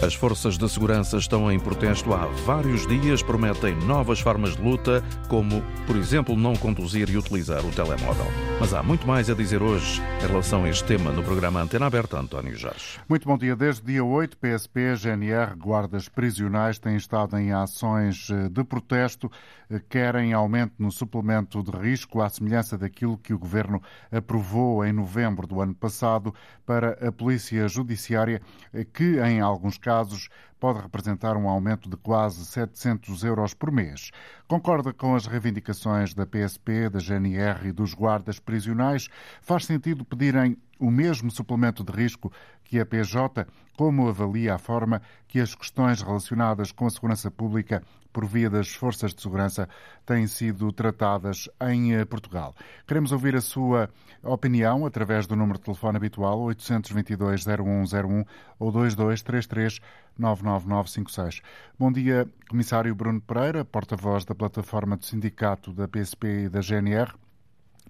As 0.00 0.14
forças 0.14 0.56
de 0.56 0.68
segurança 0.68 1.16
estão 1.16 1.50
em 1.50 1.58
protesto 1.58 2.14
há 2.14 2.26
vários 2.46 2.86
dias, 2.86 3.20
prometem 3.20 3.74
novas 3.80 4.20
formas 4.20 4.54
de 4.54 4.62
luta, 4.62 5.02
como, 5.28 5.60
por 5.88 5.96
exemplo, 5.96 6.36
não 6.36 6.54
conduzir 6.54 7.10
e 7.10 7.16
utilizar 7.16 7.66
o 7.66 7.70
telemóvel. 7.72 8.26
Mas 8.60 8.72
há 8.72 8.80
muito 8.80 9.08
mais 9.08 9.28
a 9.28 9.34
dizer 9.34 9.60
hoje 9.60 10.00
em 10.22 10.26
relação 10.28 10.62
a 10.62 10.68
este 10.68 10.84
tema 10.84 11.10
no 11.10 11.24
programa 11.24 11.60
Antena 11.60 11.86
Aberta, 11.86 12.16
António 12.16 12.56
Jorge. 12.56 13.00
Muito 13.08 13.26
bom 13.26 13.36
dia. 13.36 13.56
Desde 13.56 13.84
dia 13.84 14.04
8, 14.04 14.36
PSP, 14.36 14.94
GNR, 14.94 15.56
guardas 15.56 16.08
prisionais 16.08 16.78
têm 16.78 16.94
estado 16.94 17.36
em 17.36 17.52
ações 17.52 18.28
eh, 18.30 18.48
de 18.48 18.62
protesto, 18.62 19.28
eh, 19.68 19.80
querem 19.88 20.32
aumento 20.32 20.74
no 20.78 20.92
suplemento 20.92 21.60
de 21.60 21.72
risco, 21.72 22.22
à 22.22 22.28
semelhança 22.28 22.78
daquilo 22.78 23.18
que 23.18 23.34
o 23.34 23.38
Governo 23.38 23.82
aprovou 24.12 24.84
em 24.84 24.92
novembro 24.92 25.44
do 25.44 25.60
ano 25.60 25.74
passado 25.74 26.32
para 26.64 26.92
a 27.04 27.10
Polícia 27.10 27.66
Judiciária, 27.66 28.40
eh, 28.72 28.84
que 28.84 29.18
em 29.18 29.40
alguns 29.40 29.76
casos 29.76 29.87
casos, 29.88 30.28
pode 30.60 30.82
representar 30.82 31.34
um 31.34 31.48
aumento 31.48 31.88
de 31.88 31.96
quase 31.96 32.44
700 32.44 33.24
euros 33.24 33.54
por 33.54 33.72
mês. 33.72 34.10
Concorda 34.46 34.92
com 34.92 35.14
as 35.14 35.24
reivindicações 35.24 36.12
da 36.12 36.26
PSP, 36.26 36.90
da 36.90 36.98
GNR 36.98 37.68
e 37.68 37.72
dos 37.72 37.94
guardas 37.94 38.38
prisionais? 38.38 39.08
Faz 39.40 39.64
sentido 39.64 40.04
pedirem 40.04 40.58
o 40.78 40.90
mesmo 40.90 41.30
suplemento 41.30 41.82
de 41.82 41.90
risco 41.90 42.30
que 42.68 42.78
a 42.78 42.86
PJ? 42.86 43.46
Como 43.76 44.08
avalia 44.08 44.54
a 44.54 44.58
forma 44.58 45.00
que 45.26 45.40
as 45.40 45.54
questões 45.54 46.02
relacionadas 46.02 46.70
com 46.70 46.86
a 46.86 46.90
segurança 46.90 47.30
pública 47.30 47.82
por 48.12 48.26
via 48.26 48.50
das 48.50 48.74
forças 48.74 49.14
de 49.14 49.22
segurança 49.22 49.68
têm 50.04 50.26
sido 50.26 50.70
tratadas 50.72 51.48
em 51.62 51.94
eh, 51.94 52.04
Portugal? 52.04 52.54
Queremos 52.86 53.10
ouvir 53.10 53.34
a 53.34 53.40
sua 53.40 53.88
opinião 54.22 54.84
através 54.84 55.26
do 55.26 55.34
número 55.34 55.58
de 55.58 55.64
telefone 55.64 55.96
habitual 55.96 56.40
822-0101 56.40 58.26
ou 58.58 58.70
2233 58.70 59.80
99956. 60.18 61.40
Bom 61.78 61.90
dia, 61.90 62.28
Comissário 62.50 62.94
Bruno 62.94 63.20
Pereira, 63.20 63.64
porta-voz 63.64 64.24
da 64.24 64.34
plataforma 64.34 64.96
do 64.96 65.04
Sindicato 65.04 65.72
da 65.72 65.88
PSP 65.88 66.44
e 66.44 66.48
da 66.48 66.60
GNR. 66.60 67.14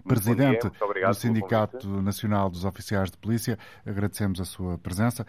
Presidente 0.07 0.69
do 0.69 1.13
Sindicato 1.13 1.87
Nacional 2.01 2.49
dos 2.49 2.65
Oficiais 2.65 3.11
de 3.11 3.17
Polícia, 3.17 3.57
agradecemos 3.85 4.39
a 4.39 4.45
sua 4.45 4.77
presença. 4.77 5.25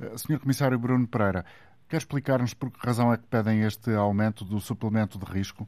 Eh, 0.00 0.16
Senhor 0.16 0.40
Comissário 0.40 0.78
Bruno 0.78 1.06
Pereira, 1.06 1.44
quer 1.88 1.98
explicar-nos 1.98 2.54
por 2.54 2.70
que 2.70 2.86
razão 2.86 3.12
é 3.12 3.16
que 3.16 3.26
pedem 3.26 3.62
este 3.62 3.94
aumento 3.94 4.44
do 4.44 4.60
suplemento 4.60 5.18
de 5.18 5.24
risco? 5.24 5.66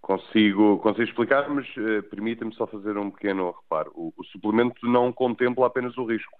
Consigo, 0.00 0.78
consigo 0.78 1.02
explicar, 1.02 1.48
mas 1.50 1.66
uh, 1.76 2.02
permita-me 2.04 2.54
só 2.54 2.66
fazer 2.66 2.96
um 2.96 3.10
pequeno 3.10 3.50
reparo. 3.50 3.92
O, 3.94 4.12
o, 4.16 4.24
suplemento 4.24 4.86
não 4.86 5.12
contempla 5.12 5.66
apenas 5.66 5.98
o 5.98 6.06
risco, 6.06 6.38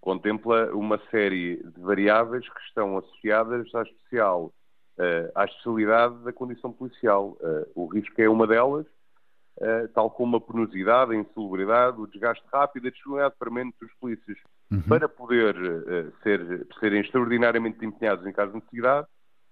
contempla 0.00 0.72
uma 0.72 1.00
série 1.10 1.56
de 1.56 1.80
variáveis 1.80 2.48
que 2.48 2.60
estão 2.60 2.96
associadas 2.96 3.74
à 3.74 3.82
especial, 3.82 4.52
uh, 4.98 5.32
à 5.34 5.46
especialidade 5.46 6.22
da 6.22 6.32
condição 6.32 6.70
policial. 6.70 7.36
Uh, 7.40 7.66
o 7.74 7.86
risco 7.86 8.14
é 8.20 8.28
uma 8.28 8.46
delas, 8.46 8.86
tal 9.94 10.10
como 10.10 10.36
a 10.36 10.40
penosidade, 10.40 11.12
a 11.12 11.16
insalubridade, 11.16 12.00
o 12.00 12.06
desgaste 12.06 12.44
rápido, 12.52 12.88
a 12.88 12.90
disponibilidade 12.90 13.34
permanente 13.38 13.76
dos 13.80 13.92
polícias 13.94 14.38
uhum. 14.70 14.82
para 14.82 15.08
poder 15.08 15.54
ser, 16.22 16.66
serem 16.78 17.00
extraordinariamente 17.00 17.84
empenhados 17.84 18.26
em 18.26 18.32
caso 18.32 18.52
de 18.52 18.58
necessidade 18.58 19.06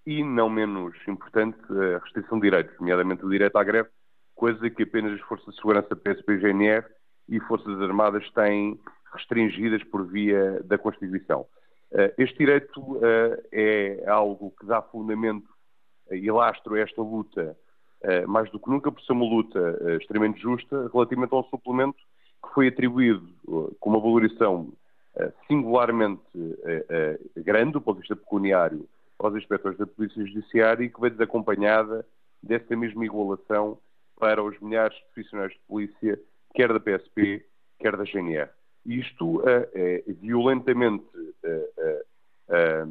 e, 0.07 0.23
não 0.23 0.49
menos 0.49 0.97
importante, 1.09 1.59
a 1.71 1.99
restrição 1.99 2.39
de 2.39 2.49
direitos, 2.49 2.79
nomeadamente 2.79 3.25
o 3.25 3.31
direito 3.31 3.57
à 3.57 3.65
greve, 3.65 3.89
coisa 4.35 4.71
que 4.71 4.85
apenas 4.85 5.15
as 5.15 5.21
Forças 5.23 5.53
de 5.53 5.57
Segurança 5.57 5.97
PSP 5.97 6.35
e 6.35 6.39
GNR 6.39 6.87
e 7.29 7.41
Forças 7.41 7.81
Armadas 7.81 8.31
têm 8.31 8.79
restringidas 9.13 9.83
por 9.85 10.07
via 10.07 10.63
da 10.65 10.79
Constituição. 10.79 11.47
Este 12.19 12.39
direito 12.39 13.01
é 13.53 14.05
algo 14.07 14.53
que 14.59 14.67
dá 14.67 14.83
fundamento 14.83 15.49
e 16.11 16.31
lastro 16.31 16.75
a 16.75 16.81
esta 16.81 17.01
luta 17.03 17.41
eh, 17.41 17.66
mais 18.29 18.51
do 18.51 18.59
que 18.59 18.71
nunca, 18.71 18.93
por 18.93 19.03
ser 19.03 19.13
uma 19.13 19.25
luta 19.25 19.79
eh, 19.83 19.97
extremamente 19.97 20.41
justa 20.41 20.89
relativamente 20.93 21.35
ao 21.35 21.45
suplemento 21.45 21.99
que 22.43 22.55
foi 22.55 22.69
atribuído 22.69 23.27
eh, 23.49 23.75
com 23.81 23.91
uma 23.91 24.01
valorização 24.01 24.73
singularmente 25.49 26.21
grande 27.39 27.73
do 27.73 27.81
ponto 27.81 27.95
de 27.97 28.01
vista 28.01 28.15
pecuniário 28.15 28.87
aos 29.19 29.35
inspectores 29.35 29.79
da 29.79 29.87
Polícia 29.87 30.23
Judiciária 30.27 30.85
e 30.85 30.91
que 30.91 31.01
veio 31.01 31.15
desacompanhada 31.15 32.05
dessa 32.43 32.77
mesma 32.77 33.03
igualação 33.03 33.79
para 34.21 34.43
os 34.43 34.61
milhares 34.61 34.95
de 34.95 35.05
profissionais 35.15 35.53
de 35.53 35.59
polícia, 35.67 36.21
quer 36.55 36.71
da 36.71 36.79
PSP, 36.79 37.47
quer 37.79 37.97
da 37.97 38.05
GNR. 38.05 38.51
Isto 38.85 39.43
é 39.49 40.05
violentamente 40.21 41.07
eh, 41.43 42.87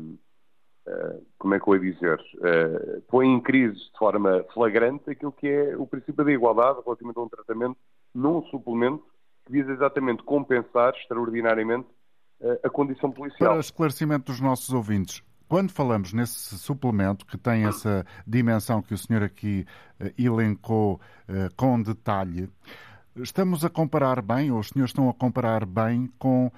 como 1.39 1.55
é 1.55 1.59
que 1.59 1.67
eu 1.67 1.75
ia 1.75 1.93
dizer, 1.93 2.19
uh, 2.19 3.01
põe 3.07 3.27
em 3.27 3.41
crise 3.41 3.75
de 3.75 3.97
forma 3.97 4.45
flagrante 4.53 5.09
aquilo 5.09 5.31
que 5.31 5.47
é 5.47 5.75
o 5.75 5.87
princípio 5.87 6.23
da 6.23 6.31
igualdade 6.31 6.79
relativamente 6.85 7.17
a 7.17 7.21
um 7.21 7.29
tratamento 7.29 7.77
num 8.13 8.43
suplemento 8.43 9.03
que 9.45 9.51
visa 9.51 9.71
exatamente 9.71 10.23
compensar 10.23 10.93
extraordinariamente 10.95 11.87
uh, 12.41 12.59
a 12.63 12.69
condição 12.69 13.11
policial. 13.11 13.51
Para 13.51 13.59
esclarecimento 13.59 14.31
dos 14.31 14.39
nossos 14.39 14.73
ouvintes, 14.73 15.23
quando 15.47 15.71
falamos 15.71 16.13
nesse 16.13 16.57
suplemento 16.57 17.25
que 17.25 17.37
tem 17.37 17.65
essa 17.65 18.05
dimensão 18.25 18.81
que 18.81 18.93
o 18.93 18.97
senhor 18.97 19.21
aqui 19.21 19.63
elencou 20.17 20.99
com 21.55 21.79
detalhe, 21.79 22.49
estamos 23.17 23.63
a 23.63 23.69
comparar 23.69 24.23
bem, 24.23 24.51
ou 24.51 24.57
os 24.57 24.69
senhores 24.69 24.89
estão 24.89 25.07
a 25.07 25.13
comparar 25.13 25.63
bem 25.63 26.11
com 26.17 26.51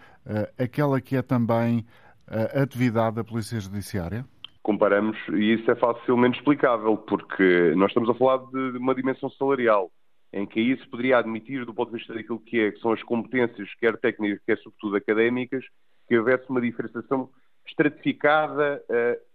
aquela 0.57 1.01
que 1.01 1.17
é 1.17 1.21
também 1.21 1.85
a 2.27 2.61
atividade 2.61 3.15
da 3.15 3.23
Polícia 3.23 3.59
Judiciária? 3.59 4.25
Comparamos, 4.61 5.17
e 5.29 5.53
isso 5.53 5.71
é 5.71 5.75
facilmente 5.75 6.39
explicável, 6.39 6.97
porque 6.97 7.73
nós 7.75 7.89
estamos 7.89 8.09
a 8.09 8.13
falar 8.13 8.37
de 8.37 8.77
uma 8.77 8.93
dimensão 8.93 9.29
salarial, 9.29 9.89
em 10.33 10.45
que 10.45 10.59
aí 10.59 10.77
se 10.77 10.87
poderia 10.89 11.19
admitir, 11.19 11.65
do 11.65 11.73
ponto 11.73 11.91
de 11.91 11.97
vista 11.97 12.13
daquilo 12.13 12.39
que, 12.39 12.59
é, 12.59 12.71
que 12.71 12.79
são 12.79 12.91
as 12.91 13.01
competências, 13.03 13.73
quer 13.79 13.97
técnicas, 13.97 14.43
quer 14.45 14.57
sobretudo 14.57 14.97
académicas, 14.97 15.63
que 16.07 16.17
houvesse 16.17 16.49
uma 16.49 16.59
diferenciação 16.59 17.29
estratificada 17.65 18.83
uh, 18.89 19.27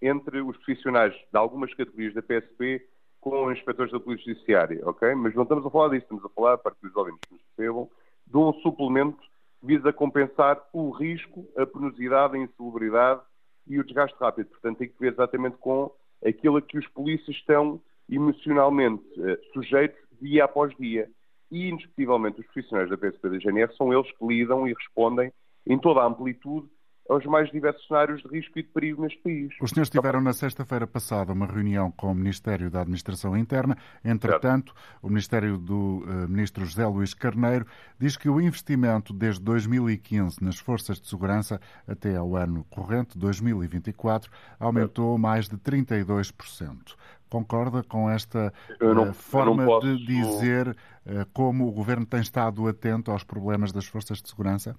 entre 0.00 0.40
os 0.40 0.56
profissionais 0.58 1.14
de 1.14 1.38
algumas 1.38 1.72
categorias 1.74 2.14
da 2.14 2.22
PSP 2.22 2.84
com 3.20 3.46
os 3.46 3.58
inspectores 3.58 3.92
da 3.92 3.98
Polícia 3.98 4.32
Judiciária, 4.32 4.80
ok? 4.84 5.14
Mas 5.14 5.34
não 5.34 5.42
estamos 5.42 5.66
a 5.66 5.70
falar 5.70 5.88
disso, 5.88 6.02
estamos 6.02 6.24
a 6.24 6.28
falar, 6.28 6.58
para 6.58 6.72
que 6.72 6.86
os 6.86 6.94
ouvintes 6.94 7.20
nos 7.30 7.42
percebam, 7.56 7.88
de 8.26 8.36
um 8.36 8.52
suplemento 8.60 9.18
visa 9.62 9.92
compensar 9.92 10.60
o 10.72 10.90
risco, 10.90 11.46
a 11.56 11.66
penosidade, 11.66 12.36
a 12.36 12.38
insalubridade 12.38 13.20
e 13.66 13.78
o 13.78 13.84
desgaste 13.84 14.16
rápido. 14.18 14.48
Portanto, 14.48 14.78
tem 14.78 14.88
que 14.88 14.98
ver 14.98 15.12
exatamente 15.12 15.56
com 15.58 15.90
aquilo 16.24 16.56
a 16.56 16.62
que 16.62 16.78
os 16.78 16.86
polícias 16.88 17.36
estão 17.36 17.80
emocionalmente 18.08 19.04
uh, 19.20 19.38
sujeitos 19.52 19.98
dia 20.20 20.44
após 20.44 20.74
dia. 20.76 21.08
E, 21.50 21.68
indiscutivelmente, 21.68 22.40
os 22.40 22.46
profissionais 22.46 22.90
da 22.90 22.96
PSP 22.96 23.28
da 23.28 23.38
GNR 23.38 23.74
são 23.76 23.92
eles 23.92 24.10
que 24.12 24.26
lidam 24.26 24.66
e 24.66 24.74
respondem 24.74 25.32
em 25.66 25.78
toda 25.78 26.00
a 26.00 26.06
amplitude 26.06 26.68
aos 27.08 27.24
mais 27.24 27.50
diversos 27.50 27.86
cenários 27.86 28.22
de 28.22 28.28
risco 28.28 28.58
e 28.58 28.62
de 28.62 28.68
perigo 28.68 29.02
neste 29.02 29.18
país. 29.20 29.54
Os 29.60 29.70
senhores 29.70 29.88
tiveram 29.88 30.20
na 30.20 30.32
sexta-feira 30.32 30.86
passada 30.86 31.32
uma 31.32 31.46
reunião 31.46 31.90
com 31.90 32.12
o 32.12 32.14
Ministério 32.14 32.70
da 32.70 32.82
Administração 32.82 33.36
Interna. 33.36 33.76
Entretanto, 34.04 34.74
certo. 34.74 34.98
o 35.02 35.08
Ministério 35.08 35.56
do 35.56 36.04
uh, 36.04 36.28
Ministro 36.28 36.64
José 36.64 36.86
Luís 36.86 37.14
Carneiro 37.14 37.66
diz 37.98 38.16
que 38.16 38.28
o 38.28 38.40
investimento 38.40 39.12
desde 39.12 39.42
2015 39.42 40.44
nas 40.44 40.58
forças 40.58 41.00
de 41.00 41.08
segurança 41.08 41.60
até 41.86 42.14
ao 42.16 42.36
ano 42.36 42.64
corrente, 42.68 43.16
2024, 43.18 44.30
aumentou 44.60 45.12
certo. 45.12 45.18
mais 45.18 45.48
de 45.48 45.56
32%. 45.56 46.94
Concorda 47.30 47.82
com 47.82 48.08
esta 48.08 48.52
não, 48.80 49.10
uh, 49.10 49.14
forma 49.14 49.64
posso... 49.64 49.86
de 49.86 50.06
dizer 50.06 50.68
uh, 50.68 51.26
como 51.32 51.66
o 51.66 51.72
Governo 51.72 52.06
tem 52.06 52.20
estado 52.20 52.66
atento 52.66 53.10
aos 53.10 53.24
problemas 53.24 53.72
das 53.72 53.86
forças 53.86 54.20
de 54.20 54.28
segurança? 54.28 54.76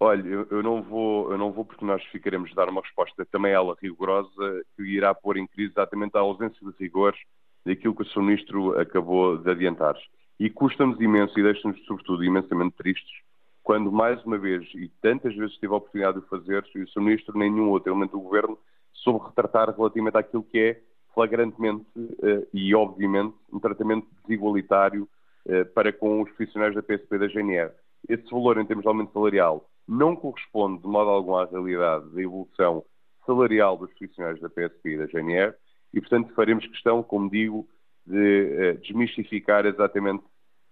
Olha, 0.00 0.26
eu, 0.26 0.46
eu, 0.50 0.62
não 0.62 0.82
vou, 0.82 1.32
eu 1.32 1.38
não 1.38 1.50
vou 1.50 1.64
porque 1.64 1.84
nós 1.84 2.02
ficaremos 2.06 2.54
dar 2.54 2.68
uma 2.68 2.80
resposta 2.80 3.26
também 3.26 3.52
ela 3.52 3.76
rigorosa 3.82 4.64
que 4.76 4.82
irá 4.82 5.12
pôr 5.12 5.36
em 5.36 5.46
crise 5.46 5.72
exatamente 5.72 6.16
a 6.16 6.20
ausência 6.20 6.58
de 6.64 6.72
rigores 6.78 7.18
daquilo 7.66 7.94
que 7.94 8.02
o 8.02 8.06
Sr. 8.06 8.22
Ministro 8.22 8.78
acabou 8.78 9.36
de 9.38 9.50
adiantar. 9.50 9.96
E 10.38 10.48
custa-nos 10.48 11.00
imenso 11.00 11.38
e 11.38 11.42
deixa-nos, 11.42 11.84
sobretudo, 11.84 12.22
imensamente 12.22 12.76
tristes 12.76 13.28
quando, 13.68 13.92
mais 13.92 14.24
uma 14.24 14.38
vez, 14.38 14.66
e 14.74 14.90
tantas 15.02 15.36
vezes 15.36 15.54
tive 15.56 15.74
a 15.74 15.76
oportunidade 15.76 16.18
de 16.18 16.26
fazer, 16.26 16.64
e 16.74 16.80
o 16.84 16.88
Sr. 16.88 17.02
Ministro, 17.02 17.38
nem 17.38 17.52
nenhum 17.52 17.68
outro 17.68 17.92
elemento 17.92 18.12
do 18.12 18.20
Governo, 18.20 18.58
soube 18.94 19.26
retratar 19.26 19.76
relativamente 19.76 20.16
àquilo 20.16 20.42
que 20.42 20.58
é 20.58 20.80
flagrantemente 21.12 21.84
uh, 21.98 22.48
e, 22.54 22.74
obviamente, 22.74 23.36
um 23.52 23.60
tratamento 23.60 24.06
desigualitário 24.22 25.06
uh, 25.44 25.66
para 25.74 25.92
com 25.92 26.22
os 26.22 26.30
profissionais 26.30 26.74
da 26.74 26.82
PSP 26.82 27.18
da 27.18 27.28
GNR. 27.28 27.70
Esse 28.08 28.30
valor, 28.30 28.56
em 28.56 28.64
termos 28.64 28.84
de 28.84 28.88
aumento 28.88 29.12
salarial, 29.12 29.68
não 29.88 30.14
corresponde 30.14 30.82
de 30.82 30.88
modo 30.88 31.10
algum 31.10 31.36
à 31.36 31.46
realidade 31.46 32.08
da 32.10 32.22
evolução 32.22 32.84
salarial 33.24 33.76
dos 33.76 33.90
profissionais 33.90 34.40
da 34.40 34.48
PSP 34.48 34.90
e 34.90 34.98
da 34.98 35.06
GNR 35.06 35.54
e, 35.92 36.00
portanto, 36.00 36.32
faremos 36.34 36.66
questão, 36.66 37.02
como 37.02 37.30
digo, 37.30 37.66
de 38.06 38.74
uh, 38.76 38.80
desmistificar 38.80 39.66
exatamente 39.66 40.22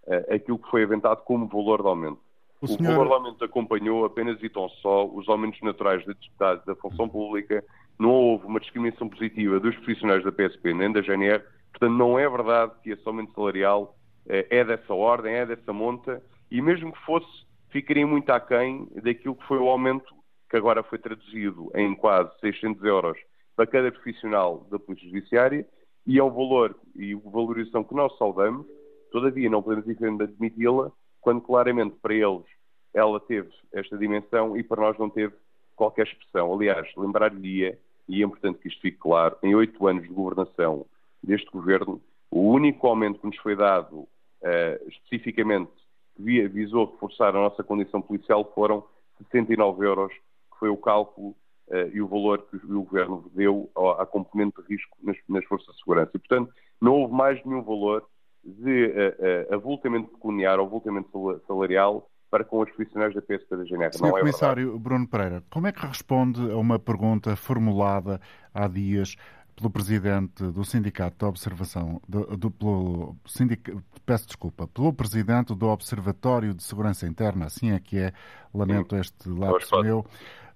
uh, 0.06 0.34
aquilo 0.34 0.58
que 0.58 0.70
foi 0.70 0.82
aventado 0.82 1.22
como 1.22 1.46
valor 1.46 1.82
de 1.82 1.88
aumento. 1.88 2.20
O, 2.60 2.66
senhor... 2.66 2.94
o 2.94 3.08
Parlamento 3.08 3.44
acompanhou 3.44 4.04
apenas 4.04 4.42
e 4.42 4.48
tão 4.48 4.68
só 4.68 5.06
os 5.06 5.28
aumentos 5.28 5.60
naturais 5.62 6.00
de 6.00 6.08
deputados 6.08 6.64
da 6.64 6.74
função 6.74 7.08
pública. 7.08 7.64
Não 7.98 8.10
houve 8.10 8.46
uma 8.46 8.60
discriminação 8.60 9.08
positiva 9.08 9.60
dos 9.60 9.74
profissionais 9.76 10.24
da 10.24 10.32
PSP 10.32 10.72
nem 10.72 10.92
da 10.92 11.02
GNR. 11.02 11.42
Portanto, 11.70 11.92
não 11.92 12.18
é 12.18 12.28
verdade 12.28 12.72
que 12.82 12.90
esse 12.90 13.02
aumento 13.06 13.34
salarial 13.34 13.94
eh, 14.26 14.46
é 14.50 14.64
dessa 14.64 14.94
ordem, 14.94 15.34
é 15.34 15.46
dessa 15.46 15.72
monta. 15.72 16.22
E 16.50 16.62
mesmo 16.62 16.92
que 16.92 16.98
fosse, 17.00 17.45
ficaria 17.76 18.06
muito 18.06 18.30
aquém 18.30 18.88
daquilo 19.02 19.34
que 19.34 19.46
foi 19.46 19.58
o 19.58 19.68
aumento 19.68 20.14
que 20.48 20.56
agora 20.56 20.82
foi 20.82 20.98
traduzido 20.98 21.70
em 21.74 21.94
quase 21.94 22.30
600 22.40 22.82
euros 22.82 23.18
para 23.54 23.66
cada 23.66 23.92
profissional 23.92 24.66
da 24.70 24.78
Polícia 24.78 25.06
Judiciária 25.10 25.66
e 26.06 26.18
é 26.18 26.24
um 26.24 26.30
valor 26.30 26.74
e 26.94 27.14
valorização 27.14 27.84
que 27.84 27.94
nós 27.94 28.16
saudamos, 28.16 28.66
todavia 29.12 29.50
não 29.50 29.62
podemos 29.62 29.90
admiti-la 30.22 30.90
quando 31.20 31.42
claramente 31.42 31.96
para 32.00 32.14
eles 32.14 32.46
ela 32.94 33.20
teve 33.20 33.50
esta 33.72 33.98
dimensão 33.98 34.56
e 34.56 34.62
para 34.62 34.80
nós 34.80 34.98
não 34.98 35.10
teve 35.10 35.34
qualquer 35.74 36.06
expressão. 36.06 36.54
Aliás, 36.54 36.88
lembrar-lhe-ia, 36.96 37.78
e 38.08 38.22
é 38.22 38.24
importante 38.24 38.58
que 38.58 38.68
isto 38.68 38.80
fique 38.80 38.96
claro, 38.96 39.36
em 39.42 39.54
oito 39.54 39.86
anos 39.86 40.04
de 40.04 40.14
governação 40.14 40.86
deste 41.22 41.50
governo, 41.50 42.00
o 42.30 42.52
único 42.52 42.86
aumento 42.86 43.20
que 43.20 43.26
nos 43.26 43.36
foi 43.38 43.54
dado 43.54 43.96
uh, 43.96 44.88
especificamente 44.88 45.72
que 46.16 46.48
visou 46.48 46.90
reforçar 46.90 47.28
a 47.28 47.40
nossa 47.40 47.62
condição 47.62 48.00
policial 48.00 48.50
foram 48.54 48.84
69 49.18 49.84
euros, 49.84 50.12
que 50.12 50.58
foi 50.58 50.68
o 50.68 50.76
cálculo 50.76 51.28
uh, 51.68 51.88
e 51.92 52.00
o 52.00 52.08
valor 52.08 52.46
que 52.50 52.56
o 52.56 52.82
Governo 52.82 53.30
deu 53.34 53.70
à, 53.76 54.02
à 54.02 54.06
componente 54.06 54.60
de 54.62 54.74
risco 54.74 54.96
nas, 55.02 55.16
nas, 55.28 55.44
forças 55.44 55.74
de 55.74 55.80
segurança. 55.80 56.10
E, 56.14 56.18
portanto, 56.18 56.52
não 56.80 56.92
houve 56.92 57.14
mais 57.14 57.44
nenhum 57.44 57.62
valor 57.62 58.04
de 58.44 58.86
uh, 58.86 59.50
uh, 59.50 59.54
avultamento 59.54 60.08
pecuniário 60.08 60.60
ou 60.60 60.66
avultamento 60.66 61.40
salarial 61.46 62.08
para 62.30 62.44
com 62.44 62.60
os 62.60 62.70
profissionais 62.70 63.14
da 63.14 63.22
PSP 63.22 63.56
da 63.56 63.64
GNR. 63.64 63.96
Sr. 63.96 64.06
É 64.06 64.10
Comissário 64.10 64.64
verdade. 64.64 64.82
Bruno 64.82 65.08
Pereira, 65.08 65.44
como 65.50 65.66
é 65.66 65.72
que 65.72 65.86
responde 65.86 66.50
a 66.50 66.56
uma 66.56 66.78
pergunta 66.78 67.36
formulada 67.36 68.20
há 68.52 68.66
dias 68.66 69.16
pelo 69.56 69.70
presidente 69.70 70.44
do 70.44 70.64
Sindicato 70.64 71.16
de 71.18 71.24
Observação, 71.24 72.00
do, 72.06 72.36
do, 72.36 72.50
pelo, 72.50 73.16
sindic, 73.26 73.74
peço 74.04 74.26
desculpa, 74.26 74.68
pelo 74.68 74.92
presidente 74.92 75.54
do 75.54 75.66
Observatório 75.66 76.52
de 76.52 76.62
Segurança 76.62 77.06
Interna, 77.06 77.46
assim 77.46 77.70
é 77.70 77.80
que 77.80 77.98
é, 77.98 78.12
lamento 78.52 78.94
Sim. 78.94 79.00
este 79.00 79.28
lapso 79.30 79.80
meu, 79.80 80.06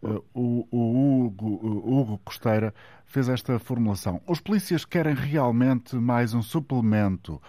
uh, 0.02 0.23
o, 0.35 0.69
o, 0.70 1.25
Hugo, 1.25 1.47
o 1.47 2.00
Hugo 2.00 2.19
Costeira 2.19 2.75
fez 3.06 3.31
esta 3.31 3.58
formulação. 3.58 4.20
Os 4.26 4.38
polícias 4.38 4.85
querem 4.85 5.14
realmente 5.14 5.97
mais 5.97 6.35
um 6.35 6.43
suplemento 6.43 7.41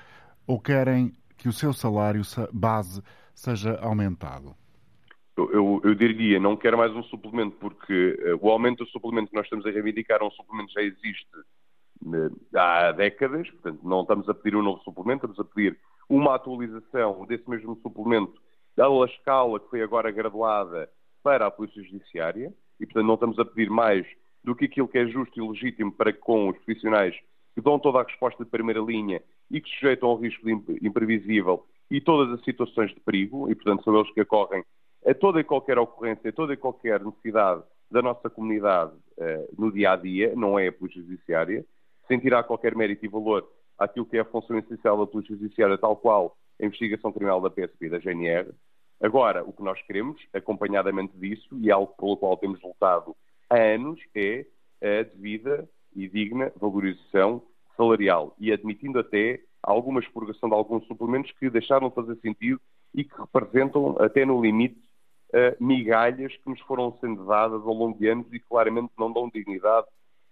ou 0.48 0.58
querem 0.58 1.14
que 1.38 1.50
o 1.50 1.54
seu 1.54 1.74
salário 1.74 2.22
base 2.54 3.04
seja 3.36 3.78
aumentado? 3.82 4.56
Eu, 5.38 5.82
eu, 5.84 5.96
diria, 5.96 6.40
não 6.40 6.58
quero 6.58 6.78
mais 6.78 6.94
um 6.94 7.04
suplemento, 7.04 7.56
porque 7.58 8.20
uh, 8.34 8.46
o 8.46 8.50
aumento 8.50 8.84
do 8.84 8.90
suplemento 8.90 9.30
que 9.30 9.36
nós 9.36 9.46
estamos 9.46 9.66
a 9.66 9.72
reivindicar, 9.72 10.22
um 10.22 10.32
suplemento 10.32 10.74
já 10.74 10.82
existe 10.82 11.38
uh, 12.04 12.58
há 12.58 12.92
décadas, 12.92 13.50
portanto, 13.50 13.80
não 13.82 14.02
estamos 14.02 14.28
a 14.28 14.34
pedir 14.34 14.58
um 14.58 14.62
novo 14.62 14.84
suplemento, 14.84 15.26
estamos 15.26 15.40
a 15.40 15.56
pedir 15.56 15.80
uma 16.10 16.36
atualização 16.36 17.26
desse 17.26 17.50
mesmo 17.50 17.80
suplemento 17.82 18.34
da 18.76 18.88
escala 19.06 19.60
que 19.60 19.70
foi 19.70 19.82
agora 19.82 20.12
graduada 20.12 20.90
para 21.24 21.48
a 21.48 21.52
Polícia 21.52 21.82
Judiciária, 21.84 22.54
e, 22.80 22.86
portanto, 22.86 23.06
não 23.06 23.14
estamos 23.14 23.40
a 23.40 23.46
pedir 23.46 23.70
mais 23.70 24.06
do 24.44 24.56
que 24.56 24.66
aquilo 24.66 24.88
que 24.88 24.98
é 24.98 25.08
justo 25.08 25.40
e 25.40 25.48
legítimo 25.48 25.92
para 25.92 26.12
com 26.12 26.50
os 26.50 26.58
profissionais 26.58 27.16
que 27.54 27.62
dão 27.62 27.80
toda 27.80 28.00
a 28.00 28.04
resposta 28.04 28.44
de 28.44 28.50
primeira 28.50 28.80
linha 28.80 29.22
e 29.50 29.62
que 29.62 29.70
sujeitam 29.76 30.10
ao 30.10 30.18
risco 30.18 30.50
imprevisível 30.50 31.66
e 31.90 32.02
todas 32.02 32.34
as 32.34 32.44
situações 32.44 32.94
de 32.94 33.00
perigo, 33.02 33.50
e 33.52 33.56
portanto 33.56 33.84
são 33.84 33.96
eles 33.96 34.12
que 34.14 34.22
ocorrem 34.22 34.64
a 35.06 35.14
toda 35.14 35.40
e 35.40 35.44
qualquer 35.44 35.78
ocorrência, 35.80 36.30
a 36.30 36.34
toda 36.34 36.54
e 36.54 36.58
qualquer 36.58 37.04
necessidade 37.04 37.64
da 37.90 38.02
nossa 38.02 38.30
comunidade 38.30 38.94
uh, 39.18 39.56
no 39.58 39.72
dia 39.72 39.92
a 39.92 39.96
dia, 39.96 40.34
não 40.36 40.58
é 40.58 40.68
a 40.68 40.72
Polícia 40.72 41.02
Judiciária, 41.02 41.66
sem 42.08 42.20
tirar 42.20 42.44
qualquer 42.44 42.76
mérito 42.76 43.06
e 43.06 43.10
valor 43.10 43.48
àquilo 43.78 44.06
que 44.06 44.18
é 44.18 44.22
a 44.22 44.26
função 44.26 44.58
essencial 44.58 44.98
da 44.98 45.08
Polícia 45.12 45.36
Judiciária, 45.36 45.78
tal 45.78 45.96
qual 45.96 46.38
a 46.62 46.66
investigação 46.66 47.12
criminal 47.12 47.42
da 47.42 47.50
PSP 47.50 47.88
e 47.88 47.90
da 47.90 48.00
GNR. 48.00 48.54
Agora, 49.02 49.44
o 49.44 49.52
que 49.52 49.64
nós 49.64 49.82
queremos, 49.84 50.22
acompanhadamente 50.32 51.18
disso, 51.18 51.58
e 51.60 51.72
algo 51.72 51.94
pelo 51.98 52.18
qual 52.18 52.38
temos 52.38 52.62
lutado 52.62 53.16
há 53.50 53.58
anos, 53.58 54.00
é 54.16 54.46
a 54.82 55.04
devida 55.04 55.68
e 55.96 56.08
digna 56.08 56.52
valorização 56.56 57.42
salarial 57.76 58.36
e 58.40 58.52
admitindo 58.52 59.00
até 59.00 59.42
alguma 59.64 60.00
expurgação 60.00 60.50
de 60.50 60.56
alguns 60.56 60.86
suplementos 60.88 61.32
que 61.34 61.50
deixaram 61.50 61.90
de 61.90 61.96
fazer 61.96 62.16
sentido 62.18 62.60
e 62.94 63.04
que 63.04 63.16
representam, 63.20 63.96
até 64.00 64.26
no 64.26 64.42
limite, 64.42 64.80
uh, 65.34 65.64
migalhas 65.64 66.36
que 66.38 66.50
nos 66.50 66.60
foram 66.62 66.98
sendo 67.00 67.26
dadas 67.26 67.62
ao 67.62 67.74
longo 67.74 67.98
de 67.98 68.08
anos 68.08 68.32
e 68.32 68.40
claramente 68.40 68.92
não 68.98 69.12
dão 69.12 69.30
dignidade 69.30 69.88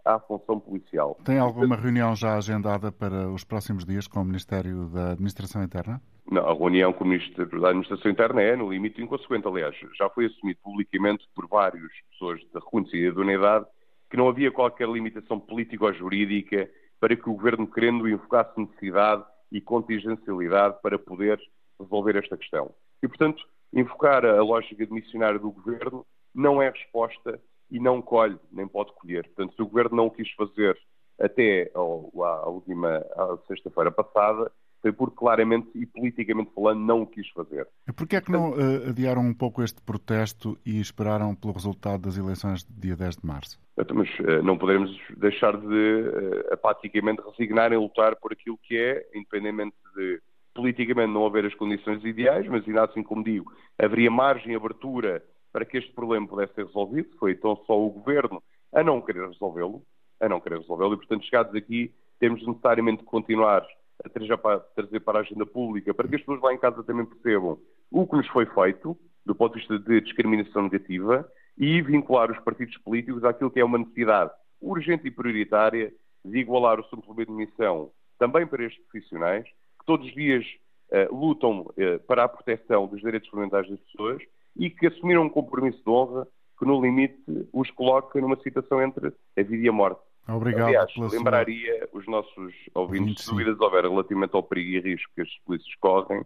à 0.05 0.19
função 0.19 0.59
policial. 0.59 1.17
Tem 1.23 1.39
alguma 1.39 1.75
reunião 1.75 2.15
já 2.15 2.37
agendada 2.37 2.91
para 2.91 3.29
os 3.29 3.43
próximos 3.43 3.85
dias 3.85 4.07
com 4.07 4.21
o 4.21 4.25
Ministério 4.25 4.87
da 4.89 5.11
Administração 5.11 5.63
Interna? 5.63 6.01
Não, 6.31 6.47
a 6.47 6.53
reunião 6.53 6.93
com 6.93 7.03
o 7.03 7.07
Ministro 7.07 7.59
da 7.59 7.69
Administração 7.69 8.11
Interna 8.11 8.41
é, 8.41 8.55
no 8.55 8.71
limite, 8.71 9.01
inconsequente. 9.01 9.47
Aliás, 9.47 9.75
já 9.97 10.09
foi 10.09 10.27
assumido 10.27 10.59
publicamente 10.63 11.27
por 11.33 11.47
várias 11.47 11.91
pessoas 12.11 12.39
da 12.53 12.59
reconhecida 12.59 13.11
de 13.11 13.19
unidade 13.19 13.65
que 14.09 14.17
não 14.17 14.29
havia 14.29 14.51
qualquer 14.51 14.87
limitação 14.87 15.39
política 15.39 15.85
ou 15.85 15.93
jurídica 15.93 16.69
para 16.99 17.15
que 17.15 17.29
o 17.29 17.33
Governo, 17.33 17.67
querendo, 17.67 18.07
invocasse 18.07 18.59
necessidade 18.59 19.23
e 19.51 19.61
contingencialidade 19.61 20.77
para 20.81 20.99
poder 20.99 21.39
resolver 21.79 22.15
esta 22.17 22.37
questão. 22.37 22.73
E, 23.01 23.07
portanto, 23.07 23.43
invocar 23.73 24.25
a 24.25 24.41
lógica 24.41 24.85
de 24.85 24.91
missionário 24.91 25.39
do 25.39 25.51
Governo 25.51 26.05
não 26.33 26.61
é 26.61 26.69
resposta 26.69 27.39
e 27.69 27.79
não 27.79 28.01
colhe, 28.01 28.37
nem 28.51 28.67
pode 28.67 28.93
colher. 28.93 29.25
Portanto, 29.27 29.55
se 29.55 29.61
o 29.61 29.67
Governo 29.67 29.97
não 29.97 30.07
o 30.07 30.11
quis 30.11 30.31
fazer 30.33 30.77
até 31.19 31.69
a 31.75 32.49
última 32.49 33.05
sexta-feira 33.47 33.91
passada, 33.91 34.51
foi 34.81 34.91
porque 34.91 35.15
claramente 35.15 35.69
e 35.75 35.85
politicamente 35.85 36.51
falando 36.53 36.79
não 36.79 37.01
o 37.01 37.07
quis 37.07 37.27
fazer. 37.31 37.67
Porquê 37.95 38.15
é 38.15 38.21
que 38.21 38.31
não 38.31 38.51
uh, 38.51 38.89
adiaram 38.89 39.21
um 39.21 39.33
pouco 39.33 39.61
este 39.61 39.81
protesto 39.81 40.57
e 40.65 40.79
esperaram 40.79 41.35
pelo 41.35 41.53
resultado 41.53 42.01
das 42.01 42.17
eleições 42.17 42.63
de 42.63 42.73
dia 42.73 42.95
10 42.95 43.17
de 43.17 43.25
março? 43.25 43.59
Então, 43.77 43.97
mas 43.97 44.09
uh, 44.19 44.41
não 44.43 44.57
podemos 44.57 44.97
deixar 45.17 45.57
de 45.57 45.65
uh, 45.65 46.53
apaticamente 46.53 47.21
resignar 47.29 47.73
em 47.73 47.77
lutar 47.77 48.15
por 48.15 48.31
aquilo 48.31 48.57
que 48.63 48.77
é, 48.77 49.05
independentemente 49.13 49.75
de 49.95 50.21
politicamente 50.59 51.13
não 51.13 51.25
haver 51.25 51.45
as 51.45 51.55
condições 51.55 52.03
ideais, 52.03 52.45
mas 52.47 52.67
ainda 52.67 52.83
assim, 52.83 53.01
como 53.01 53.23
digo, 53.23 53.51
haveria 53.77 54.11
margem 54.11 54.51
e 54.51 54.55
abertura 54.55 55.23
para 55.53 55.65
que 55.65 55.77
este 55.77 55.91
problema 55.93 56.27
pudesse 56.27 56.53
ser 56.53 56.65
resolvido. 56.65 57.09
Foi 57.17 57.31
então 57.31 57.55
só 57.65 57.79
o 57.79 57.89
Governo 57.89 58.43
a 58.73 58.83
não 58.83 59.01
querer 59.01 59.27
resolvê-lo, 59.27 59.81
a 60.19 60.27
não 60.27 60.41
querer 60.41 60.59
resolvê-lo, 60.59 60.93
e 60.93 60.97
portanto, 60.97 61.23
chegados 61.23 61.55
aqui, 61.55 61.93
temos 62.19 62.45
necessariamente 62.45 62.99
de 62.99 63.05
continuar 63.05 63.65
a 64.03 64.09
trazer 64.09 64.37
para, 64.37 64.59
trazer 64.59 64.99
para 64.99 65.19
a 65.19 65.21
agenda 65.21 65.45
pública, 65.45 65.93
para 65.93 66.07
que 66.07 66.15
as 66.15 66.21
pessoas 66.21 66.41
lá 66.41 66.53
em 66.53 66.57
casa 66.57 66.83
também 66.83 67.05
percebam 67.05 67.57
o 67.89 68.05
que 68.05 68.17
nos 68.17 68.27
foi 68.27 68.45
feito, 68.45 68.97
do 69.25 69.33
ponto 69.33 69.53
de 69.53 69.59
vista 69.59 69.79
de 69.79 70.01
discriminação 70.01 70.63
negativa, 70.63 71.27
e 71.57 71.81
vincular 71.81 72.29
os 72.31 72.39
partidos 72.39 72.77
políticos 72.79 73.23
àquilo 73.23 73.51
que 73.51 73.59
é 73.59 73.65
uma 73.65 73.77
necessidade 73.77 74.31
urgente 74.61 75.07
e 75.07 75.11
prioritária 75.11 75.93
de 76.23 76.37
igualar 76.37 76.79
o 76.79 76.83
suplemento 76.83 77.31
de 77.31 77.37
missão 77.37 77.91
também 78.17 78.45
para 78.45 78.65
estes 78.65 78.83
profissionais, 78.85 79.45
todos 79.89 80.05
os 80.05 80.13
dias 80.13 80.45
uh, 80.91 81.15
lutam 81.15 81.61
uh, 81.61 81.99
para 82.05 82.23
a 82.23 82.29
proteção 82.29 82.85
dos 82.85 83.01
direitos 83.01 83.27
fundamentais 83.27 83.67
das 83.67 83.79
pessoas 83.79 84.21
e 84.55 84.69
que 84.69 84.85
assumiram 84.85 85.23
um 85.23 85.29
compromisso 85.29 85.83
de 85.83 85.89
honra 85.89 86.27
que, 86.59 86.63
no 86.63 86.79
limite, 86.79 87.17
os 87.51 87.71
coloca 87.71 88.21
numa 88.21 88.39
situação 88.39 88.83
entre 88.83 89.07
a 89.07 89.41
vida 89.41 89.65
e 89.65 89.67
a 89.67 89.71
morte. 89.71 89.99
Obrigado. 90.27 90.67
Aliás, 90.67 90.91
lembraria 91.11 91.89
os 91.91 92.05
nossos 92.05 92.53
ouvintes, 92.75 93.23
se 93.23 93.31
dúvidas 93.31 93.59
houver 93.59 93.85
relativamente 93.85 94.35
ao 94.35 94.43
perigo 94.43 94.69
e 94.69 94.91
risco 94.91 95.11
que 95.15 95.23
estes 95.23 95.41
polícias 95.43 95.73
correm, 95.79 96.21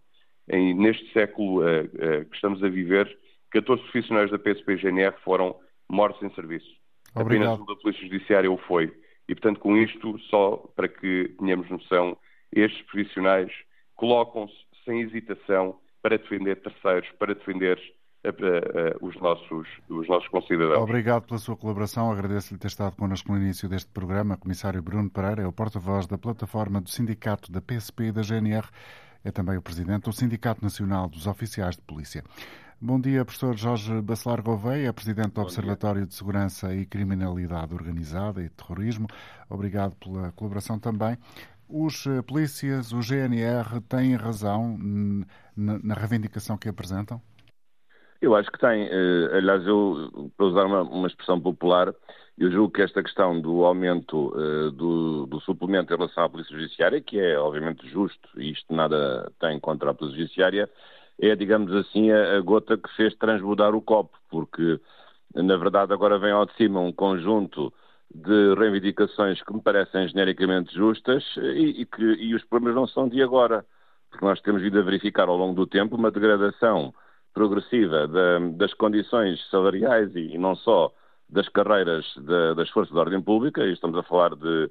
em, 0.50 0.74
neste 0.74 1.10
século 1.14 1.62
uh, 1.62 2.26
que 2.26 2.36
estamos 2.36 2.62
a 2.62 2.68
viver, 2.68 3.18
14 3.52 3.82
profissionais 3.84 4.30
da 4.30 4.38
PSP 4.38 4.76
GNR 4.76 5.16
foram 5.24 5.56
mortos 5.90 6.22
em 6.22 6.36
serviço. 6.36 6.68
Obrigado. 7.16 7.54
Apenas 7.54 7.60
o 7.62 7.74
da 7.74 7.82
Polícia 7.82 8.04
Judiciária 8.10 8.52
o 8.52 8.58
foi. 8.58 8.92
E, 9.30 9.34
portanto, 9.34 9.62
com 9.62 9.78
isto, 9.78 10.20
só 10.30 10.58
para 10.76 10.90
que 10.90 11.34
tenhamos 11.40 11.70
noção, 11.70 12.18
estes 12.56 12.82
profissionais 12.84 13.52
colocam-se 13.96 14.56
sem 14.86 15.02
hesitação 15.02 15.78
para 16.02 16.18
defender 16.18 16.62
terceiros, 16.62 17.10
para 17.18 17.34
defender 17.34 17.80
uh, 18.26 18.30
uh, 18.30 19.08
os, 19.08 19.16
nossos, 19.22 19.68
os 19.90 20.08
nossos 20.08 20.28
concidadãos. 20.30 20.80
Obrigado 20.80 21.26
pela 21.26 21.40
sua 21.40 21.56
colaboração. 21.56 22.12
Agradeço-lhe 22.12 22.60
ter 22.60 22.68
estado 22.68 22.96
connosco 22.96 23.32
no 23.32 23.38
início 23.38 23.70
deste 23.70 23.90
programa. 23.92 24.38
Comissário 24.38 24.82
Bruno 24.82 25.10
Pereira 25.10 25.44
é 25.44 25.48
o 25.48 25.54
porta-voz 25.54 26.08
da 26.08 26.18
plataforma 26.18 26.82
do 26.82 26.90
Sindicato 26.90 27.52
da 27.52 27.62
PSP 27.62 28.06
e 28.06 28.12
da 28.12 28.22
GNR. 28.22 28.68
É 29.24 29.32
também 29.32 29.58
o 29.58 29.62
presidente 29.62 30.04
do 30.04 30.14
Sindicato 30.14 30.62
Nacional 30.62 31.08
dos 31.08 31.28
Oficiais 31.28 31.78
de 31.78 31.82
Polícia. 31.82 32.24
Bom 32.82 33.00
dia, 33.00 33.24
professor 33.24 33.56
Jorge 33.56 34.02
Bacelar 34.02 34.42
Gouveia, 34.42 34.90
é 34.90 34.92
presidente 34.92 35.30
do 35.30 35.36
Bom 35.36 35.44
Observatório 35.44 36.02
dia. 36.02 36.08
de 36.08 36.16
Segurança 36.16 36.76
e 36.76 36.86
Criminalidade 36.86 37.74
Organizada 37.74 38.44
e 38.44 38.50
Terrorismo. 38.50 39.08
Obrigado 39.50 39.96
pela 39.96 40.34
colaboração 40.34 40.78
também 40.78 41.18
os 41.68 42.06
eh, 42.06 42.22
polícias, 42.22 42.92
o 42.94 43.02
GNR, 43.02 43.82
têm 43.90 44.16
razão 44.16 44.78
na 45.56 45.94
reivindicação 45.94 46.58
que 46.58 46.70
apresentam? 46.70 47.22
Eu 48.24 48.36
acho 48.36 48.50
que 48.50 48.58
tem. 48.58 48.86
Uh, 48.86 49.36
aliás, 49.36 49.68
eu, 49.68 50.32
para 50.38 50.46
usar 50.46 50.66
uma, 50.66 51.08
expressão 51.08 51.42
popular, 51.42 51.94
eu 52.38 52.50
julgo 52.50 52.72
que 52.72 52.82
esta 52.82 53.04
questão 53.04 53.42
do 53.42 53.66
aumento 53.66 54.30
uh, 54.30 54.72
do, 54.72 55.26
do, 55.26 55.42
suplemento 55.42 55.94
em 55.94 55.98
relação 55.98 56.24
à 56.24 56.30
Polícia 56.30 56.58
Judiciária, 56.58 57.02
que 57.02 57.20
é 57.20 57.38
obviamente 57.38 57.86
justo, 57.90 58.30
e 58.38 58.52
isto 58.52 58.74
nada 58.74 59.30
tem 59.42 59.60
contra 59.60 59.92
a 59.92 59.94
Polícia 59.94 60.22
Judiciária, 60.22 60.70
é, 61.20 61.36
digamos 61.36 61.74
assim, 61.74 62.12
a, 62.12 62.38
a 62.38 62.40
gota 62.40 62.78
que 62.78 62.90
fez 62.96 63.14
transbordar 63.16 63.76
o 63.76 63.82
copo, 63.82 64.18
porque, 64.30 64.80
na 65.36 65.58
verdade, 65.58 65.92
agora 65.92 66.18
vem 66.18 66.32
ao 66.32 66.46
de 66.46 66.56
cima 66.56 66.80
um 66.80 66.94
conjunto 66.94 67.74
de 68.14 68.54
reivindicações 68.56 69.42
que 69.42 69.54
me 69.54 69.62
parecem 69.62 70.08
genericamente 70.08 70.74
justas 70.74 71.24
e, 71.38 71.82
e, 71.82 71.86
que, 71.86 72.04
e 72.04 72.36
os 72.36 72.44
problemas 72.46 72.76
não 72.76 72.88
são 72.88 73.10
de 73.10 73.22
agora, 73.22 73.66
porque 74.10 74.26
nós 74.26 74.40
temos 74.42 74.62
vindo 74.62 74.80
a 74.80 74.84
verificar 74.84 75.28
ao 75.28 75.38
longo 75.38 75.56
do 75.56 75.66
tempo 75.68 75.96
uma 75.96 76.12
degradação 76.12 76.94
progressiva 77.34 78.08
da, 78.08 78.40
das 78.56 78.74
condições 78.74 79.40
salariais 79.50 80.16
e, 80.16 80.36
e, 80.36 80.38
não 80.38 80.56
só 80.56 80.94
das 81.28 81.50
carreiras 81.50 82.06
das 82.56 82.70
forças 82.70 82.94
de 82.94 83.00
ordem 83.00 83.20
pública, 83.20 83.66
e 83.66 83.74
estamos 83.74 83.98
a 83.98 84.04
falar 84.04 84.36
de 84.36 84.70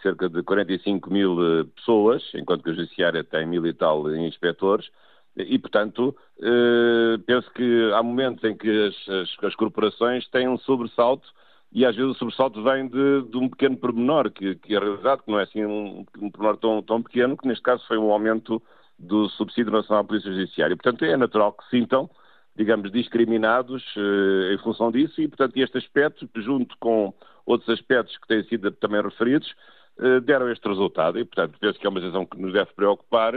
cerca 0.00 0.28
de 0.28 0.42
45 0.42 1.10
mil 1.10 1.36
eh, 1.40 1.64
pessoas, 1.74 2.22
enquanto 2.34 2.62
que 2.62 2.70
a 2.70 2.74
Judiciária 2.74 3.24
tem 3.24 3.46
mil 3.46 3.66
e 3.66 3.72
tal 3.72 4.14
inspectores, 4.14 4.88
e, 5.36 5.58
portanto, 5.58 6.14
eh, 6.40 7.18
penso 7.26 7.50
que 7.52 7.90
há 7.92 8.02
momentos 8.02 8.44
em 8.44 8.56
que 8.56 8.86
as, 8.86 9.08
as, 9.08 9.44
as, 9.44 9.54
corporações 9.56 10.28
têm 10.28 10.48
um 10.48 10.58
sobressalto 10.58 11.26
e 11.74 11.84
às 11.84 11.96
vezes 11.96 12.12
o 12.12 12.14
sobressalto 12.14 12.62
vem 12.62 12.86
de, 12.86 13.22
de 13.22 13.36
um 13.36 13.48
pequeno 13.48 13.76
pormenor 13.76 14.30
que, 14.30 14.54
que, 14.54 14.76
é 14.76 14.78
realizado, 14.78 15.24
que 15.24 15.30
não 15.30 15.40
é 15.40 15.42
assim 15.42 15.64
um, 15.64 16.06
um 16.20 16.30
pormenor 16.30 16.56
tão, 16.56 16.80
tão 16.80 17.02
pequeno, 17.02 17.36
que 17.36 17.48
neste 17.48 17.64
caso 17.64 17.84
foi 17.88 17.98
um 17.98 18.12
aumento 18.12 18.62
do 18.96 19.28
subsídio 19.30 19.72
nacional 19.72 20.04
à 20.04 20.06
Polícia 20.06 20.30
Judiciária. 20.30 20.76
Portanto, 20.76 21.04
é 21.04 21.16
natural 21.16 21.52
que 21.52 21.68
sintam, 21.68 22.08
digamos, 22.54 22.92
discriminados 22.92 23.82
eh, 23.96 24.54
em 24.54 24.58
função 24.58 24.92
disso 24.92 25.20
e, 25.20 25.26
portanto, 25.26 25.56
este 25.56 25.76
aspecto, 25.76 26.28
junto 26.36 26.76
com 26.78 27.12
outros 27.44 27.68
aspectos 27.68 28.16
que 28.18 28.28
têm 28.28 28.44
sido 28.44 28.70
também 28.70 29.02
referidos, 29.02 29.52
eh, 29.98 30.20
deram 30.20 30.48
este 30.52 30.68
resultado 30.68 31.18
e, 31.18 31.24
portanto, 31.24 31.58
penso 31.58 31.76
que 31.76 31.86
é 31.88 31.90
uma 31.90 32.00
decisão 32.00 32.24
que 32.24 32.40
nos 32.40 32.52
deve 32.52 32.72
preocupar. 32.72 33.34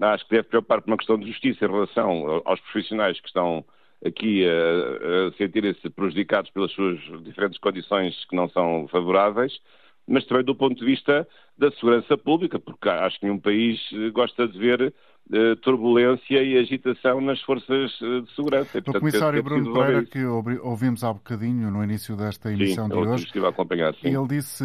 Acho 0.00 0.24
que 0.24 0.30
deve 0.30 0.48
preocupar 0.48 0.80
por 0.80 0.88
uma 0.88 0.96
questão 0.96 1.18
de 1.18 1.26
justiça 1.26 1.66
em 1.66 1.68
relação 1.70 2.42
aos 2.46 2.60
profissionais 2.60 3.20
que 3.20 3.28
estão 3.28 3.62
aqui 4.04 4.44
a, 4.46 5.28
a 5.28 5.32
sentirem-se 5.36 5.88
prejudicados 5.90 6.50
pelas 6.50 6.72
suas 6.72 6.98
diferentes 7.22 7.58
condições 7.58 8.24
que 8.26 8.36
não 8.36 8.48
são 8.48 8.86
favoráveis 8.88 9.58
mas 10.06 10.24
também 10.26 10.44
do 10.44 10.54
ponto 10.54 10.78
de 10.78 10.84
vista 10.84 11.26
da 11.58 11.70
segurança 11.72 12.16
pública, 12.16 12.58
porque 12.58 12.88
acho 12.88 13.18
que 13.18 13.26
nenhum 13.26 13.40
país 13.40 13.80
eh, 13.92 14.10
gosta 14.10 14.46
de 14.46 14.58
ver 14.58 14.82
uh, 15.32 15.56
turbulência 15.62 16.42
e 16.42 16.56
agitação 16.58 17.20
nas 17.20 17.40
forças 17.40 17.98
eh, 18.02 18.20
de 18.20 18.34
segurança. 18.36 18.78
E, 18.78 18.82
portanto, 18.82 18.96
o 18.96 19.00
comissário 19.00 19.42
Bruno 19.42 19.72
Pereira, 19.72 20.04
que 20.04 20.24
ouvimos 20.24 21.02
há 21.02 21.12
bocadinho 21.12 21.70
no 21.70 21.82
início 21.82 22.14
desta 22.14 22.52
emissão 22.52 22.86
sim, 22.86 22.92
de 22.92 22.98
hoje, 22.98 23.24
estive 23.24 23.46
a 23.46 23.48
acompanhar, 23.48 23.94
sim. 23.94 24.14
ele 24.14 24.26
disse, 24.28 24.64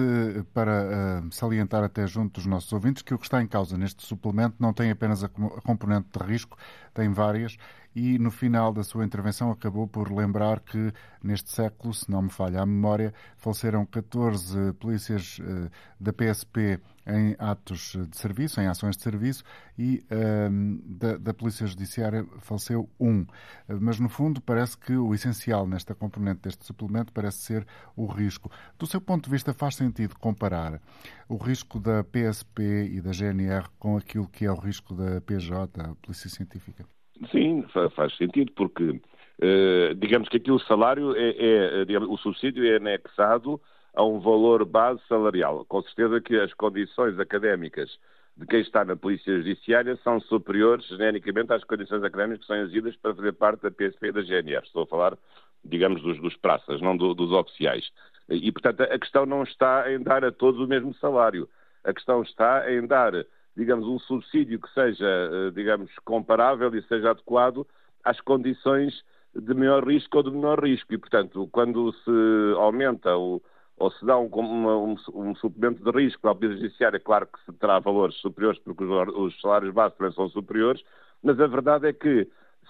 para 0.53 1.23
salientar 1.31 1.83
até 1.83 2.05
junto 2.05 2.33
dos 2.33 2.45
nossos 2.45 2.71
ouvintes, 2.71 3.01
que 3.01 3.13
o 3.13 3.17
que 3.17 3.25
está 3.25 3.41
em 3.41 3.47
causa 3.47 3.77
neste 3.77 4.05
suplemento 4.05 4.55
não 4.59 4.73
tem 4.73 4.91
apenas 4.91 5.23
a 5.23 5.29
componente 5.29 6.07
de 6.11 6.23
risco, 6.23 6.57
tem 6.93 7.11
várias, 7.11 7.57
e 7.95 8.17
no 8.17 8.31
final 8.31 8.71
da 8.71 8.83
sua 8.83 9.05
intervenção 9.05 9.51
acabou 9.51 9.87
por 9.87 10.11
lembrar 10.11 10.59
que 10.61 10.93
neste 11.21 11.51
século, 11.51 11.93
se 11.93 12.09
não 12.09 12.23
me 12.23 12.29
falha 12.29 12.61
a 12.61 12.65
memória, 12.65 13.13
faleceram 13.37 13.85
14 13.85 14.73
polícias 14.73 15.39
eh, 15.41 15.69
da 15.99 16.13
PSP 16.13 16.79
em 17.05 17.35
atos 17.37 17.97
de 18.09 18.17
serviço, 18.17 18.61
em 18.61 18.67
ações 18.67 18.95
de 18.95 19.03
serviço, 19.03 19.43
e 19.77 20.03
ehm, 20.09 20.79
da, 20.85 21.17
da, 21.17 21.33
Polícia 21.33 21.65
Judiciária 21.65 22.25
faleceu 22.39 22.89
um. 22.99 23.25
Mas, 23.67 23.99
no 23.99 24.07
fundo, 24.07 24.41
parece 24.41 24.77
que 24.77 24.93
o 24.93 25.13
essencial 25.13 25.67
nesta 25.67 25.95
componente 25.95 26.41
deste 26.41 26.65
suplemento 26.65 27.11
parece 27.11 27.39
ser 27.39 27.67
o 27.95 28.05
risco. 28.05 28.51
Do 28.77 28.85
seu 28.85 29.01
ponto 29.01 29.25
de 29.25 29.31
vista, 29.31 29.53
faz 29.53 29.75
sentido 29.75 30.15
comparar 30.19 30.79
o 31.27 31.37
risco 31.37 31.79
da 31.79 32.03
PSP 32.03 32.89
e 32.91 33.01
da 33.01 33.11
GNR 33.11 33.67
com 33.79 33.97
aquilo 33.97 34.27
que 34.27 34.45
é 34.45 34.51
o 34.51 34.55
risco 34.55 34.93
da 34.93 35.19
PJ, 35.21 35.81
a 35.81 35.95
Polícia 35.95 36.29
Científica? 36.29 36.85
Sim, 37.29 37.63
faz 37.95 38.15
sentido, 38.17 38.51
porque 38.53 38.99
eh, 39.41 39.93
digamos 39.95 40.27
que 40.29 40.37
aqui 40.37 40.51
o 40.51 40.59
salário 40.59 41.15
é, 41.15 41.81
é 41.81 41.85
digamos, 41.85 42.09
o 42.09 42.17
subsídio 42.17 42.65
é 42.65 42.77
anexado 42.77 43.61
a 43.93 44.03
um 44.03 44.19
valor 44.19 44.65
base 44.65 45.01
salarial. 45.07 45.65
Com 45.65 45.81
certeza 45.83 46.21
que 46.21 46.35
as 46.39 46.53
condições 46.53 47.19
académicas 47.19 47.99
de 48.37 48.45
quem 48.47 48.61
está 48.61 48.85
na 48.85 48.95
Polícia 48.95 49.37
Judiciária 49.37 49.95
são 50.03 50.19
superiores, 50.21 50.87
genericamente, 50.87 51.53
às 51.53 51.63
condições 51.63 52.03
académicas 52.03 52.41
que 52.41 52.47
são 52.47 52.55
exigidas 52.57 52.95
para 52.95 53.13
fazer 53.13 53.33
parte 53.33 53.61
da 53.61 53.71
PSP 53.71 54.07
e 54.07 54.11
da 54.11 54.21
GNR. 54.21 54.65
Estou 54.65 54.83
a 54.83 54.87
falar, 54.87 55.17
digamos, 55.63 56.01
dos, 56.01 56.19
dos 56.19 56.35
praças, 56.37 56.81
não 56.81 56.95
do, 56.95 57.13
dos 57.13 57.31
oficiais. 57.31 57.91
E, 58.29 58.51
portanto, 58.51 58.81
a 58.81 58.97
questão 58.97 59.25
não 59.25 59.43
está 59.43 59.91
em 59.91 60.01
dar 60.01 60.23
a 60.23 60.31
todos 60.31 60.59
o 60.61 60.67
mesmo 60.67 60.93
salário. 60.95 61.49
A 61.83 61.93
questão 61.93 62.21
está 62.21 62.71
em 62.71 62.87
dar 62.87 63.13
digamos, 63.55 63.87
um 63.87 63.99
subsídio 63.99 64.59
que 64.59 64.71
seja, 64.73 65.05
eh, 65.05 65.51
digamos, 65.53 65.91
comparável 66.05 66.73
e 66.75 66.81
seja 66.83 67.11
adequado 67.11 67.67
às 68.03 68.19
condições 68.21 69.03
de 69.35 69.53
maior 69.53 69.85
risco 69.85 70.17
ou 70.17 70.23
de 70.23 70.31
menor 70.31 70.63
risco. 70.63 70.93
E, 70.93 70.97
portanto, 70.97 71.47
quando 71.51 71.93
se 71.93 72.55
aumenta 72.57 73.15
o, 73.15 73.41
ou 73.77 73.91
se 73.91 74.05
dá 74.05 74.17
um, 74.17 74.29
um, 74.33 74.95
um, 75.13 75.35
suplemento 75.35 75.83
de 75.83 75.91
risco 75.91 76.27
à 76.27 76.35
Polícia 76.35 76.57
Judiciária, 76.57 76.99
claro 76.99 77.27
que 77.27 77.39
se 77.45 77.57
terá 77.57 77.79
valores 77.79 78.15
superiores, 78.17 78.59
porque 78.59 78.83
os, 78.83 79.07
os, 79.15 79.41
salários 79.41 79.73
básicos 79.73 79.97
também 79.97 80.13
são 80.13 80.29
superiores, 80.29 80.83
mas 81.23 81.39
a 81.39 81.47
verdade 81.47 81.87
é 81.87 81.93
que 81.93 82.27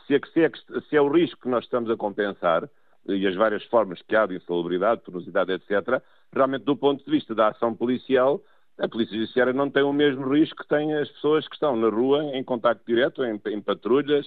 se 0.07 0.15
é, 0.15 0.19
se, 0.33 0.43
é, 0.43 0.51
se 0.89 0.95
é 0.95 1.01
o 1.01 1.11
risco 1.11 1.41
que 1.41 1.49
nós 1.49 1.63
estamos 1.63 1.89
a 1.89 1.97
compensar, 1.97 2.69
e 3.07 3.25
as 3.25 3.35
várias 3.35 3.63
formas 3.65 4.01
que 4.03 4.15
há 4.15 4.25
de 4.25 4.35
insalubridade, 4.35 5.01
penosidade, 5.01 5.51
etc., 5.51 6.01
realmente 6.31 6.65
do 6.65 6.77
ponto 6.77 7.03
de 7.03 7.11
vista 7.11 7.33
da 7.33 7.49
ação 7.49 7.75
policial, 7.75 8.41
a 8.77 8.87
Polícia 8.87 9.15
Judiciária 9.15 9.53
não 9.53 9.69
tem 9.69 9.83
o 9.83 9.93
mesmo 9.93 10.27
risco 10.33 10.63
que 10.63 10.67
têm 10.67 10.93
as 10.95 11.09
pessoas 11.09 11.47
que 11.47 11.55
estão 11.55 11.75
na 11.75 11.89
rua, 11.89 12.23
em 12.35 12.43
contacto 12.43 12.83
direto, 12.85 13.23
em, 13.23 13.39
em 13.47 13.61
patrulhas, 13.61 14.25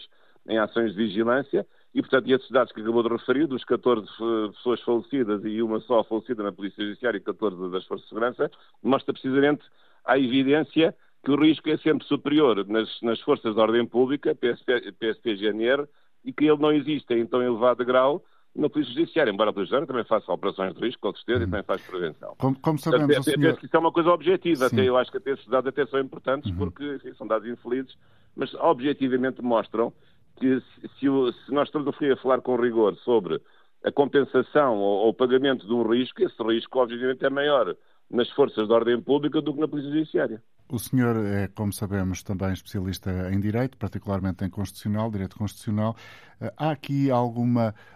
em 0.49 0.59
ações 0.59 0.93
de 0.95 1.05
vigilância, 1.05 1.67
e, 1.95 2.01
portanto, 2.03 2.29
esses 2.29 2.51
dados 2.51 2.73
que 2.73 2.81
acabou 2.81 3.03
de 3.03 3.09
referir, 3.09 3.47
dos 3.47 3.65
14 3.65 4.07
uh, 4.21 4.53
pessoas 4.53 4.81
falecidas 4.83 5.45
e 5.45 5.63
uma 5.63 5.81
só 5.81 6.03
falecida 6.03 6.43
na 6.43 6.53
Polícia 6.53 6.85
Judiciária 6.85 7.19
e 7.19 7.21
14 7.21 7.71
das 7.71 7.85
Forças 7.87 8.05
de 8.05 8.09
Segurança, 8.09 8.51
mostra 8.83 9.13
precisamente 9.13 9.65
a 10.05 10.19
evidência 10.19 10.95
que 11.25 11.31
o 11.31 11.41
risco 11.41 11.69
é 11.71 11.79
sempre 11.79 12.07
superior 12.07 12.67
nas, 12.67 13.01
nas 13.01 13.21
forças 13.21 13.55
de 13.55 13.61
ordem 13.61 13.87
pública, 13.87 14.35
PSP, 14.35 14.93
PSP 14.93 15.37
GNR, 15.37 15.87
e 16.25 16.33
que 16.33 16.45
ele 16.45 16.61
não 16.61 16.73
existe 16.73 17.15
em 17.15 17.27
tão 17.27 17.43
elevado 17.43 17.85
grau 17.85 18.25
na 18.55 18.69
Polícia 18.69 18.95
Judiciária, 18.95 19.31
embora 19.33 19.51
a 19.51 19.53
Polícia 19.53 19.85
também 19.87 20.05
faça 20.05 20.33
operações 20.33 20.75
de 20.75 20.81
risco, 20.81 21.01
com 21.01 21.15
certeza, 21.15 21.41
hum. 21.41 21.43
e 21.43 21.47
também 21.47 21.63
faz 21.65 21.83
prevenção. 21.83 22.35
Como, 22.39 22.59
como 22.61 22.79
sabemos, 22.79 23.07
Portanto, 23.07 23.25
senhor... 23.25 23.41
penso 23.41 23.61
que 23.61 23.67
isso 23.67 23.77
é 23.77 23.79
uma 23.79 23.93
coisa 23.93 24.11
objetiva, 24.11 24.67
até, 24.67 24.89
eu 24.89 24.97
acho 24.97 25.11
que 25.11 25.19
até 25.19 25.33
esses 25.33 25.47
dados 25.47 25.69
até 25.69 25.87
são 25.87 26.01
importantes, 26.01 26.51
uhum. 26.51 26.59
porque 26.59 26.95
enfim, 26.95 27.13
são 27.15 27.27
dados 27.27 27.49
infelizes, 27.49 27.97
mas 28.37 28.55
objetivamente 28.55 29.43
mostram 29.43 29.93
que 30.37 30.61
se, 30.61 30.89
se, 30.99 31.07
se 31.47 31.53
nós 31.53 31.69
estamos 31.69 31.89
a 31.89 32.17
falar 32.17 32.41
com 32.41 32.57
rigor 32.57 32.97
sobre 32.97 33.41
a 33.85 33.93
compensação 33.93 34.79
ou, 34.79 35.09
o 35.09 35.15
pagamento 35.15 35.67
de 35.67 35.73
um 35.73 35.83
risco, 35.83 36.23
esse 36.23 36.43
risco 36.43 36.79
obviamente 36.79 37.25
é 37.25 37.31
maior 37.31 37.77
nas 38.11 38.29
forças 38.31 38.67
de 38.67 38.73
ordem 38.73 39.01
pública 39.01 39.41
do 39.41 39.53
que 39.53 39.61
na 39.61 39.69
Polícia 39.69 39.93
Judiciária. 39.93 40.43
O 40.69 40.79
senhor 40.79 41.17
é, 41.17 41.49
como 41.49 41.73
sabemos, 41.73 42.23
também 42.23 42.53
especialista 42.53 43.11
em 43.31 43.39
Direito, 43.39 43.77
particularmente 43.77 44.45
em 44.45 44.51
Constitucional, 44.51 45.11
Direito 45.11 45.37
Constitucional. 45.37 45.95
Eh, 46.41 46.53
há 46.57 46.71
aqui 46.71 47.11
alguma 47.11 47.69
um, 47.69 47.94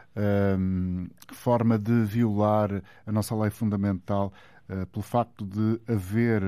forma 1.32 1.78
de 1.78 2.04
violar 2.04 2.82
a 3.06 3.12
nossa 3.12 3.34
lei 3.36 3.50
fundamental 3.50 4.32
uh, 4.68 4.86
pelo 4.86 5.02
facto 5.02 5.44
de 5.44 5.80
haver 5.90 6.42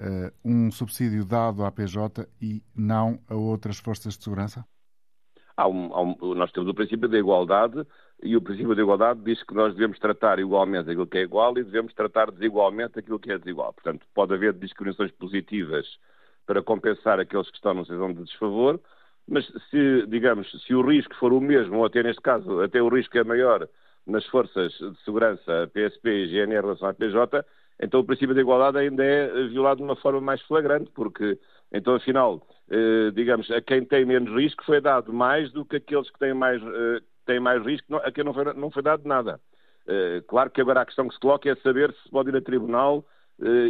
uh, 0.00 0.32
um 0.44 0.70
subsídio 0.70 1.24
dado 1.24 1.64
à 1.64 1.70
PJ 1.70 2.26
e 2.40 2.62
não 2.74 3.20
a 3.28 3.34
outras 3.34 3.78
forças 3.78 4.16
de 4.16 4.24
segurança? 4.24 4.64
Há 5.56 5.68
um, 5.68 5.92
há 5.92 6.02
um, 6.02 6.34
nós 6.34 6.50
temos 6.52 6.70
o 6.70 6.74
princípio 6.74 7.08
da 7.08 7.18
igualdade 7.18 7.86
e 8.22 8.36
o 8.36 8.40
princípio 8.40 8.74
da 8.74 8.82
igualdade 8.82 9.20
diz 9.22 9.42
que 9.42 9.54
nós 9.54 9.74
devemos 9.74 9.98
tratar 9.98 10.38
igualmente 10.38 10.90
aquilo 10.90 11.06
que 11.06 11.18
é 11.18 11.22
igual 11.22 11.56
e 11.58 11.64
devemos 11.64 11.92
tratar 11.94 12.30
desigualmente 12.30 12.98
aquilo 12.98 13.18
que 13.18 13.30
é 13.30 13.38
desigual. 13.38 13.72
Portanto, 13.72 14.06
pode 14.14 14.34
haver 14.34 14.54
discriminações 14.54 15.10
positivas 15.12 15.86
para 16.46 16.62
compensar 16.62 17.20
aqueles 17.20 17.48
que 17.50 17.56
estão 17.56 17.74
numa 17.74 17.84
situação 17.84 18.12
de 18.12 18.24
desfavor, 18.24 18.80
mas 19.30 19.46
se, 19.70 20.06
digamos, 20.08 20.50
se 20.66 20.74
o 20.74 20.82
risco 20.82 21.14
for 21.14 21.32
o 21.32 21.40
mesmo, 21.40 21.78
ou 21.78 21.86
até 21.86 22.02
neste 22.02 22.20
caso, 22.20 22.60
até 22.60 22.82
o 22.82 22.88
risco 22.88 23.16
é 23.16 23.22
maior 23.22 23.66
nas 24.04 24.26
forças 24.26 24.72
de 24.72 25.04
segurança 25.04 25.70
PSP 25.72 26.10
e 26.10 26.26
GNR 26.26 26.58
em 26.58 26.62
relação 26.62 26.88
à 26.88 26.92
PJ, 26.92 27.44
então 27.80 28.00
o 28.00 28.04
princípio 28.04 28.34
da 28.34 28.40
igualdade 28.40 28.78
ainda 28.78 29.04
é 29.04 29.46
violado 29.46 29.78
de 29.78 29.84
uma 29.84 29.94
forma 29.94 30.20
mais 30.20 30.42
flagrante, 30.42 30.90
porque 30.92 31.38
então 31.72 31.94
afinal, 31.94 32.44
eh, 32.68 33.12
digamos, 33.14 33.48
a 33.52 33.60
quem 33.62 33.84
tem 33.84 34.04
menos 34.04 34.34
risco 34.34 34.64
foi 34.64 34.80
dado 34.80 35.12
mais 35.12 35.52
do 35.52 35.64
que 35.64 35.76
aqueles 35.76 36.10
que 36.10 36.18
têm 36.18 36.34
mais, 36.34 36.60
eh, 36.60 37.00
têm 37.24 37.38
mais 37.38 37.64
risco, 37.64 37.96
a 37.96 38.10
quem 38.10 38.24
não 38.24 38.34
foi, 38.34 38.52
não 38.54 38.70
foi 38.70 38.82
dado 38.82 39.06
nada. 39.06 39.40
Eh, 39.86 40.22
claro 40.26 40.50
que 40.50 40.60
agora 40.60 40.80
a 40.80 40.86
questão 40.86 41.06
que 41.06 41.14
se 41.14 41.20
coloca 41.20 41.48
é 41.48 41.54
saber 41.56 41.94
se 42.02 42.10
pode 42.10 42.30
ir 42.30 42.36
a 42.36 42.42
tribunal 42.42 43.04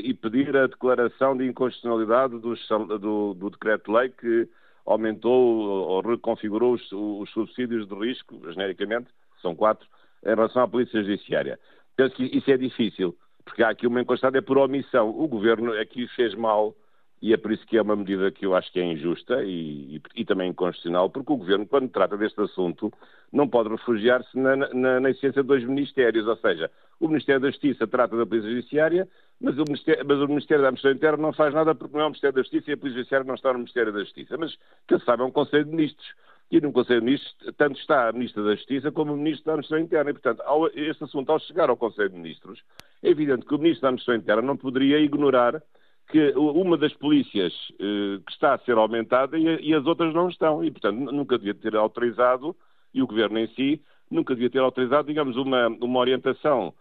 e 0.02 0.12
pedir 0.14 0.56
a 0.56 0.66
declaração 0.66 1.36
de 1.36 1.46
inconstitucionalidade 1.46 2.36
do, 2.40 2.54
do, 2.98 3.34
do 3.34 3.50
decreto-lei 3.50 4.08
que 4.08 4.48
aumentou 4.86 5.32
ou 5.32 6.00
reconfigurou 6.00 6.74
os, 6.74 6.92
os 6.92 7.30
subsídios 7.30 7.86
de 7.86 7.94
risco, 7.94 8.40
genericamente, 8.52 9.08
são 9.40 9.54
quatro, 9.54 9.86
em 10.24 10.28
relação 10.28 10.62
à 10.62 10.68
Polícia 10.68 11.02
Judiciária. 11.02 11.58
Penso 11.96 12.14
que 12.14 12.24
isso 12.24 12.50
é 12.50 12.56
difícil, 12.56 13.16
porque 13.44 13.62
há 13.62 13.70
aqui 13.70 13.86
uma 13.86 14.00
encostada 14.00 14.40
por 14.42 14.58
omissão. 14.58 15.10
O 15.10 15.26
Governo 15.28 15.72
aqui 15.72 16.06
fez 16.08 16.34
mal 16.34 16.74
e 17.22 17.34
é 17.34 17.36
por 17.36 17.52
isso 17.52 17.66
que 17.66 17.76
é 17.76 17.82
uma 17.82 17.94
medida 17.94 18.30
que 18.30 18.46
eu 18.46 18.54
acho 18.54 18.72
que 18.72 18.80
é 18.80 18.84
injusta 18.84 19.42
e, 19.44 19.96
e, 19.96 20.02
e 20.16 20.24
também 20.24 20.50
inconstitucional, 20.50 21.10
porque 21.10 21.32
o 21.32 21.36
Governo, 21.36 21.66
quando 21.66 21.90
trata 21.90 22.16
deste 22.16 22.40
assunto, 22.40 22.90
não 23.30 23.46
pode 23.46 23.68
refugiar-se 23.68 24.38
na, 24.38 24.56
na, 24.56 25.00
na 25.00 25.10
essência 25.10 25.42
de 25.42 25.48
dois 25.48 25.62
ministérios, 25.62 26.26
ou 26.26 26.36
seja, 26.36 26.70
o 26.98 27.08
Ministério 27.08 27.40
da 27.42 27.50
Justiça 27.50 27.86
trata 27.86 28.16
da 28.16 28.24
Polícia 28.24 28.48
Judiciária, 28.48 29.06
mas 29.40 29.56
o, 29.58 29.64
Ministério, 29.64 30.04
mas 30.06 30.18
o 30.18 30.28
Ministério 30.28 30.62
da 30.62 30.68
Administração 30.68 30.96
Interna 30.96 31.22
não 31.22 31.32
faz 31.32 31.54
nada 31.54 31.74
porque 31.74 31.96
não 31.96 32.02
é 32.02 32.06
o 32.06 32.10
Ministério 32.10 32.36
da 32.36 32.42
Justiça 32.42 32.70
e 32.70 32.74
a 32.74 32.76
Polícia 32.76 32.98
Judiciária 32.98 33.26
não 33.26 33.34
está 33.34 33.52
no 33.52 33.60
Ministério 33.60 33.92
da 33.92 34.00
Justiça. 34.00 34.36
Mas, 34.36 34.56
que 34.86 34.98
se 34.98 35.04
sabe, 35.04 35.22
é 35.22 35.24
um 35.24 35.30
Conselho 35.30 35.64
de 35.64 35.70
Ministros. 35.70 36.14
E 36.50 36.60
no 36.60 36.72
Conselho 36.72 37.00
de 37.00 37.06
Ministros, 37.06 37.36
tanto 37.56 37.80
está 37.80 38.08
a 38.08 38.12
Ministra 38.12 38.42
da 38.42 38.54
Justiça 38.54 38.92
como 38.92 39.14
o 39.14 39.16
Ministro 39.16 39.46
da 39.46 39.52
Administração 39.52 39.84
Interna. 39.84 40.10
E, 40.10 40.12
portanto, 40.12 40.42
ao, 40.42 40.66
este 40.68 41.04
assunto, 41.04 41.32
ao 41.32 41.38
chegar 41.38 41.70
ao 41.70 41.76
Conselho 41.76 42.10
de 42.10 42.16
Ministros, 42.16 42.60
é 43.02 43.08
evidente 43.08 43.46
que 43.46 43.54
o 43.54 43.58
Ministro 43.58 43.82
da 43.82 43.88
Administração 43.88 44.20
Interna 44.20 44.42
não 44.42 44.56
poderia 44.58 44.98
ignorar 44.98 45.62
que 46.08 46.32
uma 46.36 46.76
das 46.76 46.92
polícias 46.92 47.52
eh, 47.78 48.20
que 48.26 48.32
está 48.32 48.54
a 48.54 48.58
ser 48.58 48.76
aumentada 48.76 49.38
e, 49.38 49.68
e, 49.68 49.72
as 49.72 49.86
outras 49.86 50.12
não 50.12 50.28
estão. 50.28 50.62
E, 50.62 50.70
portanto, 50.70 50.98
nunca 50.98 51.38
devia 51.38 51.54
ter 51.54 51.76
autorizado, 51.76 52.54
e 52.92 53.00
o 53.00 53.06
Governo 53.06 53.38
em 53.38 53.46
si, 53.54 53.80
nunca 54.10 54.34
devia 54.34 54.50
ter 54.50 54.58
autorizado, 54.58 55.06
digamos, 55.06 55.36
uma, 55.36 55.68
uma 55.68 56.00
orientação 56.00 56.74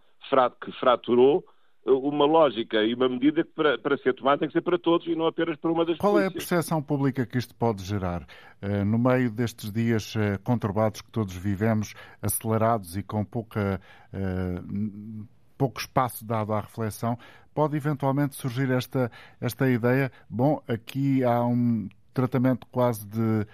que 0.61 0.71
fraturou 0.73 1.45
uma 1.89 2.25
lógica 2.25 2.83
e 2.83 2.93
uma 2.93 3.09
medida 3.09 3.43
que 3.43 3.51
para, 3.51 3.77
para, 3.77 3.97
ser 3.97 4.13
tomada 4.13 4.39
tem 4.39 4.47
que 4.47 4.53
ser 4.53 4.61
para 4.61 4.77
todos 4.77 5.07
e 5.07 5.15
não 5.15 5.27
apenas 5.27 5.57
para 5.57 5.71
uma 5.71 5.85
das 5.85 5.97
Qual 5.97 6.13
polícias. 6.13 6.33
é 6.33 6.35
a 6.35 6.39
percepção 6.39 6.81
pública 6.81 7.25
que 7.25 7.37
isto 7.37 7.55
pode 7.55 7.83
gerar? 7.83 8.23
Uh, 8.61 8.85
no 8.85 8.99
meio 8.99 9.31
destes 9.31 9.71
dias 9.71 10.15
uh, 10.15 10.39
conturbados 10.43 11.01
que 11.01 11.11
todos 11.11 11.35
vivemos, 11.35 11.93
acelerados 12.21 12.95
e 12.95 13.03
com 13.03 13.23
pouca, 13.25 13.81
uh, 14.13 15.27
pouco 15.57 15.79
espaço 15.79 16.25
dado 16.25 16.53
à 16.53 16.61
reflexão, 16.61 17.17
pode 17.53 17.75
eventualmente 17.75 18.35
surgir 18.35 18.69
esta, 18.71 19.11
esta 19.41 19.69
ideia, 19.69 20.11
bom, 20.29 20.61
aqui 20.67 21.23
há 21.23 21.43
um 21.43 21.89
tratamento 22.13 22.67
quase 22.71 23.05
de 23.07 23.45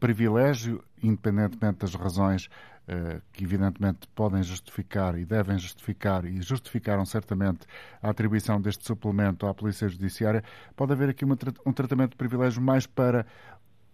privilégio, 0.00 0.82
independentemente 1.00 1.78
das 1.78 1.94
razões 1.94 2.48
que 3.32 3.44
evidentemente 3.44 4.08
podem 4.14 4.42
justificar 4.42 5.18
e 5.18 5.24
devem 5.24 5.58
justificar 5.58 6.24
e 6.24 6.40
justificaram 6.40 7.04
certamente 7.04 7.66
a 8.02 8.08
atribuição 8.10 8.60
deste 8.60 8.86
suplemento 8.86 9.46
à 9.46 9.52
Polícia 9.52 9.88
Judiciária, 9.88 10.42
pode 10.74 10.92
haver 10.92 11.10
aqui 11.10 11.24
um 11.24 11.72
tratamento 11.72 12.12
de 12.12 12.16
privilégio 12.16 12.62
mais 12.62 12.86
para 12.86 13.26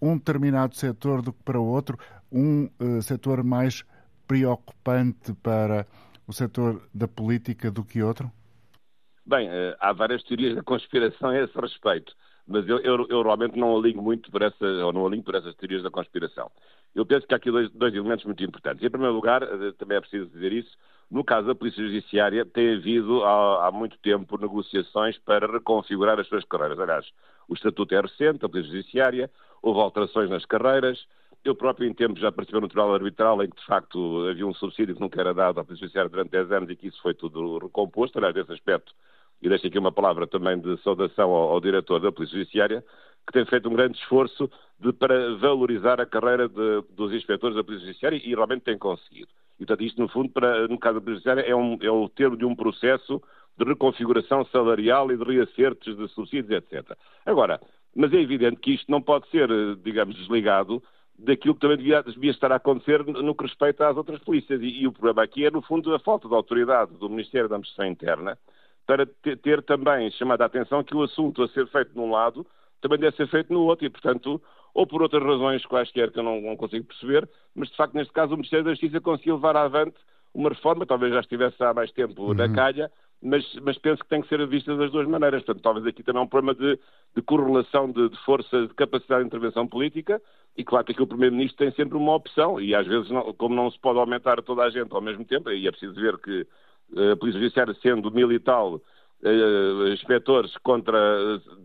um 0.01 0.17
determinado 0.17 0.75
setor 0.75 1.23
do 1.23 1.33
que 1.33 1.43
para 1.43 1.59
outro, 1.59 1.99
um 2.31 2.69
uh, 2.81 3.03
setor 3.03 3.43
mais 3.43 3.85
preocupante 4.27 5.33
para 5.35 5.87
o 6.27 6.33
setor 6.33 6.83
da 6.93 7.09
política 7.09 7.71
do 7.71 7.85
que 7.85 8.03
outro? 8.03 8.31
Bem, 9.25 9.49
uh, 9.49 9.77
há 9.81 9.93
várias 9.93 10.23
teorias 10.25 10.55
da 10.55 10.63
conspiração 10.63 11.31
a 11.31 11.39
esse 11.39 11.59
respeito, 11.59 12.15
mas 12.47 12.69
eu, 12.69 12.79
eu, 12.81 13.07
eu 13.09 13.23
realmente 13.23 13.59
não 13.59 13.77
alinho 13.77 14.03
muito 14.03 14.31
por 14.31 14.43
essa, 14.43 14.65
ou 14.65 14.93
não 14.93 15.07
alinho 15.07 15.23
por 15.23 15.35
essas 15.35 15.55
teorias 15.57 15.83
da 15.83 15.91
conspiração. 15.91 16.51
Eu 16.95 17.05
penso 17.05 17.27
que 17.27 17.35
há 17.35 17.37
aqui 17.37 17.51
dois, 17.51 17.71
dois 17.71 17.93
elementos 17.95 18.25
muito 18.25 18.43
importantes. 18.45 18.85
Em 18.85 18.91
primeiro 18.91 19.15
lugar, 19.15 19.43
eh, 19.43 19.73
também 19.77 19.97
é 19.99 20.01
preciso 20.01 20.31
dizer 20.31 20.53
isso, 20.53 20.77
no 21.11 21.25
caso 21.25 21.47
da 21.47 21.55
Polícia 21.55 21.85
Judiciária, 21.85 22.45
tem 22.45 22.75
havido 22.77 23.25
há, 23.25 23.67
há, 23.67 23.73
muito 23.73 23.99
tempo 23.99 24.39
negociações 24.39 25.19
para 25.19 25.51
reconfigurar 25.51 26.19
as 26.19 26.27
suas 26.29 26.45
carreiras. 26.45 26.79
Aliás, 26.79 27.07
o 27.49 27.55
estatuto 27.55 27.95
é 27.95 28.01
recente, 28.01 28.45
a 28.45 28.49
Polícia 28.49 28.73
Judiciária, 28.73 29.31
houve 29.61 29.81
alterações 29.81 30.31
nas 30.31 30.45
carreiras. 30.45 31.07
Eu 31.45 31.55
próprio, 31.55 31.87
em 31.89 31.93
tempo, 31.93 32.19
já 32.19 32.33
participei 32.33 32.61
no 32.61 32.69
Tribunal 32.69 32.95
Arbitral, 32.95 33.43
em 33.43 33.51
que, 33.51 33.57
de 33.57 33.67
facto, 33.67 34.27
havia 34.31 34.47
um 34.47 34.55
subsídio 34.55 34.95
que 34.95 35.01
nunca 35.01 35.21
era 35.21 35.35
dado 35.35 35.61
à 35.61 35.65
Polícia 35.65 35.85
Judiciária 35.85 36.09
durante 36.09 36.31
10 36.31 36.53
anos 36.53 36.71
e 36.71 36.77
que 36.77 36.87
isso 36.87 37.03
foi 37.03 37.13
tudo 37.13 37.59
recomposto. 37.59 38.17
Aliás, 38.19 38.35
nesse 38.35 38.53
aspecto, 38.53 38.95
e 39.43 39.49
deixo 39.49 39.67
aqui 39.67 39.79
uma 39.79 39.93
palavra 39.93 40.27
também 40.27 40.59
de 40.59 40.81
saudação 40.83 41.31
ao, 41.31 41.51
ao 41.51 41.61
diretor 41.61 42.01
da 42.01 42.11
Polícia 42.11 42.39
Judiciária, 42.39 42.83
que 43.27 43.33
tem 43.33 43.45
feito 43.47 43.69
um 43.69 43.75
grande 43.75 43.99
esforço 43.99 44.51
de, 44.79 44.93
para 44.93 45.35
valorizar 45.37 46.01
a 46.01 46.07
carreira 46.07 46.49
de, 46.49 46.83
dos 46.91 47.13
inspectores 47.13 47.57
da 47.57 47.65
Polícia 47.65 47.87
Judiciária 47.87 48.21
e 48.23 48.35
realmente 48.35 48.63
tem 48.63 48.79
conseguido. 48.79 49.29
E, 49.55 49.65
portanto, 49.65 49.85
isto, 49.85 50.01
no 50.01 50.09
fundo, 50.09 50.31
para, 50.31 50.69
no 50.69 50.79
caso 50.79 50.95
da 50.97 51.01
Polícia 51.01 51.31
Judiciária, 51.31 51.51
é, 51.51 51.55
um, 51.55 51.79
é 51.81 51.91
o 51.91 52.09
termo 52.09 52.37
de 52.37 52.45
um 52.45 52.55
processo 52.55 53.23
de 53.57 53.65
reconfiguração 53.65 54.45
salarial 54.47 55.11
e 55.13 55.17
de 55.17 55.25
reacertos 55.25 55.97
de 55.97 56.09
subsídios, 56.09 56.51
etc. 56.51 56.97
Agora, 57.25 57.61
mas 57.95 58.13
é 58.13 58.17
evidente 58.17 58.61
que 58.61 58.75
isto 58.75 58.91
não 58.91 59.01
pode 59.01 59.29
ser, 59.31 59.49
digamos, 59.83 60.17
desligado 60.17 60.83
daquilo 61.17 61.55
que 61.55 61.61
também 61.61 61.77
devia, 61.77 62.03
devia 62.03 62.33
estar 62.33 62.51
a 62.51 62.57
acontecer 62.57 63.05
no 63.05 63.35
que 63.35 63.45
respeita 63.45 63.89
às 63.89 63.97
outras 63.97 64.19
polícias. 64.21 64.61
E, 64.61 64.83
e, 64.83 64.87
o 64.87 64.93
problema 64.93 65.23
aqui 65.23 65.47
é, 65.47 65.51
no 65.51 65.63
fundo, 65.63 65.95
a 65.95 65.99
falta 66.01 66.29
de 66.29 66.35
autoridade 66.35 66.93
do 66.95 67.09
Ministério 67.09 67.49
da 67.49 67.55
Administração 67.55 67.91
Interna 67.91 68.37
para 68.87 69.07
ter, 69.07 69.39
ter 69.39 69.63
também 69.63 70.11
chamado 70.11 70.43
a 70.43 70.47
atenção 70.47 70.83
que 70.83 70.95
o 70.95 71.03
assunto 71.03 71.43
a 71.43 71.49
ser 71.49 71.67
feito 71.69 71.93
num 71.95 72.11
lado 72.11 72.47
também 72.85 72.99
deve 72.99 73.17
ser 73.17 73.27
feito 73.29 73.51
no 73.51 73.63
outro 73.63 73.87
e, 73.87 73.89
portanto, 73.89 74.41
ou 74.75 74.87
por 74.87 75.01
outras 75.01 75.23
razões 75.23 75.65
quaisquer 75.65 76.13
que 76.13 76.19
eu 76.19 76.23
não, 76.23 76.39
não 76.39 76.55
consigo 76.55 76.85
perceber, 76.85 77.27
mas 77.55 77.71
de 77.71 77.77
facto 77.77 77.95
neste 77.95 78.13
caso 78.13 78.35
o 78.35 78.37
Ministério 78.37 78.63
da 78.63 78.73
Justiça 78.73 79.01
conseguiu 79.01 79.37
levar 79.37 79.57
avante 79.57 79.97
uma 80.35 80.51
reforma, 80.51 80.85
talvez 80.85 81.15
já 81.15 81.21
estivesse 81.21 81.63
há 81.65 81.73
mais 81.73 81.91
tempo 81.93 82.21
uhum. 82.21 82.35
na 82.35 82.53
calha, 82.53 82.91
mas, 83.23 83.43
mas, 83.63 83.79
penso 83.79 84.03
que 84.03 84.09
tem 84.11 84.21
que 84.21 84.29
ser 84.29 84.47
vista 84.47 84.77
das 84.77 84.91
duas 84.91 85.09
maneiras. 85.09 85.43
Portanto, 85.45 85.63
talvez 85.63 85.87
aqui 85.87 86.03
também 86.03 86.21
é 86.21 86.25
um 86.25 86.29
problema 86.29 86.55
de, 86.55 86.79
de 87.17 87.23
correlação 87.23 87.91
de, 87.91 88.11
de, 88.11 88.19
força, 88.19 88.67
de 88.67 88.75
capacidade 88.75 89.23
de 89.23 89.29
intervenção 89.29 89.67
política, 89.67 90.21
e 90.55 90.63
claro 90.63 90.85
que 90.85 90.93
aqui 90.93 91.03
o 91.03 91.07
Primeiro-Ministro 91.07 91.65
tem 91.65 91.73
sempre 91.73 91.97
uma 91.97 92.15
opção, 92.15 92.61
e 92.61 92.75
às 92.75 92.87
vezes, 92.87 93.11
não, 93.11 93.33
como 93.33 93.55
não 93.55 93.71
se 93.71 93.79
pode 93.79 93.99
aumentar 93.99 94.43
toda 94.43 94.63
a 94.63 94.69
gente 94.69 94.93
ao 94.93 95.01
mesmo 95.01 95.25
tempo, 95.25 95.51
e 95.51 95.67
é 95.67 95.71
preciso 95.71 95.95
ver 95.95 96.19
que 96.19 96.47
eh, 96.97 97.13
a 97.13 97.17
Polícia 97.17 97.41
Judiciária, 97.41 97.75
sendo 97.81 98.11
mil 98.11 98.31
e 98.31 98.39
tal 98.39 98.75
uh, 98.75 98.83
inspectores 99.93 100.57
contra, 100.59 100.99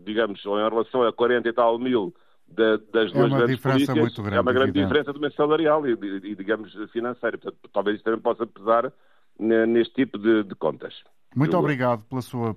digamos, 0.04 0.44
em 0.44 0.68
relação 0.68 1.02
a 1.02 1.12
40 1.12 1.48
e 1.48 1.52
tal 1.52 1.78
mil 1.78 2.14
da, 2.48 2.76
das 2.92 3.10
é 3.10 3.14
duas 3.14 3.32
grandes 3.32 3.60
polícias, 3.60 4.14
grande, 4.16 4.36
é 4.36 4.40
uma 4.40 4.52
grande 4.52 4.72
diferença 4.72 5.12
também 5.12 5.30
salarial 5.32 5.86
e, 5.86 5.92
e, 5.92 6.34
digamos, 6.34 6.72
financeira. 6.92 7.38
Portanto, 7.38 7.70
talvez 7.72 7.96
isso 7.96 8.04
também 8.04 8.20
possa 8.20 8.46
pesar 8.46 8.92
neste 9.38 9.94
tipo 9.94 10.18
de, 10.18 10.44
de 10.44 10.54
contas. 10.54 10.94
Muito 11.34 11.54
Eu... 11.54 11.60
obrigado 11.60 12.04
pela 12.06 12.20
sua 12.20 12.56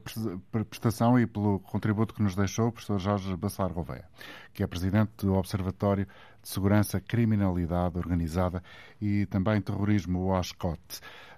prestação 0.68 1.20
e 1.20 1.28
pelo 1.28 1.60
contributo 1.60 2.14
que 2.14 2.24
nos 2.24 2.36
deixou 2.36 2.68
o 2.68 2.72
professor 2.72 3.00
Jorge 3.00 3.36
Bacelar 3.38 3.72
Gouveia, 3.72 4.06
que 4.52 4.64
é 4.64 4.68
presidente 4.68 5.26
do 5.26 5.36
Observatório 5.36 6.08
de 6.42 6.50
Segurança, 6.50 7.00
Criminalidade 7.00 7.98
Organizada 7.98 8.64
e 9.00 9.28
também 9.28 9.62
Terrorismo, 9.62 10.20
o 10.20 10.32
OSCOT. 10.32 10.80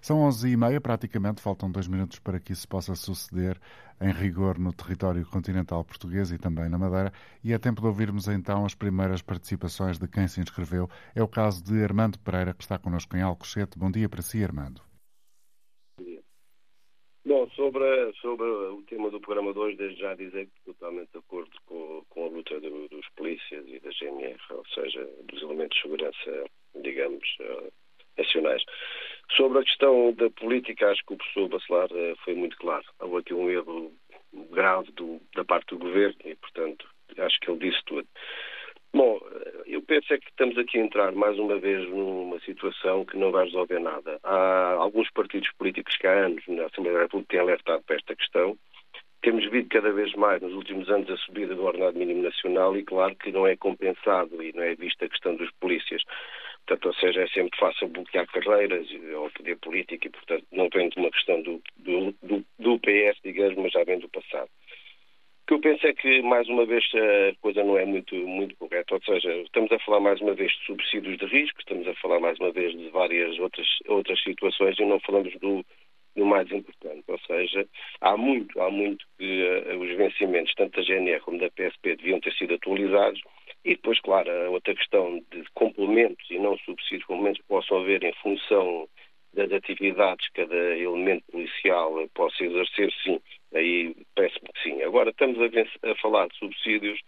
São 0.05 0.19
11h30, 0.19 0.79
praticamente, 0.81 1.41
faltam 1.41 1.71
dois 1.71 1.87
minutos 1.87 2.19
para 2.19 2.39
que 2.39 2.53
isso 2.53 2.69
possa 2.69 2.93
suceder 2.93 3.59
em 3.99 4.11
rigor 4.11 4.59
no 4.59 4.71
território 4.71 5.25
continental 5.25 5.83
português 5.83 6.31
e 6.31 6.37
também 6.37 6.69
na 6.69 6.77
Madeira, 6.77 7.11
e 7.43 7.51
é 7.51 7.57
tempo 7.57 7.81
de 7.81 7.87
ouvirmos 7.87 8.27
então 8.27 8.63
as 8.63 8.75
primeiras 8.75 9.23
participações 9.23 9.97
de 9.97 10.07
quem 10.07 10.27
se 10.27 10.39
inscreveu. 10.39 10.87
É 11.15 11.23
o 11.23 11.27
caso 11.27 11.63
de 11.63 11.83
Armando 11.83 12.19
Pereira, 12.19 12.53
que 12.53 12.61
está 12.61 12.77
connosco 12.77 13.17
em 13.17 13.23
Alcochete. 13.23 13.79
Bom 13.79 13.89
dia 13.89 14.07
para 14.07 14.21
si, 14.21 14.43
Armando. 14.43 14.79
Bom, 17.25 17.49
sobre, 17.55 18.13
sobre 18.21 18.45
o 18.45 18.83
tema 18.83 19.09
do 19.09 19.19
programa 19.19 19.53
de 19.53 19.57
hoje, 19.57 19.75
desde 19.75 20.01
já 20.01 20.13
dizer 20.13 20.45
que 20.45 20.65
totalmente 20.65 21.09
de 21.13 21.17
acordo 21.17 21.49
com, 21.65 22.05
com 22.09 22.25
a 22.25 22.29
luta 22.29 22.61
do, 22.61 22.87
dos 22.89 23.09
polícias 23.15 23.65
e 23.67 23.79
da 23.79 23.89
GNR, 23.89 24.37
ou 24.51 24.65
seja, 24.67 25.03
dos 25.23 25.41
elementos 25.41 25.75
de 25.75 25.81
segurança, 25.81 26.45
digamos, 26.83 27.25
uh, 27.39 27.73
nacionais. 28.17 28.63
Sobre 29.35 29.59
a 29.59 29.63
questão 29.63 30.13
da 30.13 30.29
política, 30.29 30.91
acho 30.91 31.03
que 31.05 31.13
o 31.13 31.17
professor 31.17 31.47
Bacelar 31.49 31.91
uh, 31.91 32.15
foi 32.23 32.35
muito 32.35 32.57
claro. 32.57 32.85
Houve 32.99 33.17
aqui 33.17 33.33
um 33.33 33.49
erro 33.49 33.91
grave 34.51 34.91
do, 34.91 35.19
da 35.35 35.43
parte 35.43 35.69
do 35.69 35.79
governo 35.79 36.17
e, 36.25 36.35
portanto, 36.35 36.87
acho 37.17 37.39
que 37.39 37.49
ele 37.49 37.69
disse 37.69 37.81
tudo. 37.85 38.07
Bom, 38.93 39.19
eu 39.65 39.81
penso 39.81 40.13
é 40.13 40.17
que 40.17 40.29
estamos 40.29 40.57
aqui 40.57 40.79
a 40.79 40.81
entrar 40.81 41.11
mais 41.11 41.37
uma 41.37 41.59
vez 41.59 41.85
numa 41.89 42.39
situação 42.39 43.03
que 43.03 43.17
não 43.17 43.29
vai 43.29 43.43
resolver 43.43 43.79
nada. 43.79 44.17
Há 44.23 44.75
alguns 44.79 45.11
partidos 45.11 45.49
políticos 45.57 45.97
que 45.97 46.07
há 46.07 46.25
anos 46.27 46.41
na 46.47 46.65
Assembleia 46.65 46.99
da 46.99 47.03
República 47.03 47.31
têm 47.31 47.39
alertado 47.41 47.83
para 47.83 47.97
esta 47.97 48.15
questão. 48.15 48.57
Temos 49.21 49.49
visto 49.51 49.67
cada 49.67 49.91
vez 49.91 50.13
mais 50.13 50.41
nos 50.41 50.53
últimos 50.53 50.89
anos 50.89 51.09
a 51.09 51.17
subida 51.17 51.53
do 51.53 51.65
ordenado 51.65 51.99
mínimo 51.99 52.23
nacional 52.23 52.77
e 52.77 52.83
claro 52.83 53.15
que 53.17 53.33
não 53.33 53.45
é 53.45 53.57
compensado 53.57 54.41
e 54.41 54.53
não 54.53 54.63
é 54.63 54.75
vista 54.75 55.03
a 55.03 55.09
questão 55.09 55.35
dos 55.35 55.51
polícias. 55.59 56.01
Portanto, 56.67 56.87
ou 56.87 56.93
seja, 56.95 57.21
é 57.21 57.27
sempre 57.27 57.59
fácil 57.59 57.87
bloquear 57.89 58.25
carreiras 58.27 58.87
ou 59.15 59.29
poder 59.29 59.55
político 59.57 60.07
e, 60.07 60.09
portanto, 60.09 60.45
não 60.51 60.67
vem 60.73 60.89
de 60.89 60.97
uma 60.97 61.11
questão 61.11 61.39
do, 61.43 61.61
do, 61.77 62.11
do, 62.23 62.43
do 62.57 62.79
PS, 62.79 63.19
digamos, 63.23 63.55
mas 63.55 63.71
já 63.71 63.83
vem 63.83 63.99
do 63.99 64.09
passado. 64.09 64.49
O 65.43 65.47
que 65.47 65.53
eu 65.53 65.59
penso 65.59 65.85
é 65.85 65.93
que, 65.93 66.23
mais 66.23 66.49
uma 66.49 66.65
vez, 66.65 66.83
a 66.95 67.35
coisa 67.39 67.63
não 67.63 67.77
é 67.77 67.85
muito, 67.85 68.15
muito 68.15 68.55
correta. 68.55 68.95
Ou 68.95 69.03
seja, 69.03 69.31
estamos 69.43 69.71
a 69.71 69.77
falar 69.77 69.99
mais 69.99 70.19
uma 70.19 70.33
vez 70.33 70.51
de 70.51 70.65
subsídios 70.65 71.19
de 71.19 71.25
risco, 71.27 71.59
estamos 71.59 71.87
a 71.87 71.93
falar 71.95 72.19
mais 72.19 72.39
uma 72.39 72.51
vez 72.51 72.75
de 72.75 72.89
várias 72.89 73.37
outras, 73.37 73.67
outras 73.87 74.19
situações 74.23 74.79
e 74.79 74.85
não 74.85 74.99
falamos 75.01 75.31
do, 75.35 75.63
do 76.15 76.25
mais 76.25 76.51
importante. 76.51 77.03
Ou 77.07 77.19
seja, 77.27 77.67
há 78.01 78.17
muito, 78.17 78.59
há 78.59 78.71
muito 78.71 79.05
que 79.19 79.43
uh, 79.43 79.79
os 79.79 79.95
vencimentos, 79.95 80.51
tanto 80.55 80.77
da 80.77 80.81
GNR 80.81 81.19
como 81.19 81.37
da 81.37 81.51
PSP, 81.51 81.95
deviam 81.95 82.19
ter 82.19 82.33
sido 82.33 82.55
atualizados 82.55 83.21
E 83.65 83.71
depois, 83.71 83.99
claro, 83.99 84.29
a 84.29 84.49
outra 84.51 84.75
questão 84.75 85.19
de 85.31 85.43
complementos 85.55 86.29
e 86.29 86.37
não 86.37 86.55
subsídios, 86.59 87.03
complementos 87.05 87.41
que 87.41 87.47
possam 87.47 87.79
haver 87.79 88.03
em 88.03 88.13
função 88.21 88.87
das 89.33 89.51
atividades 89.51 90.29
que 90.29 90.43
cada 90.43 90.77
elemento 90.77 91.25
policial 91.31 92.07
possa 92.13 92.43
exercer, 92.43 92.93
sim, 93.03 93.19
aí 93.55 93.95
parece-me 94.15 94.49
que 94.53 94.61
sim. 94.61 94.83
Agora, 94.83 95.09
estamos 95.09 95.37
a, 95.39 95.91
a, 95.91 95.95
falar 95.95 96.27
de 96.27 96.37
subsídios 96.37 96.99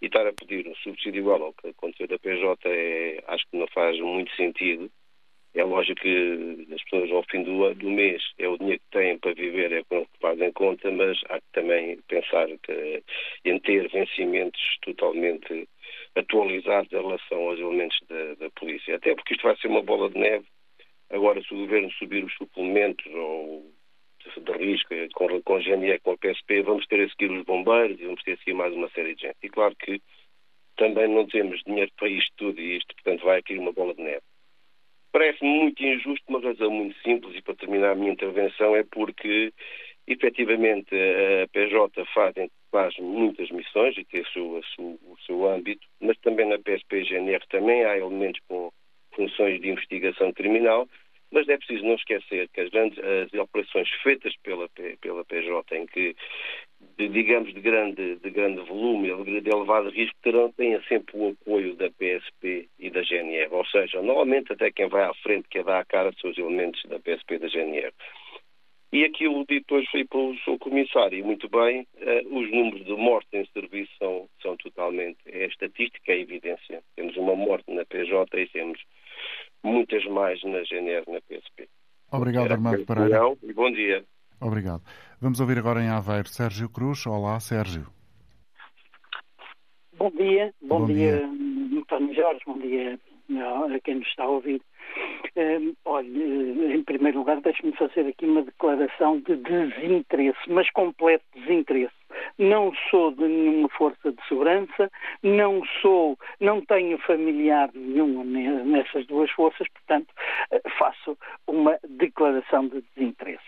e 0.00 0.06
estar 0.06 0.26
a 0.26 0.32
pedir 0.32 0.66
um 0.66 0.74
subsídio 0.76 1.20
igual 1.20 1.42
ao 1.42 1.52
que 1.52 1.68
aconteceu 1.68 2.08
da 2.08 2.18
PJ 2.18 2.58
é, 2.64 3.22
acho 3.28 3.44
que 3.50 3.58
não 3.58 3.66
faz 3.68 4.00
muito 4.00 4.34
sentido. 4.36 4.90
É 5.54 5.64
lógico 5.64 6.00
que 6.00 6.66
as 6.74 6.82
pessoas 6.84 7.10
ao 7.12 7.22
fim 7.30 7.42
do, 7.42 7.74
do 7.74 7.90
mês 7.90 8.22
é 8.38 8.48
o 8.48 8.58
dinheiro 8.58 8.80
que 8.80 8.98
têm 8.98 9.18
para 9.18 9.32
viver, 9.34 9.72
é 9.72 9.80
o 9.80 10.06
que 10.06 10.18
fazem 10.20 10.52
conta, 10.52 10.90
mas 10.90 11.18
há 11.28 11.38
que 11.38 11.52
também 11.52 11.98
pensar 12.08 12.46
que, 12.62 13.02
em 13.44 13.58
ter 13.60 13.88
vencimentos 13.88 14.60
totalmente 14.82 15.66
atualizados 16.16 16.92
em 16.92 16.96
relação 16.96 17.38
aos 17.38 17.60
elementos 17.60 17.98
da, 18.08 18.34
da 18.34 18.50
polícia. 18.50 18.96
Até 18.96 19.14
porque 19.14 19.34
isto 19.34 19.46
vai 19.46 19.56
ser 19.56 19.68
uma 19.68 19.82
bola 19.82 20.10
de 20.10 20.18
neve. 20.18 20.46
Agora, 21.10 21.40
se 21.42 21.54
o 21.54 21.58
governo 21.58 21.90
subir 21.92 22.24
os 22.24 22.34
suplementos 22.34 23.06
ou 23.14 23.70
de 24.36 24.52
risco 24.52 24.92
com, 25.14 25.40
com 25.42 25.56
a 25.56 25.60
GNE, 25.60 26.00
com 26.00 26.12
a 26.12 26.18
PSP, 26.18 26.62
vamos 26.62 26.86
ter 26.86 27.00
a 27.00 27.08
seguir 27.08 27.30
os 27.30 27.44
bombeiros 27.44 28.00
e 28.00 28.04
vamos 28.04 28.22
ter 28.22 28.32
a 28.32 28.36
seguir 28.38 28.54
mais 28.54 28.74
uma 28.74 28.88
série 28.90 29.14
de 29.14 29.22
gente. 29.22 29.36
E 29.42 29.48
claro 29.48 29.74
que 29.76 30.00
também 30.76 31.08
não 31.08 31.26
temos 31.26 31.62
dinheiro 31.64 31.90
para 31.96 32.08
isto 32.08 32.32
tudo 32.36 32.60
e 32.60 32.76
isto, 32.76 32.94
portanto, 32.94 33.24
vai 33.24 33.38
aqui 33.38 33.56
uma 33.56 33.72
bola 33.72 33.94
de 33.94 34.02
neve. 34.02 34.22
Parece-me 35.12 35.48
muito 35.48 35.82
injusto, 35.82 36.24
uma 36.28 36.40
razão 36.40 36.70
muito 36.70 36.98
simples, 37.02 37.34
e 37.36 37.42
para 37.42 37.54
terminar 37.54 37.92
a 37.92 37.94
minha 37.94 38.12
intervenção, 38.12 38.76
é 38.76 38.84
porque 38.84 39.52
efetivamente 40.06 40.94
a 40.94 41.48
PJ 41.48 42.04
faz, 42.12 42.34
faz 42.70 42.96
muitas 42.98 43.50
missões 43.50 43.96
e 43.96 44.04
tem 44.04 44.20
o 44.20 44.26
seu, 44.26 44.62
o 44.78 45.16
seu 45.24 45.48
âmbito, 45.48 45.86
mas 46.00 46.18
também 46.18 46.48
na 46.48 46.58
PSP 46.58 47.00
e 47.00 47.04
GNR 47.04 47.44
também 47.48 47.84
há 47.84 47.96
elementos 47.96 48.40
com 48.48 48.70
funções 49.12 49.60
de 49.60 49.68
investigação 49.68 50.32
criminal 50.32 50.86
mas 51.30 51.48
é 51.48 51.56
preciso 51.56 51.84
não 51.84 51.94
esquecer 51.94 52.48
que 52.48 52.60
as, 52.60 52.70
grandes, 52.70 52.98
as 52.98 53.32
operações 53.34 53.88
feitas 54.02 54.34
pela, 54.42 54.68
pela 55.00 55.24
PJ, 55.24 55.76
em 55.76 55.86
que, 55.86 56.14
de, 56.96 57.08
digamos, 57.08 57.52
de 57.52 57.60
grande, 57.60 58.16
de 58.16 58.30
grande 58.30 58.60
volume, 58.62 59.08
de 59.24 59.50
elevado 59.50 59.90
risco, 59.90 60.16
terão, 60.22 60.52
têm 60.52 60.80
sempre 60.84 61.16
o 61.16 61.30
apoio 61.30 61.74
da 61.74 61.90
PSP 61.90 62.68
e 62.78 62.90
da 62.90 63.02
GNR. 63.02 63.48
Ou 63.50 63.66
seja, 63.66 64.00
normalmente 64.00 64.52
até 64.52 64.70
quem 64.70 64.88
vai 64.88 65.04
à 65.04 65.14
frente, 65.14 65.48
que 65.48 65.58
é 65.58 65.64
dar 65.64 65.80
a 65.80 65.84
cara, 65.84 66.12
são 66.20 66.30
os 66.30 66.38
elementos 66.38 66.82
da 66.84 66.98
PSP 66.98 67.34
e 67.34 67.38
da 67.38 67.48
GNR. 67.48 67.92
E 68.96 69.04
aquilo 69.04 69.44
dito 69.46 69.74
hoje 69.74 69.86
foi 69.90 70.06
pelo 70.06 70.34
seu 70.38 70.58
comissário, 70.58 71.18
e 71.18 71.22
muito 71.22 71.50
bem, 71.50 71.86
uh, 71.96 72.38
os 72.38 72.50
números 72.50 72.82
de 72.82 72.96
mortes 72.96 73.28
em 73.30 73.44
serviço 73.52 73.92
são, 73.98 74.26
são 74.40 74.56
totalmente. 74.56 75.18
É 75.26 75.44
estatística, 75.44 76.12
é 76.12 76.18
evidência. 76.18 76.82
Temos 76.96 77.14
uma 77.18 77.36
morte 77.36 77.70
na 77.70 77.84
PJ 77.84 78.40
e 78.40 78.48
temos 78.48 78.80
muitas 79.62 80.02
mais 80.06 80.42
na 80.44 80.62
GNR 80.62 81.04
na 81.08 81.20
PSP. 81.20 81.68
Obrigado, 82.10 82.50
Armando 82.50 82.86
Pereira. 82.86 83.20
E 83.42 83.52
bom 83.52 83.70
dia. 83.70 84.02
Obrigado. 84.40 84.80
Vamos 85.20 85.40
ouvir 85.40 85.58
agora 85.58 85.82
em 85.82 85.88
Aveiro 85.88 86.28
Sérgio 86.28 86.70
Cruz. 86.70 87.06
Olá, 87.06 87.38
Sérgio. 87.38 87.86
Bom 89.98 90.10
dia. 90.10 90.54
Bom, 90.62 90.80
bom 90.80 90.86
dia, 90.86 91.18
dia, 91.18 91.80
António 91.80 92.14
Jorge. 92.14 92.40
Bom 92.46 92.58
dia 92.60 92.98
a 93.74 93.80
quem 93.80 93.96
nos 93.96 94.08
está 94.08 94.24
a 94.24 94.28
ouvir. 94.28 94.60
Um, 95.36 95.74
olha, 95.84 96.74
em 96.74 96.82
primeiro 96.82 97.18
lugar, 97.18 97.40
deixe-me 97.40 97.72
fazer 97.72 98.06
aqui 98.06 98.24
uma 98.24 98.42
declaração 98.42 99.20
de 99.20 99.36
desinteresse, 99.36 100.38
mas 100.48 100.70
completo 100.70 101.24
desinteresse. 101.34 101.94
Não 102.38 102.72
sou 102.90 103.10
de 103.10 103.22
nenhuma 103.22 103.68
força 103.68 104.12
de 104.12 104.28
segurança, 104.28 104.90
não 105.22 105.62
sou, 105.82 106.18
não 106.40 106.62
tenho 106.62 106.96
familiar 106.98 107.70
nenhum 107.74 108.24
nessas 108.64 109.06
duas 109.06 109.30
forças, 109.32 109.68
portanto, 109.68 110.08
eh, 110.50 110.62
faço 110.78 111.18
uma 111.46 111.78
declaração 111.86 112.68
de 112.68 112.82
desinteresse. 112.94 113.44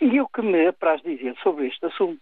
E 0.00 0.20
o 0.20 0.28
que 0.28 0.42
me 0.42 0.66
apraz 0.66 1.00
dizer 1.02 1.34
sobre 1.42 1.68
este 1.68 1.86
assunto 1.86 2.20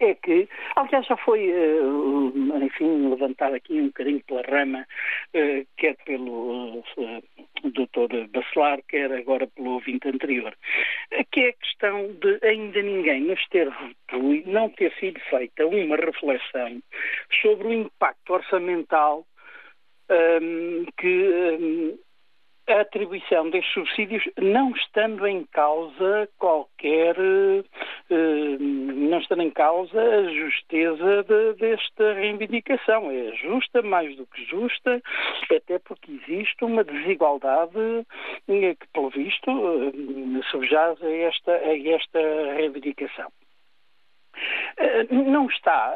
é 0.00 0.14
que, 0.14 0.48
aliás, 0.76 1.06
já 1.06 1.16
foi, 1.16 1.50
eh, 1.50 2.64
enfim, 2.64 3.08
levantar 3.08 3.54
aqui 3.54 3.80
um 3.80 3.86
bocadinho 3.86 4.22
pela 4.24 4.42
rama, 4.42 4.86
eh, 5.32 5.64
quer 5.76 5.96
pelo 6.04 6.82
eh, 6.98 7.22
Dr. 7.64 8.28
Bacelar, 8.28 8.80
quer 8.88 9.12
agora 9.12 9.46
pelo 9.46 9.74
ouvinte 9.74 10.08
anterior, 10.08 10.54
que 11.30 11.40
é 11.40 11.48
a 11.48 11.52
questão 11.52 12.12
de 12.14 12.38
ainda 12.46 12.82
ninguém 12.82 13.22
nos 13.22 13.46
ter 13.48 13.68
e 14.12 14.42
não 14.46 14.68
ter 14.70 14.92
sido 14.98 15.20
feita 15.30 15.66
uma 15.66 15.96
reflexão 15.96 16.82
sobre 17.40 17.68
o 17.68 17.72
impacto 17.72 18.32
orçamental 18.32 19.26
um, 20.10 20.84
que 20.98 21.28
um, 21.58 21.98
a 22.66 22.80
atribuição 22.80 23.50
destes 23.50 23.72
subsídios 23.74 24.24
não 24.38 24.70
estando 24.70 25.26
em 25.26 25.44
causa 25.44 26.28
qualquer, 26.38 27.16
eh, 27.18 28.56
não 28.58 29.18
estando 29.18 29.42
em 29.42 29.50
causa 29.50 30.00
a 30.00 30.22
justeza 30.32 31.24
de, 31.24 31.54
desta 31.54 32.14
reivindicação. 32.14 33.10
É 33.10 33.32
justa, 33.36 33.82
mais 33.82 34.16
do 34.16 34.26
que 34.26 34.44
justa, 34.46 35.02
até 35.54 35.78
porque 35.78 36.12
existe 36.12 36.64
uma 36.64 36.82
desigualdade 36.84 38.06
eh, 38.48 38.74
que, 38.74 38.86
pelo 38.92 39.10
visto, 39.10 39.50
eh, 39.50 40.42
subjaz 40.50 41.02
a 41.02 41.10
esta, 41.10 41.52
a 41.52 41.88
esta 41.88 42.20
reivindicação. 42.56 43.30
Não 45.10 45.46
está 45.46 45.94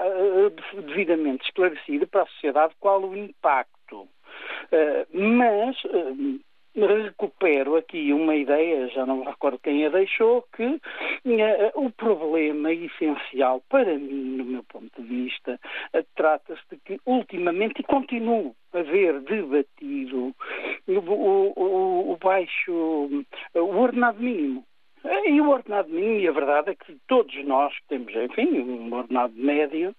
devidamente 0.87 1.45
esclarecido 1.45 2.07
para 2.07 2.23
a 2.23 2.27
sociedade 2.27 2.73
qual 2.79 3.03
o 3.03 3.17
impacto. 3.17 4.09
Mas 5.13 5.77
recupero 6.87 7.77
aqui 7.77 8.13
uma 8.13 8.35
ideia, 8.35 8.89
já 8.89 9.05
não 9.05 9.19
me 9.19 9.25
recordo 9.25 9.59
quem 9.59 9.85
a 9.87 9.89
deixou, 9.89 10.45
que 10.55 10.65
uh, 10.65 10.81
o 11.75 11.91
problema 11.91 12.73
essencial 12.73 13.63
para 13.69 13.99
mim, 13.99 14.37
no 14.37 14.45
meu 14.45 14.63
ponto 14.65 15.03
de 15.03 15.09
vista, 15.09 15.59
uh, 15.95 16.05
trata-se 16.15 16.63
de 16.71 16.77
que 16.85 17.01
ultimamente, 17.07 17.81
e 17.81 17.85
continuo 17.85 18.55
a 18.73 18.83
ver 18.83 19.21
debatido, 19.21 20.35
o, 20.87 20.93
o, 20.93 22.13
o, 22.13 22.17
baixo, 22.17 22.73
o 23.55 23.77
ordenado 23.77 24.23
mínimo. 24.23 24.65
E 25.25 25.41
o 25.41 25.49
ordenado 25.49 25.89
mínimo, 25.89 26.21
e 26.21 26.29
a 26.29 26.33
verdade 26.33 26.71
é 26.71 26.75
que 26.75 26.97
todos 27.07 27.35
nós 27.45 27.73
temos, 27.89 28.15
enfim, 28.15 28.59
um 28.61 28.93
ordenado 28.93 29.33
médio, 29.37 29.91
eh, 29.91 29.95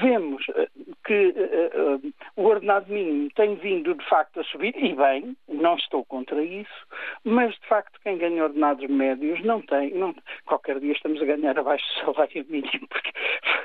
vemos 0.00 0.44
eh, 0.54 0.68
que 1.04 1.28
uh, 1.28 2.12
o 2.36 2.44
ordenado 2.44 2.92
mínimo 2.92 3.28
tem 3.34 3.56
vindo 3.56 3.94
de 3.94 4.08
facto 4.08 4.40
a 4.40 4.44
subir, 4.44 4.74
e 4.76 4.94
bem, 4.94 5.36
não 5.48 5.76
estou 5.76 6.04
contra 6.04 6.42
isso, 6.42 6.86
mas 7.24 7.54
de 7.54 7.66
facto 7.66 7.98
quem 8.02 8.18
ganha 8.18 8.44
ordenados 8.44 8.88
médios 8.88 9.42
não 9.44 9.60
tem, 9.62 9.92
não, 9.94 10.14
qualquer 10.44 10.78
dia 10.80 10.92
estamos 10.92 11.20
a 11.20 11.24
ganhar 11.24 11.58
abaixo 11.58 11.84
do 11.86 12.14
salário 12.14 12.46
mínimo. 12.48 12.86
Porque... 12.88 13.12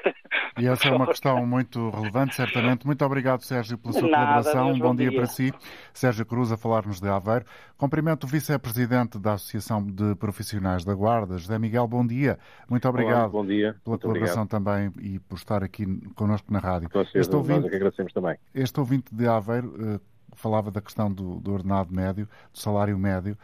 E 0.59 0.67
essa 0.67 0.89
é 0.89 0.91
uma 0.91 1.07
questão 1.07 1.45
muito 1.45 1.89
relevante, 1.91 2.35
certamente. 2.35 2.85
Muito 2.85 3.03
obrigado, 3.05 3.41
Sérgio, 3.41 3.77
pela 3.77 3.93
sua 3.93 4.09
Nada, 4.09 4.43
colaboração. 4.43 4.69
Um 4.69 4.79
bom, 4.79 4.87
bom 4.89 4.95
dia, 4.95 5.09
dia, 5.09 5.17
para 5.17 5.27
si. 5.27 5.51
Sérgio 5.93 6.25
Cruz, 6.25 6.51
a 6.51 6.57
falar-nos 6.57 6.99
de 6.99 7.07
Aveiro. 7.07 7.45
Cumprimento 7.77 8.25
o 8.25 8.27
vice-presidente 8.27 9.17
da 9.17 9.33
Associação 9.33 9.83
de 9.83 10.13
Profissionais 10.15 10.83
da 10.83 10.93
Guarda, 10.93 11.37
José 11.37 11.57
Miguel, 11.57 11.87
bom 11.87 12.05
dia. 12.05 12.37
Muito 12.69 12.87
obrigado 12.87 13.21
Olá, 13.21 13.29
bom 13.29 13.45
dia. 13.45 13.75
pela 13.83 13.93
muito 13.93 14.01
colaboração 14.01 14.43
obrigado. 14.43 14.63
também 14.63 14.91
e 15.01 15.19
por 15.19 15.39
estar 15.41 15.63
aqui 15.63 15.85
connosco 16.15 16.51
na 16.51 16.59
rádio. 16.59 16.89
Certeza, 16.91 17.19
este 17.19 17.35
ouvinte, 17.35 17.61
nós 17.61 17.73
é 17.73 17.75
agradecemos 17.75 18.13
também. 18.13 18.37
Este 18.53 18.79
ouvinte 18.79 19.13
de 19.13 19.27
Aveiro 19.27 19.95
uh, 19.95 20.01
falava 20.35 20.71
da 20.71 20.81
questão 20.81 21.11
do, 21.11 21.39
do 21.39 21.53
ordenado 21.53 21.93
médio, 21.93 22.27
do 22.53 22.59
salário 22.59 22.97
médio, 22.97 23.37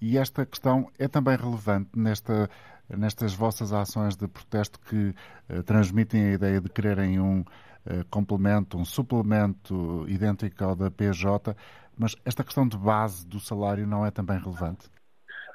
e 0.00 0.18
esta 0.18 0.44
questão 0.44 0.90
é 0.98 1.08
também 1.08 1.36
relevante 1.36 1.90
nesta, 1.96 2.50
nestas 2.88 3.34
vossas 3.34 3.72
ações 3.72 4.16
de 4.16 4.28
protesto 4.28 4.78
que 4.80 5.14
uh, 5.48 5.62
transmitem 5.62 6.26
a 6.26 6.32
ideia 6.32 6.60
de 6.60 6.68
quererem 6.68 7.20
um 7.20 7.40
uh, 7.40 8.04
complemento, 8.10 8.76
um 8.76 8.84
suplemento 8.84 10.04
idêntico 10.08 10.64
ao 10.64 10.76
da 10.76 10.90
PJ, 10.90 11.56
mas 11.96 12.14
esta 12.24 12.42
questão 12.42 12.66
de 12.66 12.76
base 12.76 13.26
do 13.26 13.40
salário 13.40 13.86
não 13.86 14.04
é 14.04 14.10
também 14.10 14.38
relevante? 14.38 14.90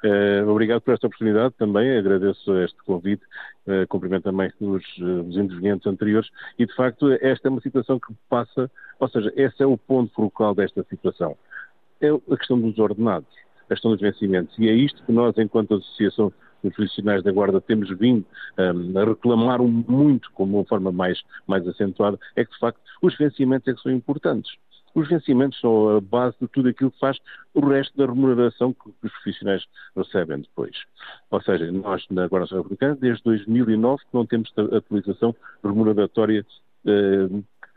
Uh, 0.02 0.48
obrigado 0.48 0.80
por 0.80 0.94
esta 0.94 1.06
oportunidade 1.06 1.54
também, 1.58 1.96
agradeço 1.96 2.56
este 2.60 2.82
convite, 2.84 3.22
uh, 3.66 3.86
cumprimento 3.86 4.24
também 4.24 4.50
os, 4.58 4.82
uh, 4.98 5.22
os 5.28 5.36
intervenientes 5.36 5.86
anteriores 5.86 6.30
e, 6.58 6.64
de 6.64 6.74
facto, 6.74 7.12
esta 7.20 7.48
é 7.48 7.50
uma 7.50 7.60
situação 7.60 7.98
que 8.00 8.14
passa, 8.28 8.70
ou 8.98 9.08
seja, 9.10 9.30
esse 9.36 9.62
é 9.62 9.66
o 9.66 9.76
ponto 9.76 10.12
focal 10.14 10.54
desta 10.54 10.82
situação. 10.84 11.36
É 12.00 12.08
a 12.08 12.36
questão 12.36 12.58
dos 12.58 12.78
ordenados, 12.78 13.28
a 13.66 13.74
questão 13.74 13.90
dos 13.90 14.00
vencimentos 14.00 14.58
e 14.58 14.68
é 14.68 14.72
isto 14.72 15.04
que 15.04 15.12
nós, 15.12 15.36
enquanto 15.36 15.74
Associação 15.74 16.32
dos 16.62 16.74
profissionais 16.74 17.22
da 17.22 17.32
Guarda 17.32 17.60
temos 17.60 17.90
vindo 17.98 18.24
um, 18.58 18.98
a 18.98 19.04
reclamar 19.04 19.62
muito, 19.62 20.30
como 20.32 20.58
uma 20.58 20.64
forma 20.64 20.90
mais, 20.90 21.20
mais 21.46 21.66
acentuada, 21.66 22.18
é 22.36 22.44
que, 22.44 22.52
de 22.52 22.58
facto, 22.58 22.80
os 23.02 23.16
vencimentos 23.16 23.68
é 23.68 23.74
que 23.74 23.82
são 23.82 23.92
importantes. 23.92 24.50
Os 24.94 25.08
vencimentos 25.08 25.60
são 25.60 25.96
a 25.96 26.00
base 26.00 26.36
de 26.40 26.48
tudo 26.48 26.68
aquilo 26.68 26.90
que 26.90 26.98
faz 26.98 27.18
o 27.54 27.60
resto 27.66 27.96
da 27.96 28.06
remuneração 28.06 28.72
que 28.72 28.88
os 28.88 29.12
profissionais 29.12 29.64
recebem 29.96 30.40
depois. 30.40 30.76
Ou 31.30 31.40
seja, 31.42 31.70
nós 31.70 32.04
na 32.10 32.26
Guarda 32.26 32.56
Republicana, 32.56 32.96
desde 32.96 33.22
2009, 33.24 34.02
não 34.12 34.26
temos 34.26 34.52
atualização 34.56 35.34
remuneratória 35.62 36.44
eh, 36.86 37.28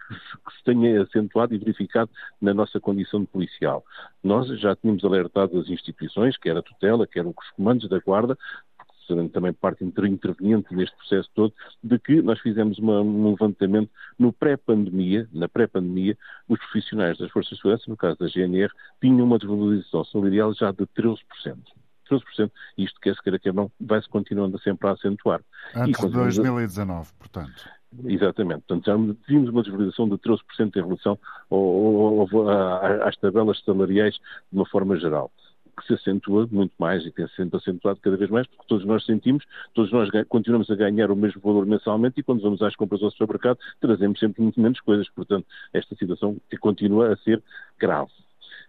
que 0.10 0.58
se 0.58 0.64
tenha 0.64 1.02
acentuado 1.02 1.54
e 1.54 1.58
verificado 1.58 2.10
na 2.42 2.54
nossa 2.54 2.80
condição 2.80 3.22
de 3.22 3.28
policial. 3.28 3.84
Nós 4.24 4.48
já 4.60 4.76
tínhamos 4.76 5.04
alertado 5.04 5.60
as 5.60 5.70
instituições, 5.70 6.38
quer 6.38 6.58
a 6.58 6.62
tutela, 6.62 7.08
quer 7.08 7.26
os 7.26 7.50
comandos 7.56 7.88
da 7.90 8.00
Guarda, 8.00 8.38
serão 9.14 9.30
também 9.30 9.54
parte 9.54 9.84
interveniente 9.84 10.74
neste 10.74 10.96
processo 10.98 11.30
todo, 11.34 11.54
de 11.84 12.00
que 12.00 12.22
nós 12.22 12.40
fizemos 12.40 12.78
uma, 12.80 13.02
um 13.02 13.32
levantamento 13.32 13.90
no 14.18 14.34
pré-pandemia, 14.34 15.28
na 15.32 15.48
pré-pandemia, 15.48 16.18
os 16.48 16.60
profissionais 16.60 17.18
das 17.18 17.32
Forças 17.32 17.52
de 17.52 17.58
Segurança, 17.58 17.84
no 17.88 17.98
caso 17.98 18.18
da 18.20 18.28
GNR, 18.28 18.72
tinham 19.02 19.26
uma 19.26 19.38
desvalorização 19.38 20.04
salarial 20.06 20.54
já 20.54 20.72
de 20.72 20.86
13%. 20.88 21.18
13%. 22.10 22.52
Isto, 22.78 23.00
quer 23.00 23.16
se 23.16 23.24
queira 23.24 23.40
que 23.40 23.52
não, 23.52 23.72
vai-se 23.80 24.10
continuando 24.10 24.60
sempre 24.60 24.88
a 24.88 24.92
acentuar. 24.92 25.42
Antes 25.76 26.02
de 26.02 26.10
2019, 26.10 27.12
portanto. 27.18 27.70
Exatamente. 28.06 28.64
Portanto, 28.68 28.86
já 28.86 29.16
vimos 29.28 29.50
uma 29.50 29.62
desvalorização 29.62 30.10
de 30.10 30.18
13% 30.18 30.76
em 30.76 30.82
relação 30.82 31.18
ao, 31.50 31.60
ao, 31.60 33.08
às 33.08 33.16
tabelas 33.18 33.64
salariais 33.64 34.16
de 34.16 34.58
uma 34.58 34.66
forma 34.66 34.98
geral 34.98 35.32
que 35.76 35.86
se 35.88 35.94
acentua 35.94 36.48
muito 36.52 36.74
mais 36.78 37.06
e 37.06 37.12
tem 37.12 37.28
se 37.28 37.42
acentuado 37.56 38.00
cada 38.02 38.18
vez 38.18 38.30
mais, 38.30 38.48
porque 38.48 38.66
todos 38.68 38.86
nós 38.86 39.06
sentimos, 39.06 39.44
todos 39.74 39.92
nós 39.92 40.10
continuamos 40.30 40.70
a 40.70 40.76
ganhar 40.76 41.12
o 41.12 41.16
mesmo 41.16 41.42
valor 41.42 41.66
mensalmente 41.66 42.20
e 42.20 42.24
quando 42.24 42.42
vamos 42.42 42.62
às 42.62 42.76
compras 42.76 43.02
ao 43.02 43.12
supermercado 43.12 43.58
trazemos 43.80 44.20
sempre 44.20 44.42
muito 44.42 44.60
menos 44.60 44.80
coisas. 44.82 45.10
Portanto, 45.10 45.46
esta 45.74 45.96
situação 45.96 46.38
continua 46.60 47.14
a 47.14 47.18
ser 47.18 47.42
grave. 47.80 48.12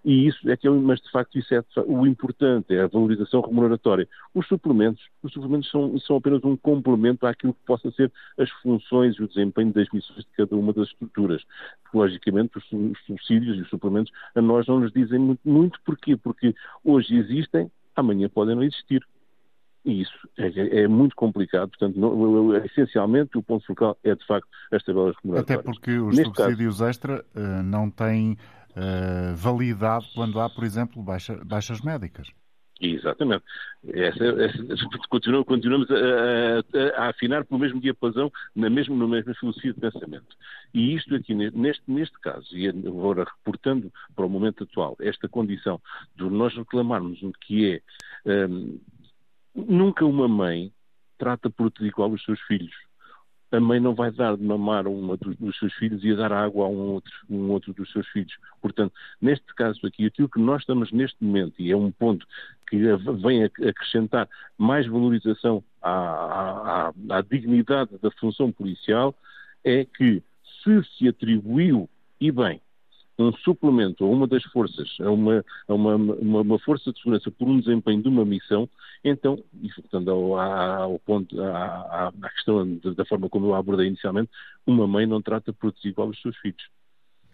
E 0.05 0.27
isso 0.27 0.51
é 0.51 0.57
que 0.57 0.69
é, 0.69 0.71
mas 0.71 1.01
de 1.01 1.11
facto 1.11 1.39
isso 1.39 1.55
é 1.55 1.63
o 1.87 2.07
importante, 2.07 2.75
é 2.75 2.83
a 2.83 2.87
valorização 2.87 3.41
remuneratória. 3.41 4.07
Os 4.35 4.47
suplementos, 4.47 5.03
os 5.23 5.33
suplementos 5.33 5.71
são, 5.71 5.99
são 5.99 6.17
apenas 6.17 6.45
um 6.45 6.57
complemento 6.57 7.27
àquilo 7.27 7.55
que 7.55 7.65
possa 7.65 7.91
ser 7.93 8.13
as 8.39 8.51
funções 8.63 9.17
e 9.17 9.23
o 9.23 9.29
desempenho 9.29 9.73
das 9.73 9.89
missões 9.91 10.19
de 10.19 10.31
cada 10.37 10.55
uma 10.55 10.75
das 10.75 10.89
estruturas. 10.89 11.43
Logicamente, 11.93 12.59
os, 12.59 12.65
os 12.71 12.99
subsídios 13.07 13.57
e 13.57 13.63
os 13.63 13.71
suplementos 13.71 14.13
a 14.35 14.43
nós 14.43 14.67
não 14.67 14.81
nos 14.81 14.93
dizem 14.93 15.19
muito, 15.19 15.41
muito 15.43 15.81
porquê, 15.87 16.19
porque 16.19 16.55
hoje 16.85 17.17
existem, 17.17 17.71
amanhã 17.97 18.29
podem 18.29 18.55
não 18.55 18.63
existir. 18.63 19.03
E 19.87 20.01
isso 20.01 20.29
é, 20.39 20.83
é, 20.83 20.89
muito 20.89 21.15
complicado. 21.15 21.69
Portanto, 21.69 21.99
não, 21.99 22.57
essencialmente, 22.65 23.37
o 23.37 23.43
ponto 23.43 23.67
focal 23.67 23.97
é, 24.03 24.15
de 24.15 24.27
facto, 24.27 24.49
as 24.73 24.83
tabelas 24.83 25.15
remuneratórias. 25.23 25.61
Até 25.61 25.63
porque 25.63 25.99
os 25.99 26.17
Neste 26.17 26.35
subsídios 26.35 26.79
caso, 26.79 26.91
extra 26.91 27.25
uh, 27.35 27.63
não 27.63 27.91
têm 27.91 28.37
uh, 28.77 29.35
validade 29.35 30.11
quando 30.15 30.41
há, 30.41 30.49
por 30.49 30.65
exemplo, 30.65 31.03
baixa, 31.03 31.37
baixas 31.45 31.81
médicas. 31.81 32.29
Exatamente. 32.81 33.45
Essa, 33.87 34.25
essa, 34.25 34.89
continuamos, 35.09 35.47
continuamos 35.47 35.89
a, 35.91 35.95
a, 35.95 37.05
a, 37.05 37.09
afinar 37.11 37.45
pelo 37.45 37.61
mesmo 37.61 37.81
diapasão, 37.81 38.31
na 38.55 38.69
mesma, 38.69 38.95
filosofia 39.39 39.73
de 39.73 39.81
pensamento. 39.81 40.37
E 40.73 40.95
isto 40.95 41.15
aqui, 41.15 41.35
neste, 41.35 41.83
neste 41.87 42.19
caso, 42.21 42.47
e 42.53 42.69
agora 42.69 43.25
reportando 43.25 43.93
para 44.15 44.27
o 44.27 44.29
momento 44.29 44.65
atual, 44.65 44.97
esta 45.01 45.29
condição 45.29 45.81
de 46.17 46.25
nós 46.25 46.55
reclamarmos 46.55 47.23
o 47.23 47.33
que 47.33 47.75
é. 47.75 48.47
Um, 48.49 48.81
nunca 49.55 50.05
uma 50.05 50.27
mãe 50.27 50.73
trata 51.17 51.49
por 51.49 51.71
tudo 51.71 51.87
igual 51.87 52.11
os 52.11 52.25
seus 52.25 52.41
filhos 52.41 52.75
a 53.55 53.61
mãe 53.61 53.81
não 53.81 53.95
vai 53.95 54.11
dar 54.11 54.37
de 54.37 54.43
mamar 54.43 54.87
a 54.87 54.91
um 54.91 55.17
dos, 55.17 55.37
dos, 55.37 55.59
seus 55.59 55.73
filhos 55.75 56.03
e 56.05 56.13
a 56.13 56.17
dar 56.17 56.33
água 56.33 56.67
a 56.67 56.69
um 56.69 56.93
outro, 56.93 57.13
um 57.31 57.51
outro 57.51 57.73
dos 57.73 57.91
seus 57.93 58.07
filhos. 58.09 58.35
Portanto, 58.61 58.93
neste 59.21 59.55
caso 59.55 59.79
aqui, 59.87 60.07
aquilo 60.07 60.29
que 60.29 60.41
nós 60.41 60.63
estamos 60.63 60.91
neste 60.93 61.23
momento, 61.23 61.55
e 61.59 61.71
é 61.71 61.77
um 61.77 61.91
ponto 61.91 62.27
que 62.69 62.79
vem 63.23 63.45
acrescentar 63.45 64.29
mais 64.59 64.87
valorização 64.87 65.63
à, 65.83 66.91
à, 67.11 67.17
à 67.19 67.21
dignidade 67.23 67.91
da 68.03 68.11
função 68.13 68.51
policial, 68.51 69.15
é 69.65 69.85
que 69.85 70.23
se 70.63 70.83
se 70.97 71.09
atribuiu, 71.09 71.89
e 72.21 72.31
bem, 72.33 72.61
um 73.19 73.33
suplemento 73.33 74.05
a 74.05 74.09
uma 74.09 74.27
das 74.27 74.43
forças, 74.45 74.97
a 75.01 75.11
uma, 75.11 75.45
a 75.69 75.75
uma, 75.75 75.95
uma, 75.95 76.41
uma, 76.41 76.59
força 76.59 76.93
de 76.93 76.99
segurança 76.99 77.31
por 77.31 77.49
um 77.49 77.61
desempenho 77.61 78.03
de 78.03 78.09
uma 78.09 78.25
missão, 78.25 78.69
então, 79.05 79.43
e 79.63 79.69
voltando 79.77 80.11
ao, 80.11 80.39
ao 80.39 80.99
ponto, 80.99 81.41
à, 81.41 82.09
à, 82.09 82.31
questão 82.31 82.67
da 82.97 83.05
forma 83.05 83.29
como 83.29 83.47
eu 83.47 83.55
abordei 83.55 83.87
inicialmente, 83.87 84.31
uma 84.67 84.87
mãe 84.87 85.07
não 85.07 85.23
trata 85.23 85.53
por 85.53 85.73
desigual 85.73 86.09
os 86.09 86.21
seus 86.21 86.37
filhos. 86.39 86.69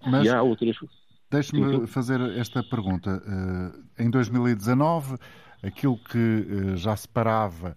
Mas... 0.04 0.26
E 0.26 0.28
há 0.28 0.42
outras. 0.42 0.76
Deixe-me 1.30 1.86
fazer 1.86 2.20
esta 2.36 2.62
pergunta. 2.62 3.22
Eh, 3.96 4.04
em 4.04 4.10
2019, 4.10 5.16
aquilo 5.62 5.96
que 5.96 6.18
eh, 6.18 6.76
já 6.76 6.96
separava 6.96 7.76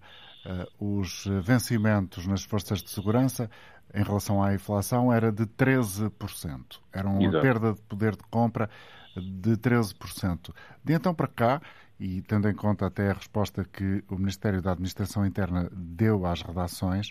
os 0.78 1.24
vencimentos 1.42 2.26
nas 2.26 2.44
forças 2.44 2.82
de 2.82 2.90
segurança 2.90 3.50
em 3.94 4.02
relação 4.02 4.42
à 4.42 4.54
inflação 4.54 5.12
era 5.12 5.30
de 5.30 5.46
13%. 5.46 6.80
Era 6.92 7.08
uma 7.08 7.22
Exato. 7.22 7.42
perda 7.42 7.72
de 7.72 7.82
poder 7.82 8.16
de 8.16 8.24
compra 8.24 8.68
de 9.16 9.56
13%. 9.56 10.52
De 10.82 10.92
então 10.92 11.14
para 11.14 11.28
cá, 11.28 11.62
e 11.98 12.20
tendo 12.22 12.48
em 12.48 12.54
conta 12.54 12.86
até 12.86 13.10
a 13.10 13.14
resposta 13.14 13.64
que 13.64 14.02
o 14.08 14.16
Ministério 14.16 14.60
da 14.60 14.72
Administração 14.72 15.24
Interna 15.24 15.70
deu 15.72 16.26
às 16.26 16.42
redações, 16.42 17.10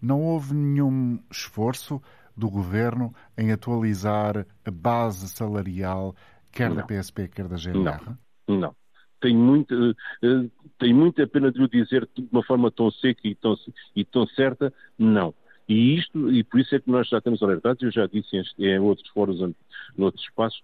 não 0.00 0.22
houve 0.22 0.54
nenhum 0.54 1.20
esforço 1.30 2.00
do 2.36 2.48
governo 2.48 3.14
em 3.36 3.52
atualizar 3.52 4.46
a 4.64 4.70
base 4.70 5.28
salarial, 5.28 6.14
quer 6.50 6.70
não. 6.70 6.76
da 6.76 6.82
PSP, 6.82 7.28
quer 7.28 7.46
da 7.46 7.56
GNR? 7.56 8.16
Não. 8.48 8.56
não. 8.58 8.76
Tenho, 9.22 9.38
muito, 9.38 9.72
uh, 9.72 10.50
tenho 10.78 10.96
muita 10.96 11.26
pena 11.26 11.50
de 11.50 11.58
lhe 11.58 11.68
dizer 11.68 12.08
de 12.14 12.28
uma 12.30 12.42
forma 12.42 12.70
tão 12.70 12.90
seca 12.90 13.20
e 13.24 13.34
tão, 13.34 13.56
e 13.96 14.04
tão 14.04 14.26
certa, 14.26 14.72
não. 14.98 15.32
E 15.68 15.94
isto, 15.96 16.30
e 16.30 16.42
por 16.44 16.60
isso 16.60 16.74
é 16.74 16.80
que 16.80 16.90
nós 16.90 17.08
já 17.08 17.20
temos 17.20 17.42
alertados, 17.42 17.82
eu 17.82 17.90
já 17.90 18.06
disse 18.06 18.36
em, 18.36 18.44
em 18.58 18.78
outros 18.80 19.08
fóruns, 19.10 19.40
em 19.40 19.54
outros 20.02 20.24
espaços, 20.24 20.60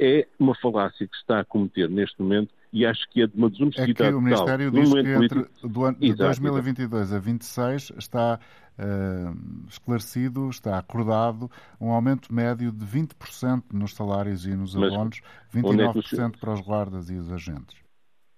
é 0.00 0.26
uma 0.38 0.54
falácia 0.54 1.06
que 1.06 1.14
se 1.14 1.20
está 1.20 1.40
a 1.40 1.44
cometer 1.44 1.88
neste 1.90 2.20
momento 2.20 2.52
e 2.72 2.86
acho 2.86 3.06
que 3.10 3.22
é 3.22 3.26
de 3.26 3.36
uma 3.36 3.50
desonestidade 3.50 4.02
é 4.02 4.08
que 4.08 4.14
o 4.14 4.20
Ministério 4.20 4.70
diz 4.70 4.90
que 4.90 4.98
entre 4.98 5.46
do 5.62 5.84
ano, 5.84 5.98
de 5.98 6.14
2022 6.14 7.12
a 7.12 7.18
26 7.18 7.92
está 7.98 8.40
uh, 8.78 9.68
esclarecido, 9.68 10.48
está 10.48 10.78
acordado 10.78 11.50
um 11.78 11.90
aumento 11.90 12.32
médio 12.32 12.72
de 12.72 12.86
20% 12.86 13.64
nos 13.72 13.94
salários 13.94 14.46
e 14.46 14.54
nos 14.54 14.74
abonos, 14.74 15.20
29% 15.54 16.34
é 16.34 16.38
para 16.38 16.54
os 16.54 16.60
guardas 16.60 17.10
e 17.10 17.14
os 17.14 17.30
agentes. 17.30 17.76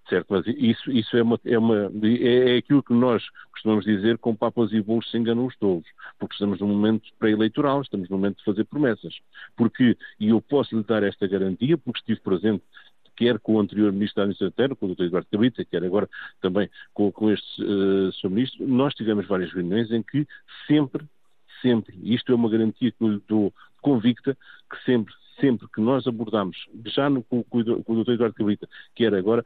Certo, 0.09 0.27
mas 0.29 0.45
isso, 0.47 0.91
isso 0.91 1.15
é, 1.15 1.23
uma, 1.23 1.39
é, 1.45 1.57
uma, 1.57 1.89
é, 2.03 2.55
é 2.55 2.57
aquilo 2.57 2.83
que 2.83 2.93
nós 2.93 3.23
costumamos 3.53 3.85
dizer 3.85 4.17
com 4.17 4.35
papas 4.35 4.73
e 4.73 4.81
bolos 4.81 5.09
se 5.09 5.17
enganam 5.17 5.45
os 5.45 5.55
tolos, 5.57 5.85
porque 6.19 6.33
estamos 6.33 6.59
num 6.59 6.67
momento 6.67 7.09
pré-eleitoral, 7.17 7.81
estamos 7.81 8.09
num 8.09 8.17
momento 8.17 8.37
de 8.37 8.43
fazer 8.43 8.65
promessas. 8.65 9.15
Porque, 9.55 9.97
e 10.19 10.29
eu 10.29 10.41
posso 10.41 10.75
lhe 10.75 10.83
dar 10.83 11.03
esta 11.03 11.25
garantia, 11.25 11.77
porque 11.77 11.99
estive 11.99 12.19
presente 12.19 12.63
quer 13.15 13.39
com 13.39 13.55
o 13.55 13.59
anterior 13.59 13.91
Ministro 13.91 14.17
da 14.17 14.21
Administração 14.23 14.47
Interna, 14.47 14.75
com 14.75 14.85
o 14.87 14.95
Dr. 14.95 15.03
Eduardo 15.03 15.27
Cabrita, 15.31 15.65
quer 15.65 15.83
agora 15.83 16.09
também 16.41 16.69
com, 16.93 17.11
com 17.11 17.31
este 17.31 17.63
uh, 17.63 18.11
Sr. 18.13 18.29
Ministro, 18.29 18.67
nós 18.67 18.93
tivemos 18.93 19.27
várias 19.27 19.51
reuniões 19.53 19.91
em 19.91 20.01
que 20.01 20.27
sempre, 20.67 21.05
sempre, 21.61 21.95
isto 22.03 22.31
é 22.31 22.35
uma 22.35 22.49
garantia 22.49 22.91
que 22.91 23.03
eu 23.03 23.09
lhe 23.09 23.21
dou 23.27 23.53
convicta, 23.81 24.37
que 24.69 24.83
sempre, 24.83 25.13
sempre 25.39 25.67
que 25.73 25.81
nós 25.81 26.07
abordamos, 26.07 26.57
já 26.87 27.09
no, 27.09 27.23
com, 27.23 27.43
com 27.43 27.59
o 27.59 28.03
Dr. 28.03 28.11
Eduardo 28.11 28.35
Cabrita, 28.35 28.67
quer 28.95 29.13
agora, 29.13 29.43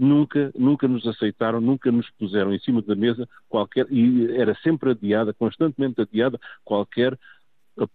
nunca, 0.00 0.50
nunca 0.58 0.88
nos 0.88 1.06
aceitaram, 1.06 1.60
nunca 1.60 1.92
nos 1.92 2.08
puseram 2.18 2.54
em 2.54 2.58
cima 2.58 2.80
da 2.80 2.96
mesa 2.96 3.28
qualquer, 3.48 3.86
e 3.90 4.32
era 4.34 4.56
sempre 4.62 4.92
adiada, 4.92 5.34
constantemente 5.34 6.00
adiada, 6.00 6.40
qualquer 6.64 7.18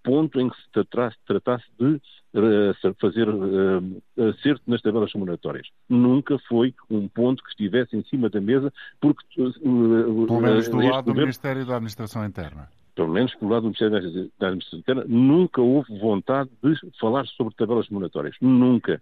ponto 0.03 0.39
em 0.39 0.49
que 0.49 0.55
se 0.55 0.71
tratasse, 0.71 1.17
tratasse 1.25 1.65
de 1.79 1.95
uh, 1.95 2.95
fazer 2.99 3.27
uh, 3.27 4.29
acerto 4.29 4.61
nas 4.67 4.81
tabelas 4.81 5.11
remuneratórias. 5.11 5.67
Nunca 5.89 6.37
foi 6.47 6.73
um 6.89 7.07
ponto 7.07 7.43
que 7.43 7.49
estivesse 7.49 7.95
em 7.95 8.03
cima 8.03 8.29
da 8.29 8.39
mesa, 8.39 8.71
porque. 9.01 9.41
Uh, 9.41 10.25
pelo 10.27 10.41
menos 10.41 10.69
do 10.69 10.77
lado 10.77 11.05
do 11.05 11.15
Ministério 11.15 11.65
da 11.65 11.75
Administração 11.75 12.25
Interna 12.25 12.69
pelo 12.95 13.09
menos 13.09 13.35
pelo 13.35 13.51
lado 13.51 13.63
do 13.63 13.65
Ministério 13.65 14.31
da 14.39 14.47
Administração 14.47 14.79
Interna, 14.79 15.03
nunca 15.05 15.61
houve 15.61 15.99
vontade 15.99 16.49
de 16.63 16.73
falar 16.97 17.25
sobre 17.27 17.53
tabelas 17.53 17.89
remuneratórias. 17.89 18.37
Nunca 18.39 19.01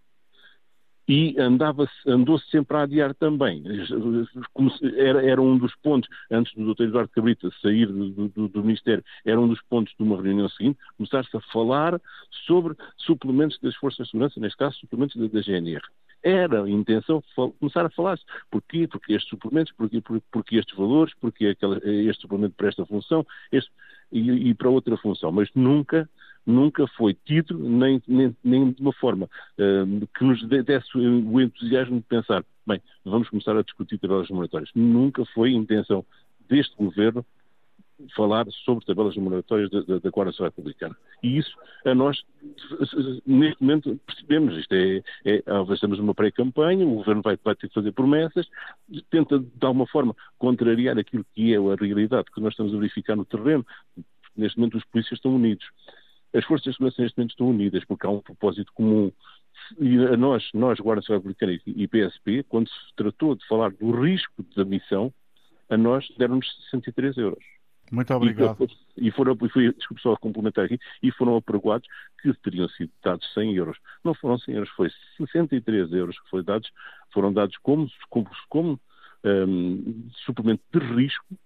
e 1.07 1.35
andava 1.39 1.89
andou-se 2.07 2.49
sempre 2.49 2.77
a 2.77 2.83
adiar 2.83 3.13
também. 3.15 3.63
Era, 4.97 5.25
era, 5.25 5.41
um 5.41 5.57
dos 5.57 5.75
pontos, 5.77 6.09
antes 6.31 6.53
do 6.55 6.73
Dr. 6.73 6.83
Eduardo 6.83 7.11
Cabrita 7.11 7.49
sair 7.61 7.87
do, 7.87 8.29
do, 8.29 8.47
do, 8.47 8.63
Ministério, 8.63 9.03
era 9.25 9.39
um 9.39 9.47
dos 9.47 9.61
pontos 9.63 9.93
de 9.97 10.03
uma 10.03 10.21
reunião 10.21 10.47
seguinte, 10.49 10.79
começar-se 10.97 11.35
a 11.35 11.41
falar 11.51 11.99
sobre 12.45 12.75
suplementos 12.97 13.59
das 13.61 13.75
Forças 13.75 14.05
de 14.05 14.11
Segurança, 14.11 14.39
neste 14.39 14.57
caso, 14.57 14.77
suplementos 14.77 15.15
da, 15.15 15.27
da 15.27 15.41
GNR. 15.41 15.81
Era 16.23 16.63
a 16.63 16.69
intenção 16.69 17.21
começar 17.59 17.85
a 17.85 17.89
falar-se. 17.89 18.23
Porquê? 18.49 18.87
Porque 18.87 19.13
estes 19.13 19.29
suplementos, 19.29 19.73
porque, 19.73 20.01
porque 20.31 20.55
estes 20.55 20.77
valores, 20.77 21.13
porque 21.19 21.47
aquela, 21.47 21.77
este 21.83 22.21
suplemento 22.21 22.55
para 22.55 22.69
esta 22.69 22.85
função 22.85 23.27
este, 23.51 23.69
e, 24.09 24.49
e 24.49 24.53
para 24.53 24.69
outra 24.69 24.95
função. 24.95 25.33
Mas 25.33 25.49
nunca 25.53 26.09
nunca 26.45 26.87
foi 26.87 27.13
tido, 27.25 27.57
nem, 27.57 28.01
nem, 28.07 28.35
nem 28.43 28.71
de 28.71 28.81
uma 28.81 28.93
forma 28.93 29.25
uh, 29.25 30.07
que 30.17 30.23
nos 30.23 30.45
desse 30.47 30.97
o 30.97 31.41
entusiasmo 31.41 31.97
de 31.97 32.05
pensar, 32.05 32.43
bem, 32.65 32.81
vamos 33.05 33.29
começar 33.29 33.57
a 33.57 33.63
discutir 33.63 33.97
tabelas 33.97 34.29
moratórias. 34.29 34.69
Nunca 34.75 35.25
foi 35.33 35.51
intenção 35.51 36.05
deste 36.49 36.75
governo 36.75 37.25
falar 38.15 38.45
sobre 38.65 38.85
tabelas 38.85 39.15
remuneratórias 39.15 39.69
da, 39.69 39.81
da, 39.81 39.99
da 39.99 40.43
Republicana. 40.43 40.95
E 41.21 41.37
isso, 41.37 41.55
a 41.85 41.93
nós, 41.93 42.21
neste 43.25 43.61
momento, 43.61 43.99
percebemos. 44.05 44.57
Isto 44.57 44.73
é, 44.73 45.03
é 45.25 45.43
estamos 45.73 45.99
numa 45.99 46.13
pré-campanha, 46.13 46.85
o 46.85 46.95
governo 46.95 47.21
vai, 47.21 47.37
vai, 47.43 47.55
ter 47.55 47.67
que 47.67 47.73
fazer 47.73 47.91
promessas, 47.91 48.47
tenta, 49.09 49.39
de 49.39 49.65
alguma 49.65 49.87
forma, 49.87 50.15
contrariar 50.37 50.97
aquilo 50.97 51.25
que 51.33 51.53
é 51.53 51.57
a 51.57 51.75
realidade 51.75 52.31
que 52.33 52.41
nós 52.41 52.53
estamos 52.53 52.73
a 52.73 52.77
verificar 52.77 53.15
no 53.15 53.25
terreno. 53.25 53.65
Neste 54.35 54.57
momento, 54.57 54.77
os 54.77 54.85
polícias 54.85 55.19
estão 55.19 55.35
unidos. 55.35 55.65
As 56.33 56.43
forças 56.45 56.65
de 56.65 56.73
segurança, 56.73 57.01
neste 57.01 57.17
momento, 57.17 57.31
estão 57.31 57.49
unidas, 57.49 57.85
porque 57.85 58.07
há 58.07 58.09
um 58.09 58.21
propósito 58.21 58.71
comum. 58.73 59.11
E 59.79 59.97
a 60.05 60.17
nós, 60.17 60.49
nós, 60.53 60.79
Guarda 60.79 61.01
Nacional 61.01 61.21
Republicana 61.21 61.59
e 61.65 61.87
PSP, 61.87 62.43
quando 62.49 62.69
se 62.69 62.95
tratou 62.95 63.35
de 63.35 63.45
falar 63.47 63.71
do 63.71 63.91
risco 63.91 64.43
da 64.55 64.65
missão, 64.65 65.13
a 65.69 65.77
nós 65.77 66.07
deram-nos 66.17 66.47
63 66.69 67.17
euros. 67.17 67.43
Muito 67.91 68.11
obrigado. 68.13 68.67
E, 68.97 69.11
foram, 69.11 69.37
foi, 69.37 69.71
desculpe 69.73 70.01
só 70.01 70.15
complementar 70.15 70.65
aqui, 70.65 70.79
e 71.01 71.11
foram 71.11 71.35
apregoados 71.35 71.87
que 72.21 72.33
teriam 72.41 72.67
sido 72.69 72.91
dados 73.03 73.31
100 73.33 73.55
euros. 73.55 73.77
Não 74.03 74.15
foram 74.15 74.37
100 74.39 74.55
euros, 74.55 74.69
foi 74.71 74.89
63 75.17 75.93
euros 75.93 76.19
que 76.19 76.29
foi 76.29 76.43
dados, 76.43 76.71
foram 77.11 77.31
dados 77.31 77.55
como, 77.57 77.87
como, 78.09 78.27
como 78.49 78.79
um, 79.23 80.09
suplemento 80.25 80.63
de 80.73 80.79
risco 80.79 81.37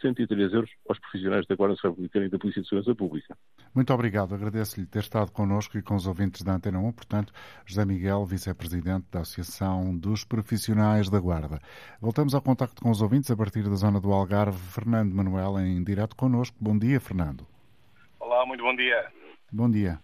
63 0.00 0.52
euros 0.52 0.70
aos 0.88 0.98
profissionais 0.98 1.46
da 1.46 1.54
Guarda 1.54 1.76
Republicana 1.82 2.26
e 2.26 2.28
da 2.28 2.38
Polícia 2.38 2.62
de 2.62 2.68
Segurança 2.68 2.94
Pública. 2.94 3.36
Muito 3.74 3.92
obrigado. 3.92 4.34
Agradeço-lhe 4.34 4.86
ter 4.86 5.00
estado 5.00 5.30
connosco 5.30 5.78
e 5.78 5.82
com 5.82 5.94
os 5.94 6.06
ouvintes 6.06 6.42
da 6.42 6.52
Antena 6.52 6.78
1. 6.78 6.92
Portanto, 6.92 7.32
José 7.66 7.84
Miguel, 7.84 8.24
vice-presidente 8.24 9.06
da 9.10 9.20
Associação 9.20 9.96
dos 9.96 10.24
Profissionais 10.24 11.08
da 11.08 11.20
Guarda. 11.20 11.60
Voltamos 12.00 12.34
ao 12.34 12.42
contacto 12.42 12.82
com 12.82 12.90
os 12.90 13.02
ouvintes 13.02 13.30
a 13.30 13.36
partir 13.36 13.62
da 13.62 13.74
zona 13.74 14.00
do 14.00 14.12
Algarve. 14.12 14.58
Fernando 14.58 15.12
Manuel 15.14 15.58
em 15.58 15.82
direto 15.82 16.16
connosco. 16.16 16.56
Bom 16.60 16.78
dia, 16.78 17.00
Fernando. 17.00 17.46
Olá, 18.18 18.44
muito 18.46 18.62
bom 18.62 18.74
dia. 18.74 19.10
Bom 19.52 19.70
dia. 19.70 19.98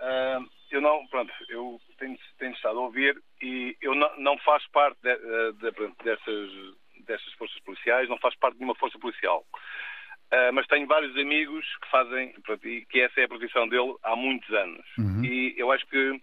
Uh, 0.00 0.46
eu 0.70 0.80
não, 0.80 1.06
pronto, 1.06 1.32
eu 1.48 1.80
tenho, 1.98 2.16
tenho, 2.38 2.52
estado 2.52 2.78
a 2.78 2.82
ouvir 2.82 3.20
e 3.42 3.76
eu 3.80 3.94
não, 3.94 4.08
não 4.18 4.38
faço 4.38 4.70
parte 4.72 4.98
de, 5.02 5.16
de, 5.52 5.70
de, 5.70 6.04
dessas 6.04 6.50
destas 7.06 7.32
forças 7.34 7.58
policiais, 7.60 8.08
não 8.08 8.18
faz 8.18 8.34
parte 8.36 8.54
de 8.54 8.60
nenhuma 8.60 8.78
força 8.78 8.98
policial. 8.98 9.44
Uh, 10.32 10.52
mas 10.52 10.66
tenho 10.66 10.88
vários 10.88 11.16
amigos 11.16 11.64
que 11.80 11.88
fazem, 11.88 12.34
e 12.64 12.84
que 12.86 13.00
essa 13.00 13.20
é 13.20 13.24
a 13.24 13.28
profissão 13.28 13.68
dele 13.68 13.94
há 14.02 14.16
muitos 14.16 14.50
anos. 14.52 14.84
Uhum. 14.98 15.24
E 15.24 15.54
eu 15.56 15.70
acho 15.70 15.86
que 15.86 16.10
uh, 16.10 16.20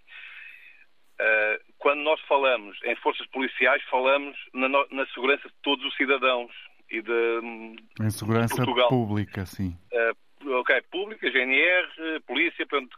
quando 1.78 2.02
nós 2.02 2.19
falamos 2.28 2.78
em 2.84 2.96
forças 2.98 3.26
policiais, 3.28 3.82
falamos 3.89 4.38
na, 4.54 4.67
na, 4.67 5.06
segurança 5.13 5.48
de 5.48 5.56
todos 5.63 5.86
os 5.86 5.96
cidadãos 5.96 6.52
e 6.91 7.02
de, 7.02 7.39
em 8.02 8.10
segurança 8.10 8.56
de 8.56 8.65
Portugal. 8.65 8.89
pública, 8.89 9.46
sim. 9.46 9.74
Uh, 9.93 10.58
ok, 10.60 10.82
pública, 10.91 11.32
GNR, 11.32 12.19
polícia, 12.28 12.67
pronto, 12.67 12.98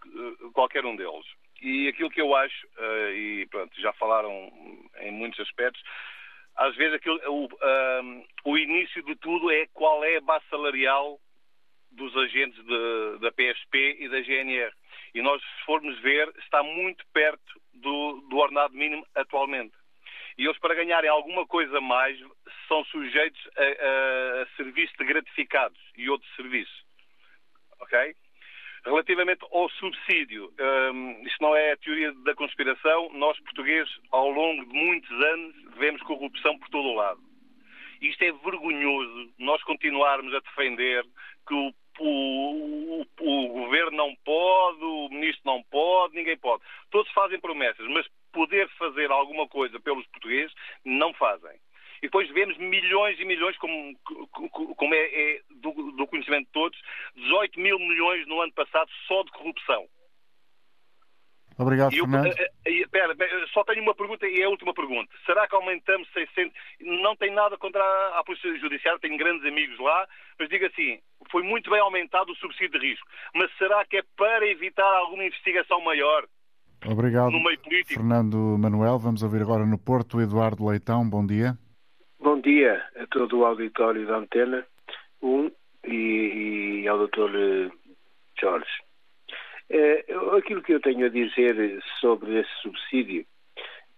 qualquer 0.54 0.84
um 0.86 0.96
deles. 0.96 1.26
E 1.62 1.88
aquilo 1.88 2.10
que 2.10 2.22
eu 2.22 2.36
acho, 2.36 2.68
e 3.14 3.48
pronto, 3.50 3.80
já 3.80 3.94
falaram 3.94 4.52
em 5.00 5.12
muitos 5.12 5.40
aspectos, 5.40 5.82
às 6.56 6.76
vezes 6.76 6.96
aquilo, 6.96 7.20
o, 7.28 7.50
um, 8.02 8.26
o 8.46 8.58
início 8.58 9.04
de 9.04 9.16
tudo 9.18 9.52
é 9.52 9.68
qual 9.74 10.04
é 10.04 10.18
a 10.18 10.22
base 10.22 10.46
salarial 10.50 11.20
dos 11.92 12.16
agentes 12.18 12.64
de, 12.64 13.20
da 13.20 13.32
PSP 13.32 13.98
e 14.00 14.10
da 14.10 14.22
GNR. 14.22 14.74
E 15.14 15.22
nós, 15.22 15.42
se 15.42 15.66
formos 15.66 15.98
ver, 16.00 16.32
está 16.40 16.62
muito 16.62 17.06
perto 17.14 17.62
do, 17.74 18.22
do 18.30 18.38
ordenado 18.38 18.74
mínimo 18.74 19.06
atualmente. 19.16 19.74
E 20.38 20.46
eles, 20.46 20.58
para 20.60 20.76
ganharem 20.76 21.10
alguma 21.10 21.46
coisa 21.48 21.80
mais, 21.80 22.20
são 22.68 22.84
sujeitos 22.86 23.42
a, 23.56 23.62
a, 23.62 24.42
a 24.44 24.48
serviços 24.58 24.96
de 24.98 25.06
gratificados 25.06 25.80
e 25.96 26.10
outros 26.10 26.30
serviços. 26.36 26.86
Ok? 27.80 28.16
Relativamente 28.86 29.44
ao 29.52 29.68
subsídio, 29.72 30.54
um, 30.94 31.26
isto 31.26 31.42
não 31.42 31.56
é 31.56 31.72
a 31.72 31.78
teoria 31.78 32.14
da 32.24 32.36
conspiração, 32.36 33.10
nós 33.14 33.40
portugueses, 33.40 33.92
ao 34.12 34.30
longo 34.30 34.64
de 34.64 34.74
muitos 34.74 35.10
anos, 35.10 35.56
vemos 35.76 36.02
corrupção 36.04 36.58
por 36.60 36.70
todo 36.70 36.90
o 36.90 36.94
lado. 36.94 37.20
Isto 38.00 38.24
é 38.24 38.32
vergonhoso, 38.32 39.34
nós 39.40 39.64
continuarmos 39.64 40.32
a 40.36 40.40
defender 40.40 41.04
que 41.48 41.54
o, 41.56 41.74
o, 42.00 43.06
o, 43.22 43.48
governo 43.48 43.98
não 43.98 44.16
pode, 44.24 44.84
o 44.84 45.10
ministro 45.10 45.42
não 45.46 45.64
pode, 45.64 46.16
ninguém 46.16 46.38
pode. 46.38 46.62
Todos 46.92 47.12
fazem 47.12 47.40
promessas, 47.40 47.88
mas 47.88 48.06
poder 48.32 48.70
fazer 48.78 49.10
alguma 49.10 49.48
coisa 49.48 49.80
pelos 49.80 50.06
portugueses, 50.08 50.54
não 50.84 51.12
fazem. 51.16 51.58
E 51.98 52.08
depois 52.08 52.30
vemos 52.32 52.58
milhões 52.58 53.20
e 53.20 53.26
milhões, 53.26 53.58
como, 53.58 53.96
como 54.76 54.94
é, 54.94 54.98
é 54.98 55.42
do, 55.50 55.72
do, 55.92 56.08
conhecimento 56.08 56.46
de 56.46 56.52
todos, 56.52 56.80
18 57.16 57.60
mil 57.60 57.80
milhões 57.80 58.28
no 58.28 58.42
ano 58.42 58.54
passado 58.54 58.90
só 59.08 59.24
de 59.24 59.32
corrupção. 59.32 59.88
Obrigado, 61.58 61.94
eu, 61.94 62.04
Fernando. 62.04 62.28
Eh, 62.38 62.52
eh, 62.66 62.88
pera, 62.92 63.16
só 63.54 63.64
tenho 63.64 63.82
uma 63.82 63.96
pergunta 63.96 64.28
e 64.28 64.42
é 64.42 64.44
a 64.44 64.50
última 64.50 64.74
pergunta. 64.74 65.10
Será 65.26 65.48
que 65.48 65.56
aumentamos 65.56 66.08
600? 66.12 66.54
Não 66.82 67.16
tem 67.16 67.32
nada 67.32 67.58
contra 67.58 67.82
a, 67.82 68.20
a 68.20 68.24
Polícia 68.26 68.58
Judiciária, 68.60 69.00
tenho 69.00 69.18
grandes 69.18 69.46
amigos 69.46 69.80
lá, 69.80 70.06
mas 70.38 70.50
digo 70.50 70.66
assim, 70.66 71.00
foi 71.32 71.44
muito 71.44 71.70
bem 71.70 71.80
aumentado 71.80 72.32
o 72.32 72.36
subsídio 72.36 72.78
de 72.78 72.88
risco. 72.90 73.08
Mas 73.34 73.50
será 73.58 73.86
que 73.86 73.98
é 73.98 74.04
para 74.18 74.46
evitar 74.46 74.84
alguma 74.98 75.24
investigação 75.24 75.80
maior? 75.82 76.28
Obrigado, 76.86 77.32
Fernando 77.88 78.38
Manuel. 78.60 79.00
Vamos 79.00 79.24
ouvir 79.24 79.42
agora 79.42 79.66
no 79.66 79.78
Porto 79.78 80.22
Eduardo 80.22 80.68
Leitão. 80.68 81.10
Bom 81.10 81.26
dia. 81.26 81.58
Bom 82.20 82.40
dia 82.40 82.82
a 82.96 83.06
todo 83.08 83.40
o 83.40 83.46
auditório 83.46 84.08
da 84.08 84.18
Antena 84.18 84.66
1 85.22 85.52
e, 85.86 86.82
e 86.84 86.88
ao 86.88 87.08
Dr. 87.08 87.36
Eh, 87.36 87.72
Jorge. 88.40 88.72
É, 89.70 90.06
aquilo 90.38 90.62
que 90.62 90.74
eu 90.74 90.80
tenho 90.80 91.06
a 91.06 91.10
dizer 91.10 91.84
sobre 92.00 92.40
esse 92.40 92.52
subsídio 92.62 93.26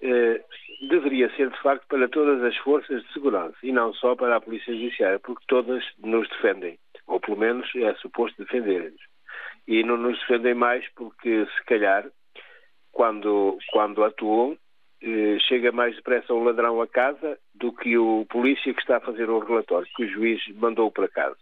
é, 0.01 0.43
deveria 0.89 1.29
ser, 1.35 1.51
de 1.51 1.61
facto, 1.61 1.85
para 1.87 2.09
todas 2.09 2.41
as 2.43 2.57
forças 2.57 3.03
de 3.03 3.13
segurança 3.13 3.57
e 3.61 3.71
não 3.71 3.93
só 3.93 4.15
para 4.15 4.35
a 4.35 4.41
Polícia 4.41 4.73
Judiciária, 4.73 5.19
porque 5.19 5.45
todas 5.47 5.83
nos 5.99 6.27
defendem, 6.29 6.79
ou 7.05 7.19
pelo 7.19 7.37
menos 7.37 7.69
é 7.75 7.93
suposto 7.95 8.43
defenderem-nos. 8.43 9.01
E 9.67 9.83
não 9.83 9.95
nos 9.95 10.17
defendem 10.19 10.55
mais 10.55 10.87
porque, 10.95 11.45
se 11.45 11.63
calhar, 11.65 12.09
quando, 12.91 13.59
quando 13.71 14.03
atuam, 14.03 14.57
chega 15.47 15.71
mais 15.71 15.95
depressa 15.95 16.33
um 16.33 16.43
ladrão 16.43 16.81
a 16.81 16.87
casa 16.87 17.37
do 17.53 17.71
que 17.71 17.97
o 17.97 18.25
polícia 18.29 18.73
que 18.73 18.81
está 18.81 18.97
a 18.97 19.01
fazer 19.01 19.29
o 19.29 19.39
relatório, 19.39 19.87
que 19.95 20.05
o 20.05 20.09
juiz 20.09 20.41
mandou 20.55 20.91
para 20.91 21.07
casa. 21.07 21.37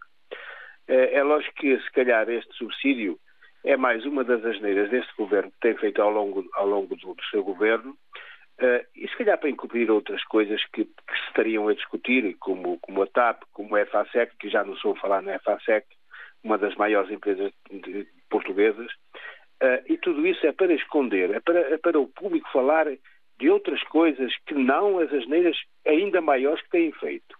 Eh, 0.88 1.16
é 1.16 1.24
lógico 1.24 1.56
que, 1.56 1.80
se 1.80 1.92
calhar, 1.92 2.30
este 2.30 2.54
subsídio 2.56 3.18
é 3.64 3.76
mais 3.76 4.06
uma 4.06 4.24
das 4.24 4.44
asneiras 4.46 4.90
deste 4.90 5.16
governo 5.16 5.52
que 5.52 5.60
tem 5.60 5.76
feito 5.76 6.02
ao 6.02 6.12
longo, 6.12 6.46
ao 6.54 6.68
longo 6.68 6.96
do, 6.96 7.14
do 7.14 7.24
seu 7.32 7.44
governo, 7.44 7.96
Uh, 8.58 8.80
e 8.96 9.06
se 9.10 9.18
calhar 9.18 9.38
para 9.38 9.50
encobrir 9.50 9.92
outras 9.92 10.24
coisas 10.24 10.64
que, 10.72 10.86
que, 10.86 11.14
se 11.14 11.28
estariam 11.28 11.68
a 11.68 11.74
discutir, 11.74 12.38
como, 12.40 12.80
como 12.80 13.04
a 13.04 13.08
TAP, 13.08 13.44
como 13.52 13.76
a 13.76 13.86
FASEC, 13.86 14.34
que 14.38 14.50
já 14.50 14.64
não 14.64 14.78
sou 14.78 14.96
falar 14.96 15.22
na 15.22 15.38
FASEC, 15.40 15.86
uma 16.42 16.58
das 16.58 16.74
maiores 16.76 17.12
empresas 17.12 17.52
de, 17.70 18.08
portuguesas, 18.30 18.90
uh, 19.62 19.84
e 19.88 19.98
tudo 19.98 20.26
isso 20.26 20.48
é 20.48 20.54
para 20.54 20.74
esconder, 20.74 21.32
é 21.32 21.42
para, 21.42 21.60
é 21.60 21.78
para 21.78 22.00
o 22.00 22.08
público 22.08 22.50
falar 22.50 22.88
de 23.40 23.50
outras 23.50 23.82
coisas 23.84 24.32
que 24.46 24.54
não 24.54 25.00
as 25.00 25.12
asneiras 25.12 25.58
ainda 25.86 26.22
maiores 26.22 26.62
que 26.64 26.70
têm 26.70 26.92
feito. 26.94 27.36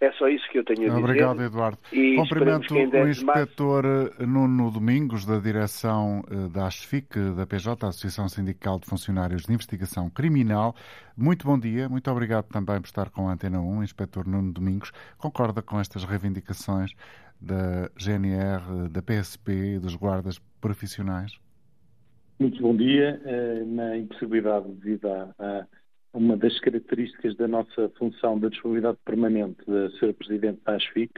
É 0.00 0.10
só 0.12 0.28
isso 0.28 0.48
que 0.50 0.58
eu 0.58 0.64
tenho 0.64 0.84
a 0.84 0.88
dizer. 0.88 0.98
Obrigado, 0.98 1.42
Eduardo. 1.42 1.78
E 1.92 2.16
Cumprimento 2.16 2.74
o 2.74 3.08
inspetor 3.08 3.84
eh, 3.84 4.24
Nuno 4.24 4.70
Domingos, 4.70 5.26
da 5.26 5.38
direção 5.38 6.22
eh, 6.30 6.48
da 6.48 6.66
ASFIC, 6.66 7.18
da 7.36 7.46
PJ, 7.46 7.86
Associação 7.86 8.26
Sindical 8.26 8.78
de 8.78 8.86
Funcionários 8.86 9.42
de 9.42 9.52
Investigação 9.52 10.08
Criminal. 10.08 10.74
Muito 11.14 11.46
bom 11.46 11.58
dia, 11.58 11.86
muito 11.86 12.10
obrigado 12.10 12.46
também 12.46 12.80
por 12.80 12.86
estar 12.86 13.10
com 13.10 13.28
a 13.28 13.32
Antena 13.32 13.60
1, 13.60 13.82
inspetor 13.82 14.26
Nuno 14.26 14.54
Domingos. 14.54 14.90
Concorda 15.18 15.60
com 15.60 15.78
estas 15.78 16.04
reivindicações 16.04 16.92
da 17.38 17.90
GNR, 17.94 18.88
da 18.88 19.02
PSP 19.02 19.52
e 19.52 19.78
dos 19.78 19.94
guardas 19.96 20.38
profissionais? 20.62 21.38
Muito 22.40 22.62
bom 22.62 22.74
dia. 22.74 23.20
Eh, 23.22 23.64
na 23.66 23.98
impossibilidade 23.98 24.66
devido 24.72 25.06
a, 25.08 25.66
uma 26.14 26.38
das 26.38 26.58
características 26.60 27.36
da 27.36 27.46
nossa 27.46 27.90
função 27.98 28.40
da 28.40 28.48
disponibilidade 28.48 28.96
permanente 29.04 29.58
da 29.66 29.86
Sra. 29.96 30.14
Presidente 30.14 30.58
da 30.64 30.74
ASFIC, 30.74 31.12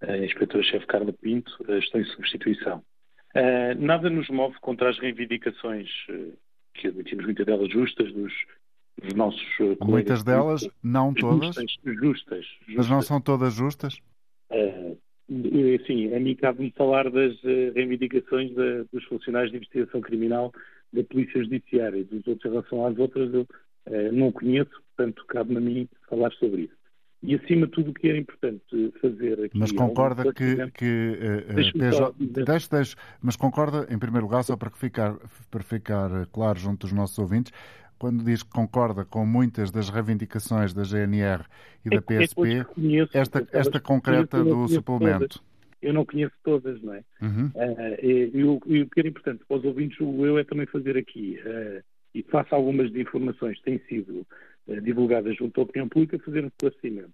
a 0.00 0.18
Inspetora-Chefe 0.18 0.86
Carla 0.86 1.12
Pinto, 1.12 1.56
eh, 1.68 1.78
estou 1.78 2.00
em 2.00 2.04
substituição. 2.06 2.82
Eh, 3.32 3.74
nada 3.76 4.10
nos 4.10 4.28
move 4.28 4.56
contra 4.60 4.90
as 4.90 4.98
reivindicações, 4.98 5.88
que 6.74 6.88
admitimos 6.88 7.26
muitas 7.26 7.46
delas 7.46 7.70
justas, 7.70 8.12
dos, 8.12 8.32
dos 9.00 9.14
nossos 9.14 9.56
colegas. 9.56 9.88
Muitas 9.88 10.24
delas, 10.24 10.68
não 10.82 11.14
todas? 11.14 11.54
Justas, 11.54 11.76
justas, 11.84 12.44
justas. 12.44 12.76
Mas 12.76 12.88
não 12.88 13.02
são 13.02 13.20
todas 13.20 13.54
justas? 13.54 14.00
Sim, 15.86 16.14
a 16.14 16.20
mim 16.20 16.34
cabe-me 16.34 16.72
falar 16.76 17.10
das 17.10 17.34
eh, 17.44 17.72
reivindicações 17.74 18.54
da, 18.54 18.84
dos 18.92 19.04
funcionários 19.04 19.50
de 19.50 19.58
investigação 19.58 20.00
criminal 20.00 20.52
da 20.92 21.02
Polícia 21.04 21.42
Judiciária. 21.42 22.04
Dos 22.04 22.26
outros, 22.26 22.44
em 22.44 22.54
relação 22.54 22.86
às 22.86 22.98
outras, 22.98 23.32
eu 23.32 23.46
eh, 23.86 24.10
não 24.12 24.32
conheço, 24.32 24.70
portanto, 24.96 25.24
cabe-me 25.28 25.58
a 25.58 25.60
mim 25.60 25.88
falar 26.08 26.32
sobre 26.32 26.62
isso. 26.62 26.74
E, 27.22 27.34
acima 27.34 27.66
de 27.66 27.72
tudo, 27.72 27.90
o 27.90 27.94
que 27.94 28.08
era 28.08 28.18
importante 28.18 28.92
fazer 29.00 29.44
aqui... 29.44 29.58
Mas 29.58 29.72
concorda 29.72 30.32
que... 30.32 30.70
que 30.72 31.18
uh, 31.50 31.54
deixe, 32.44 32.70
deixe, 32.70 32.94
mas 33.20 33.36
concorda, 33.36 33.86
em 33.90 33.98
primeiro 33.98 34.26
lugar, 34.26 34.44
só 34.44 34.56
para 34.56 34.70
ficar, 34.70 35.16
para 35.50 35.62
ficar 35.62 36.26
claro 36.26 36.58
junto 36.58 36.86
dos 36.86 36.92
nossos 36.92 37.18
ouvintes, 37.18 37.52
quando 37.98 38.24
diz 38.24 38.42
que 38.42 38.50
concorda 38.50 39.04
com 39.04 39.24
muitas 39.24 39.70
das 39.70 39.88
reivindicações 39.88 40.72
da 40.72 40.82
GNR 40.82 41.44
e 41.84 41.88
é, 41.88 41.96
da 41.96 42.02
PSP, 42.02 42.60
é 42.60 42.64
conheço, 42.64 43.16
esta, 43.16 43.46
esta 43.52 43.80
concreta 43.80 44.42
do 44.42 44.68
suplemento. 44.68 45.28
Todas. 45.28 45.56
Eu 45.82 45.92
não 45.92 46.04
conheço 46.04 46.34
todas, 46.42 46.80
não 46.82 46.94
é? 46.94 47.04
Uhum. 47.22 47.46
Uh, 47.54 48.06
e, 48.34 48.44
o, 48.44 48.60
que 48.60 48.98
era 48.98 49.08
importante 49.08 49.44
para 49.46 49.58
os 49.58 49.64
ouvintes, 49.64 49.98
o 50.00 50.26
eu 50.26 50.38
é 50.38 50.44
também 50.44 50.66
fazer 50.66 50.96
aqui, 50.96 51.38
uh, 51.44 51.82
e 52.14 52.22
faço 52.24 52.54
algumas 52.54 52.90
de 52.90 53.00
informações 53.00 53.58
que 53.58 53.64
têm 53.64 53.80
sido 53.88 54.26
uh, 54.66 54.80
divulgadas 54.80 55.36
junto 55.36 55.60
à 55.60 55.64
opinião 55.64 55.88
pública, 55.88 56.18
fazer 56.18 56.44
um 56.44 56.48
esclarecimento. 56.48 57.12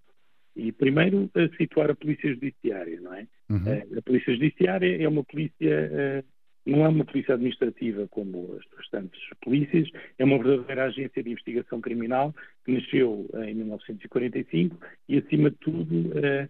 E 0.54 0.70
primeiro, 0.70 1.30
situar 1.56 1.90
a 1.90 1.94
Polícia 1.94 2.32
Judiciária, 2.32 3.00
não 3.00 3.14
é? 3.14 3.26
Uhum. 3.50 3.98
a 3.98 4.02
Polícia 4.02 4.34
Judiciária 4.34 5.02
é 5.02 5.08
uma 5.08 5.24
polícia 5.24 6.24
não 6.64 6.84
é 6.84 6.88
uma 6.88 7.04
polícia 7.04 7.34
administrativa 7.34 8.06
como 8.08 8.56
as 8.56 8.78
restantes 8.78 9.20
polícias, 9.42 9.88
é 10.18 10.24
uma 10.24 10.38
verdadeira 10.38 10.84
agência 10.84 11.22
de 11.22 11.30
investigação 11.30 11.80
criminal 11.80 12.34
que 12.64 12.72
nasceu 12.72 13.28
em 13.44 13.54
1945 13.54 14.76
e, 15.08 15.18
acima 15.18 15.50
de 15.50 15.56
tudo, 15.56 16.12
eh, 16.18 16.48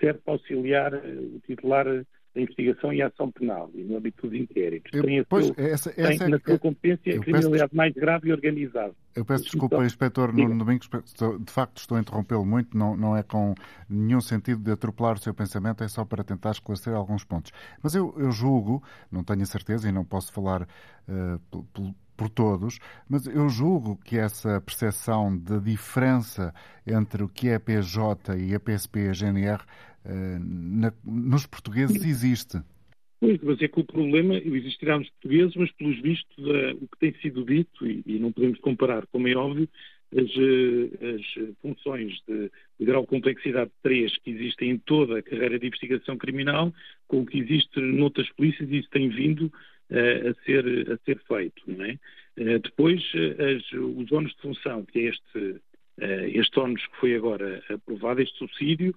serve 0.00 0.20
para 0.24 0.34
auxiliar 0.34 0.94
eh, 0.94 0.98
o 0.98 1.40
titular 1.46 1.86
da 2.34 2.40
investigação 2.40 2.92
e 2.92 3.02
ação 3.02 3.30
penal 3.30 3.70
e 3.74 3.82
no 3.82 3.96
âmbito 3.96 4.26
dos 4.26 4.38
inquéritos. 4.38 4.90
Eu, 4.92 5.04
tem, 5.04 5.22
pois, 5.24 5.46
seu, 5.46 5.54
essa, 5.58 5.90
essa 5.90 6.18
tem 6.18 6.26
é, 6.26 6.28
na 6.28 6.38
sua 6.38 6.58
competência 6.58 7.16
a 7.16 7.20
criminalidade 7.20 7.62
peço, 7.62 7.76
mais 7.76 7.92
grave 7.92 8.28
e 8.28 8.32
organizada. 8.32 8.94
Eu 9.14 9.24
peço 9.24 9.44
desculpa, 9.44 9.76
então, 9.76 9.86
Inspetor 9.86 10.32
Nuno 10.32 10.58
Domingos, 10.58 10.88
de 10.88 11.52
facto 11.52 11.78
estou 11.78 11.98
a 11.98 12.00
interrompê-lo 12.00 12.46
muito, 12.46 12.76
não, 12.76 12.96
não 12.96 13.16
é 13.16 13.22
com 13.22 13.54
nenhum 13.88 14.20
sentido 14.20 14.62
de 14.62 14.72
atropelar 14.72 15.14
o 15.14 15.18
seu 15.18 15.34
pensamento, 15.34 15.84
é 15.84 15.88
só 15.88 16.04
para 16.04 16.24
tentar 16.24 16.52
esclarecer 16.52 16.94
alguns 16.94 17.24
pontos. 17.24 17.52
Mas 17.82 17.94
eu, 17.94 18.14
eu 18.16 18.30
julgo, 18.32 18.82
não 19.10 19.22
tenho 19.22 19.42
a 19.42 19.46
certeza 19.46 19.88
e 19.88 19.92
não 19.92 20.04
posso 20.04 20.32
falar 20.32 20.62
uh, 20.62 21.88
por, 22.22 22.30
todos, 22.30 22.78
mas 23.08 23.26
eu 23.26 23.48
julgo 23.48 23.96
que 23.96 24.16
essa 24.16 24.60
percepção 24.60 25.36
de 25.36 25.60
diferença 25.60 26.54
entre 26.86 27.22
o 27.22 27.28
que 27.28 27.48
é 27.48 27.56
a 27.56 27.60
PJ 27.60 28.36
e 28.36 28.54
a 28.54 28.60
PSP 28.60 29.00
e 29.00 29.08
a 29.08 29.12
GNR 29.12 29.62
eh, 30.04 30.38
na, 30.40 30.92
nos 31.04 31.46
portugueses 31.46 32.04
existe. 32.04 32.58
Pois, 33.20 33.40
mas 33.42 33.62
é 33.62 33.68
que 33.68 33.80
o 33.80 33.84
problema 33.84 34.34
existirá 34.36 34.98
nos 34.98 35.08
portugueses, 35.10 35.54
mas 35.56 35.70
pelos 35.72 36.00
vistos 36.00 36.38
uh, 36.38 36.76
o 36.80 36.88
que 36.88 36.98
tem 36.98 37.14
sido 37.20 37.44
dito, 37.44 37.86
e, 37.86 38.02
e, 38.04 38.18
não 38.18 38.32
podemos 38.32 38.58
comparar, 38.58 39.06
como 39.06 39.28
é 39.28 39.34
óbvio, 39.36 39.68
as, 40.12 40.36
uh, 40.36 41.16
as 41.16 41.54
funções 41.62 42.20
de, 42.26 42.50
de, 42.80 42.84
grau 42.84 43.02
de 43.02 43.08
complexidade 43.08 43.70
3 43.82 44.18
que 44.18 44.30
existem 44.30 44.70
em 44.70 44.78
toda 44.78 45.18
a 45.18 45.22
carreira 45.22 45.58
de 45.58 45.68
investigação 45.68 46.16
criminal 46.16 46.72
com 47.06 47.20
o 47.20 47.26
que 47.26 47.38
existe 47.38 47.80
noutras 47.80 48.28
polícias 48.30 48.68
e 48.68 48.78
isso 48.78 48.90
tem 48.90 49.08
vindo 49.08 49.52
a, 49.92 50.44
ser, 50.44 50.92
a 50.92 50.96
ser 51.04 51.20
feito. 51.26 51.62
Não 51.66 51.84
é? 51.84 51.98
depois, 52.58 53.02
as, 53.38 53.72
os 53.72 54.10
ónus 54.10 54.32
de 54.34 54.40
função, 54.40 54.84
que 54.84 55.00
é 55.00 55.02
este, 55.10 55.60
este 56.34 56.58
ónus 56.58 56.86
que 56.86 56.96
foi 56.96 57.14
agora 57.14 57.62
aprovado, 57.68 58.22
este 58.22 58.38
subsídio, 58.38 58.94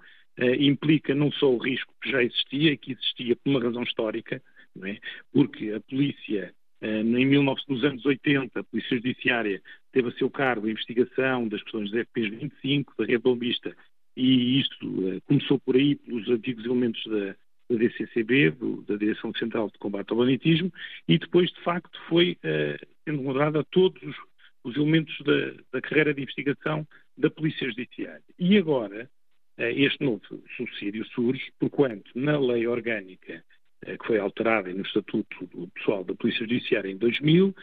implica 0.60 1.14
não 1.14 1.32
só 1.32 1.52
o 1.52 1.58
risco 1.58 1.94
que 2.02 2.12
já 2.12 2.24
existia 2.24 2.78
que 2.78 2.94
existia 2.94 3.36
por 3.36 3.50
uma 3.50 3.62
razão 3.62 3.84
histórica, 3.84 4.42
é? 4.84 4.98
porque 5.32 5.72
a 5.72 5.80
polícia, 5.82 6.54
em 6.82 7.30
19, 7.30 7.62
nos 7.68 7.84
anos 7.84 8.06
80, 8.06 8.60
a 8.60 8.64
Polícia 8.64 8.98
Judiciária 8.98 9.62
teve 9.92 10.10
a 10.10 10.12
seu 10.14 10.30
cargo 10.30 10.68
a 10.68 10.72
investigação 10.72 11.48
das 11.48 11.62
questões 11.64 11.92
dos 11.92 12.02
FPs 12.06 12.30
25, 12.40 12.94
da 12.98 13.06
Rede 13.06 13.24
Bombista, 13.24 13.76
e 14.16 14.60
isto 14.60 15.22
começou 15.26 15.60
por 15.60 15.76
aí, 15.76 15.96
pelos 15.96 16.30
antigos 16.30 16.66
elementos 16.66 17.04
da, 17.06 17.36
da 17.70 17.76
DCCB, 17.76 18.52
do, 18.52 18.82
da 18.84 18.96
Direção 18.96 19.34
Central 19.36 19.70
de 19.72 19.78
Combate 19.80 20.12
ao 20.12 20.18
Banitismo, 20.18 20.72
e 21.08 21.18
depois, 21.18 21.52
de 21.52 21.62
facto, 21.62 22.00
foi 22.08 22.38
uh, 22.44 22.88
sendo 23.04 23.22
mudada 23.22 23.60
a 23.60 23.64
todos 23.64 24.02
os, 24.04 24.16
os 24.64 24.76
elementos 24.76 25.16
da, 25.24 25.54
da, 25.72 25.82
carreira 25.82 26.14
de 26.14 26.22
investigação 26.22 26.88
da 27.18 27.30
Polícia 27.30 27.68
Judiciária. 27.68 28.24
E 28.38 28.58
agora, 28.58 29.10
eh, 29.58 29.72
este 29.74 30.04
novo 30.04 30.22
subsídio 30.58 31.06
surge 31.08 31.52
porquanto 31.60 32.10
na 32.16 32.38
lei 32.38 32.68
orgânica 32.68 33.44
eh, 33.86 33.98
que 33.98 34.08
foi 34.08 34.18
alterada 34.18 34.74
no 34.74 34.82
Estatuto 34.82 35.46
do 35.48 35.68
Pessoal 35.70 36.04
da 36.04 36.16
Polícia 36.16 36.42
Judiciária 36.42 36.90
em 36.90 36.98
2000, 36.98 37.56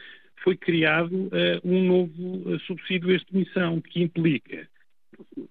foi 0.42 0.56
criado 0.56 1.12
uh, 1.12 1.60
um 1.64 1.84
novo 1.84 2.58
subsídio 2.60 3.08
de 3.08 3.16
extinção 3.16 3.80
que 3.80 4.02
implica, 4.02 4.68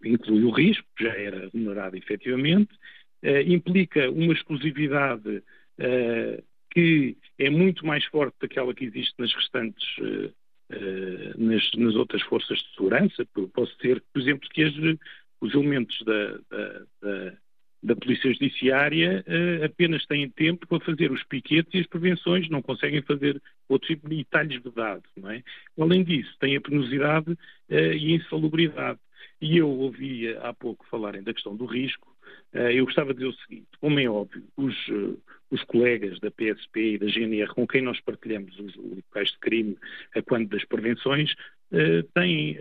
inclui 0.04 0.44
o 0.44 0.50
risco, 0.50 0.86
já 1.00 1.14
era 1.14 1.50
remunerado 1.50 1.96
efetivamente, 1.96 2.74
uh, 2.74 2.78
implica 3.48 4.10
uma 4.10 4.34
exclusividade 4.34 5.38
uh, 5.38 6.44
que 6.72 7.18
é 7.38 7.50
muito 7.50 7.86
mais 7.86 8.06
forte 8.06 8.36
daquela 8.42 8.74
que 8.74 8.86
existe 8.86 9.14
nas 9.20 9.34
restantes, 9.34 9.86
nas, 11.38 11.70
nas, 11.74 11.96
outras 11.96 12.22
forças 12.22 12.58
de 12.60 12.76
segurança. 12.76 13.28
Posso 13.54 13.76
dizer, 13.78 14.02
por 14.14 14.22
exemplo, 14.22 14.48
que 14.50 14.64
as 14.64 14.74
os 15.42 15.54
elementos 15.56 15.98
da, 16.06 16.38
da, 16.50 16.86
da, 17.02 17.34
da 17.84 17.96
Polícia 17.96 18.32
Judiciária 18.32 19.26
uh, 19.28 19.66
apenas 19.66 20.06
têm 20.06 20.30
tempo 20.30 20.68
para 20.68 20.86
fazer 20.86 21.12
os 21.12 21.24
piquetes 21.24 21.74
e 21.74 21.80
as 21.80 21.88
prevenções, 21.88 22.48
não 22.48 22.62
conseguem 22.62 23.02
fazer 23.02 23.42
outro 23.68 23.88
tipo 23.88 24.08
de 24.08 24.18
detalhes 24.18 24.62
vedados, 24.62 25.10
não 25.18 25.32
é? 25.32 25.44
Além 25.80 26.04
disso, 26.04 26.32
tem 26.40 26.56
a 26.56 26.62
penosidade 26.62 27.32
uh, 27.32 27.38
e 27.70 28.14
a 28.14 28.16
insalubridade. 28.18 29.00
E 29.42 29.58
eu 29.58 29.68
ouvi 29.68 30.30
há 30.38 30.54
pouco 30.54 30.86
falarem 30.88 31.24
da 31.24 31.34
questão 31.34 31.56
do 31.56 31.66
risco, 31.66 32.11
eu 32.54 32.86
gostava 32.86 33.14
de 33.14 33.20
dizer 33.20 33.30
o 33.30 33.38
seguinte, 33.46 33.68
como 33.80 34.00
é 34.00 34.10
óbvio, 34.10 34.44
os, 34.58 34.76
os 35.50 35.64
colegas 35.64 36.20
da 36.20 36.30
PSP 36.30 36.94
e 36.94 36.98
da 36.98 37.08
GNR 37.08 37.54
com 37.54 37.66
quem 37.66 37.82
nós 37.82 38.00
partilhamos 38.02 38.58
os 38.60 38.76
locais 38.76 39.30
de 39.32 39.40
crime 39.40 39.78
a 40.16 40.22
quando 40.22 40.50
das 40.50 40.66
prevenções 40.66 41.32
uh, 41.72 42.04
têm 42.14 42.58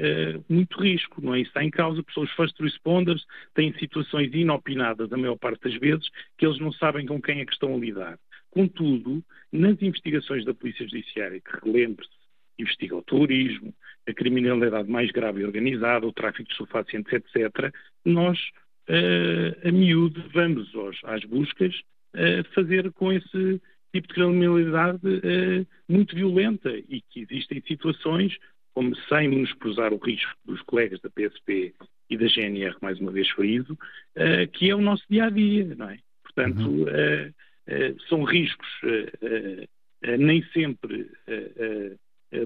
muito 0.48 0.80
risco, 0.80 1.20
não 1.20 1.34
é? 1.34 1.40
Isso 1.40 1.50
está 1.50 1.64
em 1.64 1.70
causa, 1.70 2.02
pessoas 2.02 2.30
first 2.32 2.58
responders 2.60 3.24
têm 3.54 3.72
situações 3.78 4.32
inopinadas 4.32 5.12
a 5.12 5.16
maior 5.16 5.36
parte 5.36 5.62
das 5.62 5.74
vezes 5.80 6.08
que 6.38 6.46
eles 6.46 6.60
não 6.60 6.72
sabem 6.72 7.06
com 7.06 7.20
quem 7.20 7.40
é 7.40 7.44
que 7.44 7.52
estão 7.52 7.74
a 7.74 7.78
lidar. 7.78 8.18
Contudo, 8.50 9.24
nas 9.52 9.80
investigações 9.80 10.44
da 10.44 10.52
Polícia 10.52 10.84
Judiciária, 10.84 11.40
que 11.40 11.64
relembre-se, 11.64 12.10
investiga 12.58 12.96
o 12.96 13.02
terrorismo, 13.02 13.72
a 14.08 14.12
criminalidade 14.12 14.90
mais 14.90 15.10
grave 15.10 15.40
e 15.40 15.44
organizada, 15.44 16.06
o 16.06 16.12
tráfico 16.12 16.44
de 16.44 16.52
estupefacientes, 16.52 17.12
etc., 17.12 17.72
nós, 18.04 18.38
a 19.64 19.72
miúdo, 19.72 20.22
vamos 20.32 20.74
aos, 20.74 20.98
às 21.04 21.24
buscas 21.24 21.74
fazer 22.54 22.90
com 22.92 23.12
esse 23.12 23.60
tipo 23.92 24.08
de 24.08 24.14
criminalidade 24.14 25.00
muito 25.88 26.14
violenta 26.14 26.70
e 26.88 27.00
que 27.00 27.20
existem 27.28 27.62
situações, 27.66 28.36
como 28.74 28.96
sem 29.08 29.28
menosprezar 29.28 29.92
o 29.92 29.98
risco 29.98 30.32
dos 30.44 30.60
colegas 30.62 31.00
da 31.00 31.10
PSP 31.10 31.74
e 32.08 32.16
da 32.16 32.26
GNR, 32.26 32.76
mais 32.80 32.98
uma 33.00 33.12
vez 33.12 33.28
ferido, 33.30 33.78
que 34.52 34.70
é 34.70 34.74
o 34.74 34.80
nosso 34.80 35.04
dia 35.08 35.26
a 35.26 35.30
dia, 35.30 35.74
não 35.76 35.90
é? 35.90 35.98
Portanto, 36.22 36.68
uhum. 36.68 36.84
uh, 36.84 38.00
são 38.08 38.24
riscos 38.24 38.68
nem 40.18 40.42
sempre 40.52 41.10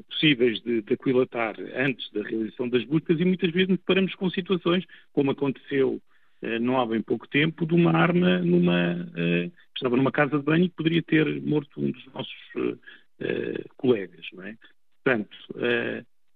possíveis 0.08 0.60
de, 0.62 0.82
de 0.82 0.94
aquilatar 0.94 1.56
antes 1.74 2.10
da 2.12 2.22
realização 2.22 2.68
das 2.68 2.84
buscas 2.84 3.20
e 3.20 3.24
muitas 3.24 3.50
vezes 3.50 3.68
nos 3.68 3.78
deparamos 3.78 4.14
com 4.14 4.30
situações, 4.30 4.84
como 5.12 5.30
aconteceu 5.30 6.00
não 6.60 6.80
há 6.80 6.86
bem 6.86 7.02
pouco 7.02 7.28
tempo, 7.28 7.66
de 7.66 7.74
uma 7.74 7.92
arma 7.92 8.38
numa. 8.38 8.94
Uh, 8.94 9.52
estava 9.74 9.96
numa 9.96 10.12
casa 10.12 10.38
de 10.38 10.44
banho 10.44 10.64
e 10.64 10.68
poderia 10.70 11.02
ter 11.02 11.40
morto 11.42 11.80
um 11.80 11.90
dos 11.90 12.06
nossos 12.12 12.54
uh, 12.56 13.74
colegas. 13.76 14.26
Não 14.32 14.44
é? 14.44 14.56
Portanto, 15.02 15.36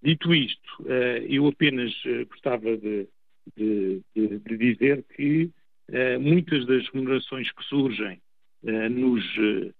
dito 0.02 0.34
isto, 0.34 0.86
eu 1.26 1.46
apenas 1.46 1.90
gostava 2.28 2.76
de, 2.76 3.08
de, 3.56 4.02
de, 4.14 4.38
de, 4.40 4.56
dizer 4.58 5.02
que 5.16 5.50
muitas 6.20 6.66
das 6.66 6.86
remunerações 6.90 7.50
que 7.50 7.64
surgem 7.64 8.20
nos 8.90 9.24
eh, 9.38 9.72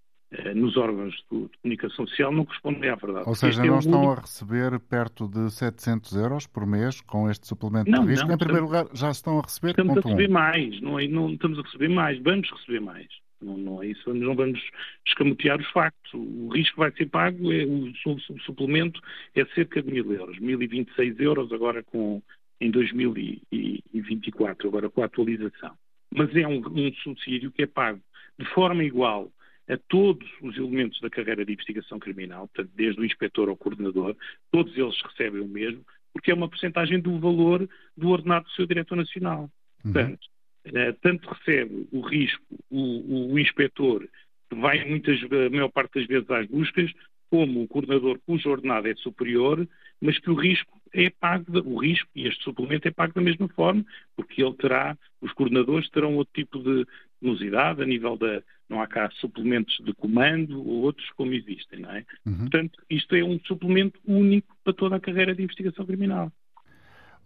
nos 0.55 0.77
órgãos 0.77 1.15
de 1.15 1.49
comunicação 1.61 2.05
social 2.07 2.31
não 2.31 2.45
correspondem 2.45 2.89
à 2.89 2.95
verdade. 2.95 3.27
Ou 3.27 3.35
seja, 3.35 3.63
não 3.63 3.75
é 3.77 3.79
estão 3.79 4.11
a 4.11 4.15
receber 4.15 4.79
perto 4.79 5.27
de 5.27 5.49
700 5.51 6.15
euros 6.15 6.45
por 6.45 6.67
mês 6.67 7.01
com 7.01 7.29
este 7.29 7.47
suplemento 7.47 7.89
não, 7.89 8.03
de 8.03 8.11
risco. 8.11 8.27
Não, 8.27 8.35
em 8.35 8.37
primeiro 8.37 8.65
lugar, 8.65 8.85
já 8.93 9.09
estão 9.09 9.39
a 9.39 9.41
receber 9.41 9.71
Estamos 9.71 9.97
a 9.97 10.01
receber 10.01 10.29
um. 10.29 10.33
mais, 10.33 10.81
não, 10.81 10.99
é, 10.99 11.07
não 11.07 11.31
estamos 11.31 11.57
a 11.57 11.63
receber 11.63 11.89
mais, 11.89 12.21
vamos 12.21 12.49
receber 12.51 12.79
mais. 12.79 13.07
Não, 13.41 13.57
não 13.57 13.81
é 13.81 13.87
isso, 13.87 14.13
não 14.13 14.35
vamos 14.35 14.61
escamotear 15.07 15.59
os 15.59 15.69
factos. 15.71 16.13
O 16.13 16.49
risco 16.49 16.77
vai 16.77 16.91
ser 16.91 17.07
pago, 17.07 17.51
é, 17.51 17.65
o, 17.65 17.91
o 18.05 18.39
suplemento 18.41 19.01
é 19.33 19.43
cerca 19.55 19.81
de 19.81 19.91
mil 19.91 20.13
euros, 20.13 20.37
1026 20.37 21.19
euros 21.19 21.51
agora 21.51 21.81
com, 21.81 22.21
em 22.61 22.69
2024, 22.69 24.67
agora 24.67 24.89
com 24.89 25.01
a 25.01 25.05
atualização. 25.05 25.71
Mas 26.13 26.35
é 26.35 26.47
um, 26.47 26.59
um 26.59 26.93
subsídio 27.01 27.51
que 27.51 27.63
é 27.63 27.67
pago 27.67 27.99
de 28.37 28.45
forma 28.53 28.83
igual 28.83 29.31
a 29.69 29.77
todos 29.87 30.27
os 30.41 30.57
elementos 30.57 30.99
da 30.99 31.09
carreira 31.09 31.45
de 31.45 31.53
investigação 31.53 31.99
criminal, 31.99 32.47
portanto, 32.47 32.71
desde 32.75 32.99
o 32.99 33.05
inspetor 33.05 33.49
ao 33.49 33.55
coordenador, 33.55 34.15
todos 34.51 34.75
eles 34.75 34.99
recebem 35.03 35.41
o 35.41 35.47
mesmo, 35.47 35.85
porque 36.11 36.31
é 36.31 36.33
uma 36.33 36.49
porcentagem 36.49 36.99
do 36.99 37.19
valor 37.19 37.69
do 37.95 38.09
ordenado 38.09 38.45
do 38.45 38.51
seu 38.51 38.65
diretor 38.65 38.95
nacional. 38.95 39.49
Uhum. 39.85 39.93
Portanto, 39.93 40.27
uh, 40.67 40.93
tanto 41.01 41.29
recebe 41.29 41.87
o 41.91 42.01
risco 42.01 42.43
o, 42.69 43.33
o, 43.33 43.39
inspetor, 43.39 44.07
que 44.49 44.55
vai 44.55 44.83
muitas, 44.85 45.19
a 45.23 45.49
maior 45.51 45.69
parte 45.69 45.99
das 45.99 46.07
vezes 46.07 46.29
às 46.31 46.47
buscas, 46.47 46.91
como 47.29 47.61
o 47.61 47.67
coordenador 47.67 48.19
cuja 48.25 48.49
ordenada 48.49 48.89
é 48.89 48.95
superior, 48.95 49.67
mas 50.01 50.17
que 50.17 50.31
o 50.31 50.33
risco 50.33 50.79
é 50.91 51.11
pago, 51.11 51.45
o 51.63 51.77
risco 51.77 52.09
e 52.15 52.27
este 52.27 52.43
suplemento 52.43 52.87
é 52.87 52.91
pago 52.91 53.13
da 53.13 53.21
mesma 53.21 53.47
forma, 53.49 53.85
porque 54.15 54.43
ele 54.43 54.55
terá, 54.55 54.97
os 55.21 55.31
coordenadores 55.33 55.89
terão 55.91 56.15
outro 56.15 56.33
tipo 56.33 56.57
de 56.57 56.87
velocidade 57.21 57.81
a 57.81 57.85
nível 57.85 58.17
da, 58.17 58.41
não 58.69 58.81
há 58.81 58.87
cá 58.87 59.09
suplementos 59.19 59.77
de 59.83 59.93
comando 59.93 60.59
ou 60.59 60.83
outros 60.83 61.09
como 61.11 61.33
existem, 61.33 61.81
não 61.81 61.91
é? 61.91 62.05
Uhum. 62.25 62.37
Portanto, 62.37 62.81
isto 62.89 63.15
é 63.15 63.23
um 63.23 63.39
suplemento 63.45 63.99
único 64.05 64.55
para 64.63 64.73
toda 64.73 64.95
a 64.95 64.99
carreira 64.99 65.35
de 65.35 65.43
investigação 65.43 65.85
criminal. 65.85 66.31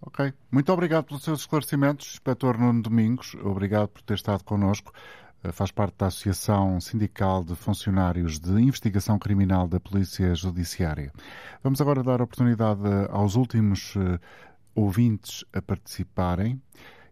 Ok. 0.01 0.33
Muito 0.51 0.71
obrigado 0.71 1.05
pelos 1.05 1.23
seus 1.23 1.41
esclarecimentos, 1.41 2.13
Inspetor 2.13 2.59
Nuno 2.59 2.81
Domingos. 2.81 3.35
Obrigado 3.35 3.87
por 3.87 4.01
ter 4.01 4.15
estado 4.15 4.43
connosco. 4.43 4.93
Eh, 5.43 5.51
faz 5.51 5.71
parte 5.71 5.97
da 5.97 6.07
Associação 6.07 6.79
Sindical 6.79 7.43
de 7.43 7.55
Funcionários 7.55 8.39
de 8.39 8.51
Investigação 8.51 9.19
Criminal 9.19 9.67
da 9.67 9.79
Polícia 9.79 10.33
Judiciária. 10.35 11.11
Vamos 11.61 11.81
agora 11.81 12.03
dar 12.03 12.21
oportunidade 12.21 12.81
aos 13.09 13.35
últimos 13.35 13.95
eh, 13.95 14.19
ouvintes 14.75 15.45
a 15.53 15.61
participarem. 15.61 16.61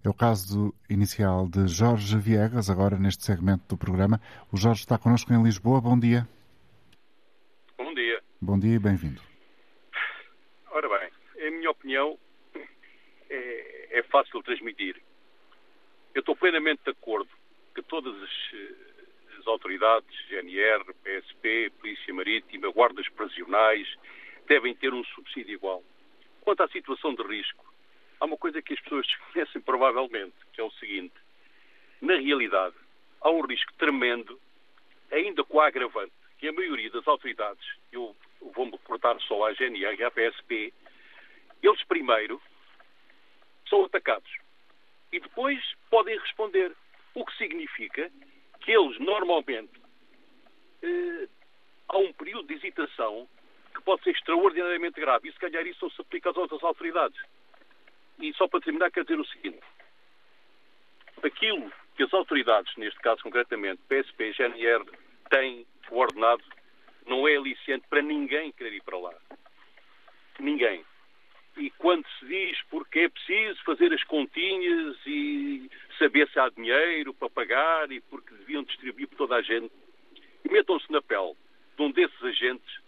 É 0.04 0.10
o 0.10 0.14
caso 0.16 0.74
inicial 0.90 1.48
de 1.48 1.68
Jorge 1.68 2.18
Viegas, 2.18 2.72
agora 2.72 2.98
neste 2.98 3.24
segmento 3.24 3.68
do 3.70 3.78
programa. 3.78 4.20
O 4.52 4.58
Jorge 4.58 4.82
está 4.82 4.98
connosco 4.98 5.32
em 5.32 5.44
Lisboa. 5.44 5.80
Bom 5.80 6.00
dia. 6.00 6.28
Bom 7.78 7.94
dia. 7.94 8.20
Bom 8.42 8.58
dia 8.58 8.76
e 8.78 8.80
bem-vindo. 8.80 9.22
Ora 10.72 10.90
bem, 10.90 11.10
em 11.46 11.52
minha 11.52 11.70
opinião, 11.70 12.18
é, 13.30 14.00
é 14.00 14.04
fácil 14.04 14.42
transmitir. 14.42 15.00
Eu 16.16 16.22
estou 16.22 16.36
plenamente 16.36 16.82
de 16.84 16.90
acordo 16.90 17.30
que 17.76 17.84
todas 17.84 18.16
as, 18.24 18.54
eh, 18.56 19.38
as 19.40 19.46
autoridades, 19.46 20.10
GNR, 20.28 20.84
PSP, 21.04 21.72
Polícia 21.80 22.12
Marítima, 22.12 22.72
guardas 22.72 23.08
prisionais, 23.10 23.88
devem 24.48 24.74
ter 24.74 24.96
um 24.96 25.04
subsídio 25.04 25.54
igual. 25.54 25.84
Quanto 26.42 26.64
à 26.64 26.68
situação 26.70 27.14
de 27.14 27.22
risco, 27.22 27.71
há 28.22 28.26
uma 28.26 28.38
coisa 28.38 28.62
que 28.62 28.74
as 28.74 28.80
pessoas 28.80 29.06
desconhecem 29.08 29.62
provavelmente, 29.62 30.36
que 30.54 30.62
é 30.62 30.64
o 30.64 30.72
seguinte. 30.72 31.16
Na 32.00 32.16
realidade, 32.16 32.76
há 33.20 33.30
um 33.30 33.42
risco 33.42 33.74
tremendo, 33.74 34.40
ainda 35.12 35.44
com 35.44 35.60
a 35.60 35.68
agravante, 35.68 36.14
que 36.38 36.48
a 36.48 36.54
maioria 36.54 36.90
das 36.90 37.08
autoridades, 37.08 37.68
eu 37.92 38.16
vou-me 38.56 38.72
reportar 38.72 39.20
só 39.22 39.46
à 39.46 39.54
GNR 39.54 40.00
e 40.00 40.04
à 40.04 40.10
PSP, 40.10 40.74
eles 41.62 41.84
primeiro 41.84 42.42
são 43.70 43.86
atacados 43.86 44.32
e 45.12 45.20
depois 45.20 45.60
podem 45.90 46.18
responder. 46.18 46.76
O 47.14 47.26
que 47.26 47.38
significa 47.38 48.10
que 48.62 48.72
eles, 48.72 48.98
normalmente, 49.00 49.74
eh, 50.82 51.28
há 51.90 51.98
um 51.98 52.14
período 52.14 52.48
de 52.48 52.54
hesitação 52.54 53.28
que 53.76 53.82
pode 53.82 54.02
ser 54.04 54.12
extraordinariamente 54.12 55.00
grave. 55.00 55.28
E 55.28 55.34
se 55.34 55.40
calhar 55.40 55.66
isso 55.68 55.84
não 55.84 55.92
se 55.92 56.02
aplica 56.02 56.30
às 56.30 56.38
outras 56.38 56.64
autoridades. 56.64 57.20
E 58.22 58.34
só 58.34 58.48
para 58.48 58.62
terminar, 58.62 58.92
quero 58.92 59.06
dizer 59.06 59.20
o 59.20 59.26
seguinte. 59.26 59.60
Aquilo 61.24 61.72
que 61.96 62.04
as 62.04 62.14
autoridades, 62.14 62.76
neste 62.78 63.00
caso 63.00 63.22
concretamente, 63.22 63.82
PSP 63.90 64.30
e 64.30 64.34
GNR, 64.34 64.86
têm 65.30 65.66
ordenado, 65.90 66.44
não 67.06 67.28
é 67.28 67.36
aliciante 67.36 67.86
para 67.90 68.02
ninguém 68.02 68.52
querer 68.52 68.74
ir 68.74 68.84
para 68.84 68.98
lá. 68.98 69.14
Ninguém 70.40 70.86
e 71.58 71.70
quando 71.72 72.06
se 72.20 72.26
diz 72.26 72.62
porque 72.70 73.00
é 73.00 73.10
preciso 73.10 73.62
fazer 73.64 73.94
as 73.94 74.04
continhas 74.06 74.98
e 75.06 75.70
saber 75.98 76.30
se 76.30 76.40
há 76.40 76.50
dinheiro 76.50 77.14
para 77.14 77.30
pagar 77.30 77.92
e 77.92 78.00
porque 78.02 78.34
deviam 78.34 78.64
distribuir 78.64 79.08
por 79.10 79.18
toda 79.18 79.36
a 79.36 79.42
gente, 79.42 79.72
metam-se 80.50 80.90
na 80.92 81.02
pele 81.02 81.36
de 81.78 81.84
um 81.84 81.92
desses 81.92 82.24
agentes, 82.24 82.80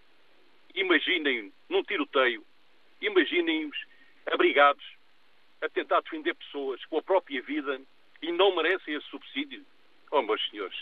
imaginem 0.73 1.51
num 1.69 1.83
tiroteio, 1.83 2.43
imaginem-os 3.01 3.77
abrigados 4.31 4.83
a 5.63 5.69
tentar 5.69 6.01
defender 6.01 6.35
pessoas 6.35 6.83
com 6.85 6.97
a 6.97 7.01
própria 7.01 7.41
vida 7.41 7.79
e 8.21 8.31
não 8.31 8.55
merecem 8.55 8.95
esse 8.95 9.07
subsídio. 9.07 9.63
Oh, 10.11 10.21
meus 10.21 10.41
senhores, 10.49 10.75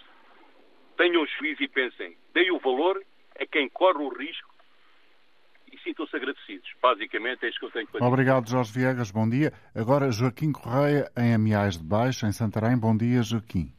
tenham 0.97 1.25
juízo 1.25 1.63
e 1.63 1.67
pensem, 1.67 2.17
deem 2.34 2.51
o 2.51 2.59
valor 2.59 3.01
a 3.39 3.45
quem 3.45 3.69
corre 3.69 4.03
o 4.03 4.09
risco 4.09 4.51
e 5.71 5.77
sintam-se 5.79 6.15
agradecidos. 6.15 6.69
Basicamente 6.82 7.45
é 7.45 7.49
isto 7.49 7.59
que 7.59 7.65
eu 7.67 7.71
tenho 7.71 7.88
para 7.88 7.99
dizer. 7.99 8.11
Obrigado, 8.11 8.49
Jorge 8.49 8.73
Viegas. 8.73 9.11
Bom 9.11 9.29
dia. 9.29 9.53
Agora, 9.73 10.11
Joaquim 10.11 10.51
Correia, 10.51 11.09
em 11.17 11.34
Amiais 11.34 11.77
de 11.77 11.84
Baixo, 11.84 12.25
em 12.25 12.32
Santarém. 12.32 12.77
Bom 12.77 12.97
dia, 12.97 13.21
Joaquim. 13.23 13.71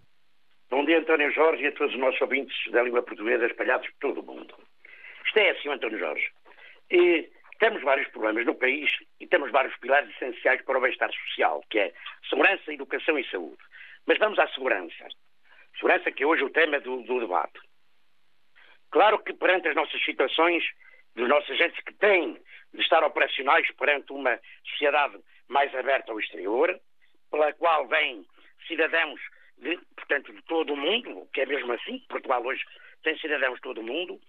Bom 0.71 0.85
dia, 0.87 1.01
António 1.01 1.31
Jorge, 1.33 1.65
e 1.65 1.67
a 1.67 1.73
todos 1.73 1.93
os 1.93 2.01
nossos 2.01 2.21
ouvintes 2.23 2.57
da 2.71 2.83
língua 2.83 3.03
portuguesa 3.03 3.47
espalhados 3.47 3.87
por 3.91 4.15
todo 4.15 4.21
o 4.21 4.35
mundo. 4.35 4.55
Isto 5.27 5.39
é 5.39 5.51
assim, 5.51 5.69
António 5.69 5.99
Jorge. 5.99 6.31
E 6.91 7.29
temos 7.63 7.81
vários 7.85 8.09
problemas 8.09 8.45
no 8.45 8.57
país 8.57 8.91
e 9.21 9.27
temos 9.29 9.53
vários 9.53 9.77
pilares 9.77 10.11
essenciais 10.17 10.61
para 10.63 10.79
o 10.79 10.81
bem-estar 10.81 11.13
social, 11.13 11.63
que 11.71 11.79
é 11.79 11.93
segurança, 12.29 12.73
educação 12.73 13.17
e 13.17 13.25
saúde. 13.31 13.63
Mas 14.05 14.19
vamos 14.19 14.37
à 14.41 14.49
segurança. 14.49 15.07
Segurança 15.77 16.11
que 16.11 16.25
é 16.25 16.27
hoje 16.27 16.43
o 16.43 16.51
tema 16.51 16.81
do, 16.81 17.05
do 17.05 17.21
debate. 17.21 17.61
Claro 18.91 19.21
que 19.21 19.33
perante 19.33 19.69
as 19.69 19.77
nossas 19.77 20.05
situações 20.05 20.65
dos 21.15 21.29
nossos 21.29 21.51
agentes 21.53 21.81
que 21.85 21.95
têm 21.95 22.37
de 22.75 22.83
estar 22.83 23.05
operacionais 23.05 23.71
perante 23.77 24.13
uma 24.13 24.41
sociedade 24.69 25.17
mais 25.47 25.73
aberta 25.73 26.11
ao 26.11 26.19
exterior, 26.19 26.77
pela 27.31 27.53
qual 27.53 27.87
vêm 27.87 28.27
cidadãos, 28.67 29.21
de, 29.59 29.79
portanto, 29.95 30.33
de 30.33 30.43
todo 30.47 30.73
o 30.73 30.77
mundo, 30.77 31.29
que 31.33 31.43
é 31.43 31.47
mesmo 31.47 31.73
assim, 31.75 32.01
Portugal 32.09 32.45
hoje 32.45 32.65
tem 33.05 33.17
cidadãos 33.19 33.55
de 33.55 33.61
todo 33.61 33.81
o 33.81 33.85
mundo, 33.85 34.21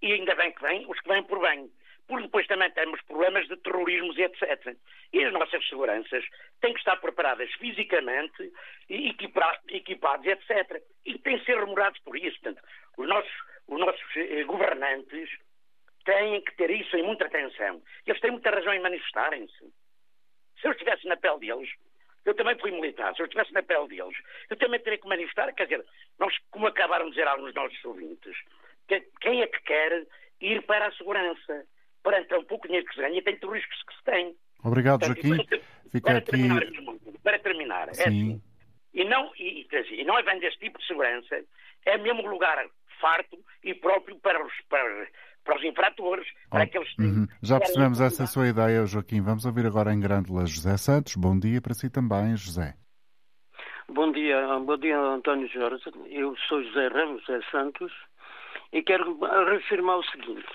e 0.00 0.12
ainda 0.12 0.36
bem 0.36 0.52
que 0.52 0.62
vêm 0.62 0.86
os 0.88 1.00
que 1.00 1.08
vêm 1.08 1.24
por 1.24 1.40
bem. 1.40 1.68
Porque 2.10 2.24
depois 2.24 2.46
também 2.48 2.68
temos 2.72 3.00
problemas 3.02 3.46
de 3.46 3.56
terrorismo 3.58 4.12
e 4.14 4.24
etc. 4.24 4.76
E 5.12 5.24
as 5.24 5.32
nossas 5.32 5.64
seguranças 5.68 6.24
têm 6.60 6.72
que 6.72 6.80
estar 6.80 6.96
preparadas 6.96 7.48
fisicamente, 7.52 8.52
equipadas, 8.88 10.26
etc. 10.26 10.82
E 11.06 11.16
têm 11.20 11.38
que 11.38 11.44
ser 11.44 11.56
remunerados 11.56 12.00
por 12.00 12.16
isso. 12.16 12.36
Portanto, 12.40 12.66
os 12.98 13.08
nossos, 13.08 13.32
os 13.68 13.78
nossos 13.78 14.16
eh, 14.16 14.42
governantes 14.42 15.30
têm 16.04 16.40
que 16.40 16.56
ter 16.56 16.70
isso 16.70 16.96
em 16.96 17.04
muita 17.04 17.26
atenção. 17.26 17.80
Eles 18.04 18.20
têm 18.20 18.32
muita 18.32 18.50
razão 18.50 18.74
em 18.74 18.80
manifestarem-se. 18.80 19.72
Se 20.60 20.66
eu 20.66 20.72
estivesse 20.72 21.06
na 21.06 21.16
pele 21.16 21.38
deles, 21.38 21.70
eu 22.24 22.34
também 22.34 22.58
fui 22.58 22.72
militar, 22.72 23.14
se 23.14 23.22
eu 23.22 23.26
estivesse 23.26 23.52
na 23.52 23.62
pele 23.62 23.86
deles, 23.86 24.18
eu 24.50 24.56
também 24.56 24.80
teria 24.80 24.98
que 24.98 25.06
manifestar. 25.06 25.54
Quer 25.54 25.68
dizer, 25.68 25.86
nós, 26.18 26.36
como 26.50 26.66
acabaram 26.66 27.04
de 27.04 27.12
dizer 27.12 27.28
alguns 27.28 27.54
dos 27.54 27.54
nossos 27.54 27.84
ouvintes, 27.84 28.36
que, 28.88 29.00
quem 29.20 29.42
é 29.42 29.46
que 29.46 29.62
quer 29.62 30.04
ir 30.40 30.60
para 30.62 30.88
a 30.88 30.92
segurança? 30.92 31.64
Perante 32.02 32.28
tão 32.28 32.44
pouco 32.44 32.66
dinheiro 32.66 32.86
que 32.86 32.94
se 32.94 33.00
ganha, 33.00 33.22
tem 33.22 33.36
todos 33.38 33.56
os 33.56 33.62
riscos 33.62 33.82
que 33.84 33.96
se 33.96 34.04
tem. 34.04 34.36
Obrigado, 34.64 35.04
Joaquim. 35.04 35.36
Fica 35.90 36.00
para 36.00 36.18
aqui. 36.18 36.30
Terminar, 36.30 36.62
para 37.22 37.38
terminar, 37.38 37.88
é 37.88 37.94
Sim. 37.94 38.02
assim. 38.02 38.42
E 38.92 39.04
não, 39.04 39.30
e, 39.36 39.66
e 39.90 40.04
não 40.04 40.18
é 40.18 40.22
vendo 40.22 40.42
este 40.44 40.58
tipo 40.58 40.78
de 40.78 40.86
segurança, 40.86 41.44
é 41.86 41.98
mesmo 41.98 42.26
lugar 42.28 42.58
farto 43.00 43.38
e 43.64 43.74
próprio 43.74 44.16
para 44.16 44.44
os, 44.44 44.52
para, 44.68 45.06
para 45.44 45.56
os 45.56 45.64
infratores, 45.64 46.26
oh, 46.46 46.50
para 46.50 46.64
aqueles 46.64 46.88
uhum. 46.98 47.26
Já 47.42 47.58
percebemos 47.58 48.00
essa 48.00 48.26
sua 48.26 48.48
ideia, 48.48 48.84
Joaquim. 48.86 49.22
Vamos 49.22 49.46
ouvir 49.46 49.66
agora 49.66 49.92
em 49.92 50.00
Grândola 50.00 50.46
José 50.46 50.76
Santos. 50.76 51.16
Bom 51.16 51.38
dia 51.38 51.60
para 51.60 51.74
si 51.74 51.88
também, 51.88 52.36
José. 52.36 52.74
Bom 53.88 54.12
dia, 54.12 54.58
bom 54.60 54.76
dia, 54.76 54.98
António 54.98 55.48
Jorge. 55.48 55.84
Eu 56.10 56.36
sou 56.48 56.62
José 56.62 56.88
Ramos 56.88 57.24
José 57.24 57.40
Santos 57.50 57.92
e 58.72 58.82
quero 58.82 59.18
reafirmar 59.18 59.98
o 59.98 60.04
seguinte. 60.04 60.46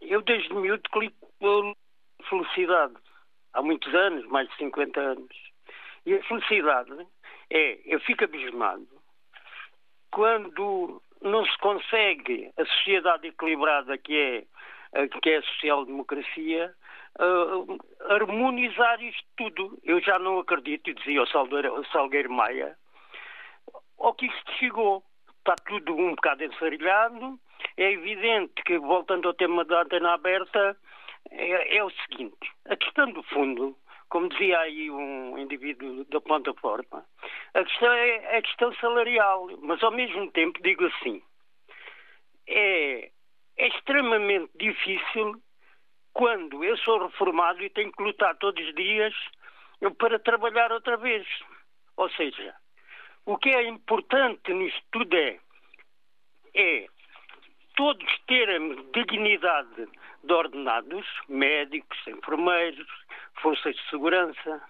Eu 0.00 0.22
desde 0.22 0.52
miúdo 0.54 0.88
clico 0.90 1.28
felicidade. 2.28 2.94
Há 3.52 3.62
muitos 3.62 3.92
anos, 3.94 4.26
mais 4.26 4.48
de 4.48 4.56
50 4.56 5.00
anos. 5.00 5.36
E 6.06 6.14
a 6.14 6.22
felicidade 6.24 7.06
é, 7.50 7.80
eu 7.84 8.00
fico 8.00 8.24
abismado 8.24 8.88
quando 10.10 11.02
não 11.22 11.44
se 11.44 11.58
consegue 11.58 12.50
a 12.56 12.64
sociedade 12.64 13.28
equilibrada 13.28 13.96
que 13.98 14.46
é, 14.94 15.08
que 15.22 15.30
é 15.30 15.36
a 15.38 15.42
social-democracia 15.42 16.74
uh, 17.18 17.78
harmonizar 18.12 19.02
isto 19.02 19.26
tudo. 19.36 19.78
Eu 19.84 20.00
já 20.00 20.18
não 20.18 20.38
acredito, 20.38 20.94
dizia 20.94 21.22
o 21.22 21.26
Salgueiro, 21.26 21.80
o 21.80 21.84
Salgueiro 21.86 22.32
Maia, 22.32 22.76
ao 23.98 24.14
que 24.14 24.26
isto 24.26 24.52
chegou. 24.58 25.04
Está 25.38 25.56
tudo 25.66 25.96
um 25.96 26.10
bocado 26.14 26.44
ensarilhado. 26.44 27.38
É 27.80 27.92
evidente 27.92 28.62
que, 28.66 28.78
voltando 28.78 29.26
ao 29.26 29.34
tema 29.34 29.64
da 29.64 29.80
antena 29.80 30.12
aberta, 30.12 30.76
é, 31.30 31.78
é 31.78 31.82
o 31.82 31.90
seguinte: 31.90 32.52
a 32.66 32.76
questão 32.76 33.10
do 33.10 33.22
fundo 33.22 33.74
como 34.10 34.28
dizia 34.28 34.58
aí 34.58 34.90
um 34.90 35.38
indivíduo 35.38 36.04
da 36.06 36.20
plataforma, 36.20 37.06
a 37.54 37.64
questão 37.64 37.92
é 37.92 38.38
a 38.38 38.42
questão 38.42 38.74
salarial, 38.74 39.48
mas 39.62 39.82
ao 39.82 39.92
mesmo 39.92 40.30
tempo 40.32 40.60
digo 40.62 40.84
assim, 40.84 41.22
é, 42.48 43.10
é 43.56 43.68
extremamente 43.68 44.50
difícil 44.56 45.40
quando 46.12 46.64
eu 46.64 46.76
sou 46.78 47.06
reformado 47.06 47.62
e 47.62 47.70
tenho 47.70 47.92
que 47.92 48.02
lutar 48.02 48.36
todos 48.38 48.62
os 48.62 48.74
dias 48.74 49.14
para 49.96 50.18
trabalhar 50.18 50.72
outra 50.72 50.96
vez. 50.96 51.24
Ou 51.96 52.10
seja, 52.10 52.52
o 53.24 53.38
que 53.38 53.50
é 53.50 53.62
importante 53.68 54.52
nisto 54.52 54.82
tudo 54.90 55.16
é, 55.16 55.38
é 56.52 56.86
todos 57.80 58.06
terem 58.26 58.76
dignidade 58.92 59.88
de 60.22 60.32
ordenados, 60.34 61.06
médicos, 61.30 61.96
enfermeiros, 62.06 62.86
forças 63.40 63.74
de 63.74 63.88
segurança. 63.88 64.60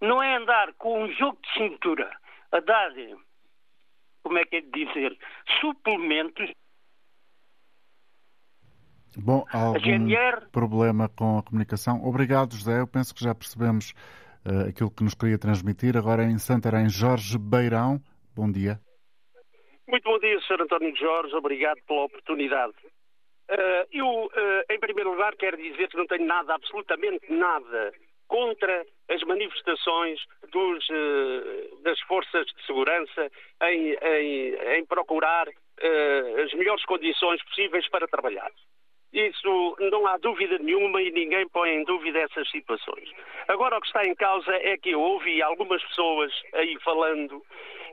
Não 0.00 0.22
é 0.22 0.36
andar 0.36 0.72
com 0.74 1.02
um 1.02 1.12
jogo 1.14 1.36
de 1.42 1.52
cintura 1.54 2.08
a 2.52 2.60
dar, 2.60 2.92
como 4.22 4.38
é 4.38 4.44
que 4.44 4.54
é 4.54 4.60
de 4.60 4.70
dizer, 4.70 5.18
suplementos. 5.60 6.48
Bom, 9.16 9.44
há 9.50 9.58
algum 9.58 9.80
GNR... 9.80 10.46
problema 10.52 11.08
com 11.08 11.38
a 11.38 11.42
comunicação? 11.42 12.04
Obrigado, 12.04 12.54
José. 12.54 12.78
Eu 12.78 12.86
penso 12.86 13.12
que 13.12 13.24
já 13.24 13.34
percebemos 13.34 13.94
uh, 14.46 14.68
aquilo 14.68 14.92
que 14.92 15.02
nos 15.02 15.14
queria 15.14 15.38
transmitir. 15.38 15.96
Agora 15.96 16.22
em 16.22 16.38
Santarém, 16.38 16.88
Jorge 16.88 17.36
Beirão. 17.36 18.00
Bom 18.32 18.48
dia. 18.48 18.78
Muito 19.86 20.04
bom 20.04 20.18
dia, 20.18 20.40
Sr. 20.40 20.62
António 20.62 20.96
Jorge. 20.96 21.34
Obrigado 21.36 21.78
pela 21.86 22.04
oportunidade. 22.04 22.74
Uh, 23.50 23.84
eu, 23.92 24.06
uh, 24.06 24.72
em 24.72 24.80
primeiro 24.80 25.10
lugar, 25.10 25.36
quero 25.36 25.58
dizer 25.58 25.88
que 25.88 25.96
não 25.96 26.06
tenho 26.06 26.24
nada, 26.24 26.54
absolutamente 26.54 27.30
nada, 27.30 27.92
contra 28.26 28.86
as 29.10 29.22
manifestações 29.24 30.18
dos, 30.50 30.88
uh, 30.88 31.82
das 31.82 32.00
forças 32.02 32.46
de 32.46 32.66
segurança 32.66 33.30
em, 33.64 33.92
em, 33.92 34.54
em 34.78 34.86
procurar 34.86 35.48
as 36.44 36.54
melhores 36.54 36.84
condições 36.84 37.42
possíveis 37.42 37.86
para 37.88 38.06
trabalhar. 38.06 38.50
Isso 39.12 39.76
não 39.90 40.06
há 40.06 40.16
dúvida 40.18 40.56
nenhuma 40.58 41.02
e 41.02 41.10
ninguém 41.10 41.48
põe 41.48 41.70
em 41.70 41.84
dúvida 41.84 42.20
essas 42.20 42.48
situações. 42.48 43.10
Agora, 43.48 43.76
o 43.76 43.80
que 43.80 43.88
está 43.88 44.04
em 44.04 44.14
causa 44.14 44.52
é 44.54 44.76
que 44.76 44.90
eu 44.90 45.00
ouvi 45.00 45.42
algumas 45.42 45.82
pessoas 45.84 46.32
aí 46.52 46.78
falando 46.80 47.42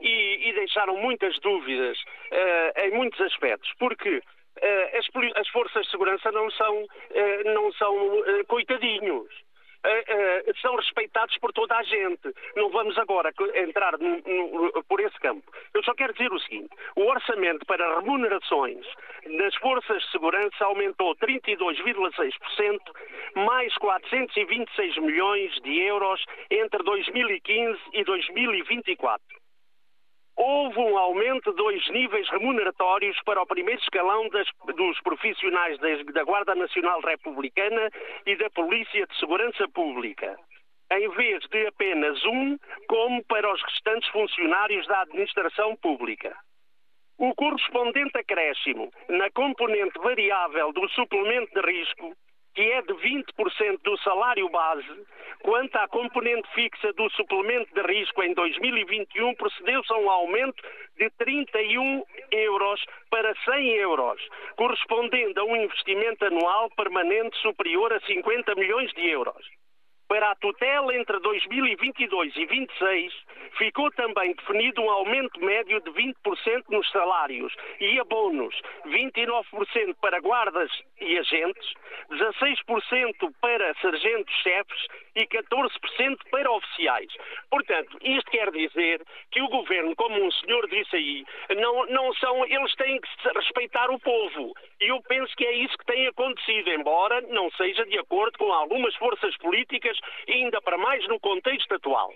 e, 0.02 0.48
e 0.48 0.52
deixaram 0.52 0.96
muitas 0.96 1.38
dúvidas 1.38 1.96
uh, 1.98 2.80
em 2.80 2.90
muitos 2.90 3.20
aspectos, 3.20 3.72
porque 3.78 4.16
uh, 4.16 4.98
as, 4.98 5.06
as, 5.36 5.48
forças 5.48 5.84
de 5.84 5.90
segurança 5.90 6.30
não 6.32 6.50
são, 6.50 6.82
uh, 6.82 7.54
não 7.54 7.72
são 7.72 7.94
coitadinhos. 8.48 9.28
São 10.60 10.76
respeitados 10.76 11.36
por 11.38 11.52
toda 11.52 11.76
a 11.76 11.82
gente. 11.82 12.32
Não 12.54 12.70
vamos 12.70 12.96
agora 12.98 13.32
entrar 13.56 13.98
no, 13.98 14.16
no, 14.18 14.84
por 14.84 15.00
esse 15.00 15.18
campo. 15.18 15.42
Eu 15.74 15.82
só 15.82 15.92
quero 15.92 16.12
dizer 16.12 16.32
o 16.32 16.38
seguinte: 16.38 16.70
o 16.94 17.02
orçamento 17.02 17.66
para 17.66 17.98
remunerações 17.98 18.86
das 19.38 19.52
forças 19.56 20.00
de 20.00 20.10
segurança 20.12 20.64
aumentou 20.64 21.16
32,6%, 21.16 22.78
mais 23.34 23.74
426 23.78 24.98
milhões 24.98 25.52
de 25.62 25.80
euros 25.80 26.24
entre 26.48 26.80
2015 26.84 27.80
e 27.92 28.04
2024 28.04 29.41
houve 30.36 30.78
um 30.78 30.96
aumento 30.96 31.50
de 31.50 31.56
dois 31.56 31.88
níveis 31.90 32.28
remuneratórios 32.30 33.16
para 33.24 33.42
o 33.42 33.46
primeiro 33.46 33.80
escalão 33.80 34.28
das, 34.28 34.46
dos 34.74 35.00
profissionais 35.00 35.78
das, 35.78 36.04
da 36.06 36.24
Guarda 36.24 36.54
Nacional 36.54 37.00
Republicana 37.00 37.90
e 38.26 38.36
da 38.36 38.50
Polícia 38.50 39.06
de 39.06 39.18
Segurança 39.18 39.68
Pública, 39.68 40.36
em 40.90 41.08
vez 41.10 41.44
de 41.48 41.66
apenas 41.66 42.24
um, 42.24 42.58
como 42.88 43.24
para 43.24 43.52
os 43.52 43.62
restantes 43.62 44.08
funcionários 44.10 44.86
da 44.86 45.02
administração 45.02 45.76
pública. 45.76 46.36
O 47.18 47.34
correspondente 47.34 48.18
acréscimo 48.18 48.90
na 49.08 49.30
componente 49.30 49.98
variável 49.98 50.72
do 50.72 50.88
suplemento 50.90 51.52
de 51.54 51.72
risco 51.72 52.16
que 52.54 52.60
é 52.60 52.82
de 52.82 52.92
20% 52.94 53.80
do 53.82 53.96
salário 53.98 54.48
base, 54.48 55.06
quanto 55.42 55.76
à 55.76 55.88
componente 55.88 56.48
fixa 56.54 56.92
do 56.92 57.10
suplemento 57.10 57.72
de 57.74 57.82
risco 57.82 58.22
em 58.22 58.34
2021, 58.34 59.34
procedeu-se 59.34 59.92
a 59.92 59.96
um 59.96 60.10
aumento 60.10 60.62
de 60.98 61.10
31 61.10 62.02
euros 62.30 62.84
para 63.10 63.34
100 63.44 63.68
euros, 63.76 64.20
correspondendo 64.56 65.40
a 65.40 65.44
um 65.44 65.56
investimento 65.56 66.24
anual 66.24 66.70
permanente 66.70 67.36
superior 67.38 67.92
a 67.92 68.00
50 68.00 68.54
milhões 68.54 68.92
de 68.92 69.08
euros. 69.08 69.61
Para 70.12 70.32
a 70.32 70.34
tutela 70.34 70.94
entre 70.94 71.18
2022 71.20 72.36
e 72.36 72.44
2026, 72.44 73.14
ficou 73.56 73.90
também 73.92 74.34
definido 74.34 74.82
um 74.82 74.90
aumento 74.90 75.40
médio 75.40 75.80
de 75.80 75.90
20% 75.90 76.64
nos 76.68 76.86
salários 76.90 77.50
e 77.80 77.98
abonos, 77.98 78.54
29% 78.88 79.96
para 80.02 80.20
guardas 80.20 80.70
e 81.00 81.16
agentes, 81.16 81.72
16% 82.10 83.32
para 83.40 83.72
sargentos-chefes 83.80 84.86
e 85.14 85.26
14% 85.26 86.18
para 86.30 86.50
oficiais. 86.50 87.12
Portanto, 87.50 87.98
isto 88.02 88.30
quer 88.30 88.50
dizer 88.50 89.02
que 89.30 89.42
o 89.42 89.48
governo, 89.48 89.94
como 89.96 90.22
um 90.22 90.30
senhor 90.32 90.68
disse 90.68 90.96
aí, 90.96 91.24
não, 91.56 91.86
não 91.86 92.14
são, 92.14 92.44
eles 92.46 92.74
têm 92.76 93.00
que 93.00 93.08
respeitar 93.34 93.90
o 93.90 93.98
povo. 94.00 94.54
E 94.80 94.88
eu 94.88 95.00
penso 95.02 95.34
que 95.36 95.44
é 95.44 95.52
isso 95.52 95.76
que 95.78 95.86
tem 95.86 96.06
acontecido, 96.06 96.70
embora 96.70 97.20
não 97.28 97.50
seja 97.52 97.84
de 97.86 97.98
acordo 97.98 98.38
com 98.38 98.52
algumas 98.52 98.94
forças 98.96 99.36
políticas, 99.38 99.98
ainda 100.28 100.60
para 100.60 100.78
mais 100.78 101.06
no 101.08 101.20
contexto 101.20 101.74
atual. 101.74 102.12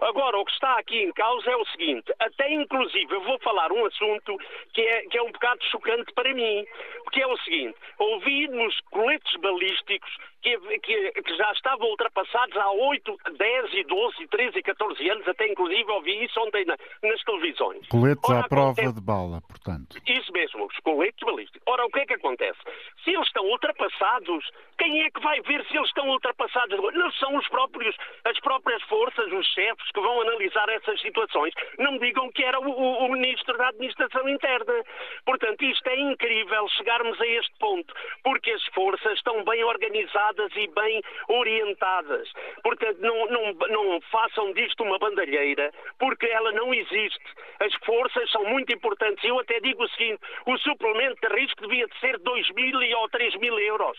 Agora, 0.00 0.38
o 0.38 0.44
que 0.44 0.52
está 0.52 0.78
aqui 0.78 1.02
em 1.02 1.12
causa 1.12 1.50
é 1.50 1.56
o 1.56 1.66
seguinte, 1.66 2.12
até 2.18 2.52
inclusive 2.52 3.12
eu 3.14 3.20
vou 3.22 3.38
falar 3.40 3.70
um 3.72 3.84
assunto 3.86 4.38
que 4.72 4.80
é, 4.80 5.02
que 5.02 5.18
é 5.18 5.22
um 5.22 5.32
bocado 5.32 5.64
chocante 5.64 6.12
para 6.12 6.32
mim, 6.34 6.64
que 7.12 7.20
é 7.20 7.26
o 7.26 7.36
seguinte, 7.38 7.76
ouvi 7.98 8.48
nos 8.48 8.78
coletes 8.90 9.34
balísticos 9.40 10.16
que, 10.42 10.78
que, 10.80 11.22
que, 11.22 11.36
já 11.36 11.50
estavam 11.52 11.88
ultrapassados 11.88 12.56
há 12.56 12.70
8, 12.70 13.18
10 13.36 13.74
e 13.74 13.84
12, 13.84 14.26
13 14.28 14.58
e 14.58 14.62
14 14.62 15.10
anos, 15.10 15.28
até 15.28 15.48
inclusive 15.48 15.90
ouvi 15.90 16.24
isso 16.24 16.38
ontem 16.40 16.64
na, 16.64 16.76
nas 17.02 17.22
televisões. 17.24 17.86
Coletes 17.88 18.30
Ora, 18.30 18.40
à 18.40 18.48
prova 18.48 18.72
acontece... 18.72 18.94
de 18.94 19.00
bala, 19.00 19.40
portanto. 19.42 19.96
Isso 20.06 20.32
mesmo, 20.32 20.66
os 20.66 20.76
coletes 20.78 21.24
balísticos. 21.24 21.62
Ora, 21.66 21.84
o 21.86 21.90
que 21.90 22.00
é 22.00 22.06
que 22.06 22.14
acontece? 22.14 22.58
Se 23.04 23.10
eles 23.10 23.26
estão 23.26 23.44
ultrapassados, 23.46 24.48
quem 24.78 25.02
é 25.02 25.10
que 25.10 25.20
vai 25.20 25.40
ver 25.42 25.64
se 25.66 25.76
eles 25.76 25.88
estão 25.88 26.08
ultrapassados? 26.08 26.78
Não 26.94 27.10
são 27.12 27.36
os 27.36 27.48
próprios, 27.48 27.96
as 28.24 28.38
próprias 28.40 28.82
forças, 28.84 29.32
os 29.32 29.46
chefes 29.48 29.90
que 29.92 30.00
vão 30.00 30.22
analisar 30.22 30.68
essas 30.68 31.00
situações. 31.00 31.52
Não 31.78 31.92
me 31.92 31.98
digam 31.98 32.30
que 32.30 32.44
era 32.44 32.60
o, 32.60 32.70
o, 32.70 33.06
o 33.06 33.12
Ministro 33.12 33.56
da 33.56 33.68
Administração 33.68 34.28
Interna. 34.28 34.84
Portanto, 35.24 35.64
isto 35.64 35.86
é 35.88 35.98
incrível 35.98 36.68
chegarmos 36.76 37.20
a 37.20 37.26
este 37.26 37.52
ponto, 37.58 37.92
porque 38.22 38.50
as 38.50 38.64
forças 38.66 39.14
estão 39.14 39.44
bem 39.44 39.64
organizadas 39.64 40.27
e 40.56 40.66
bem 40.68 41.02
orientadas. 41.28 42.30
Portanto, 42.62 42.98
não, 43.00 43.26
não, 43.26 43.52
não 43.52 44.00
façam 44.10 44.52
disto 44.52 44.82
uma 44.82 44.98
bandalheira, 44.98 45.72
porque 45.98 46.26
ela 46.26 46.52
não 46.52 46.72
existe. 46.74 47.24
As 47.60 47.74
forças 47.84 48.30
são 48.30 48.44
muito 48.44 48.72
importantes. 48.72 49.24
Eu 49.24 49.38
até 49.38 49.60
digo 49.60 49.82
o 49.82 49.88
seguinte: 49.90 50.20
o 50.46 50.58
suplemento 50.58 51.16
de 51.26 51.34
risco 51.34 51.62
devia 51.62 51.86
de 51.86 51.98
ser 52.00 52.18
2 52.18 52.50
mil 52.50 52.98
ou 52.98 53.08
3 53.08 53.36
mil 53.36 53.58
euros. 53.58 53.98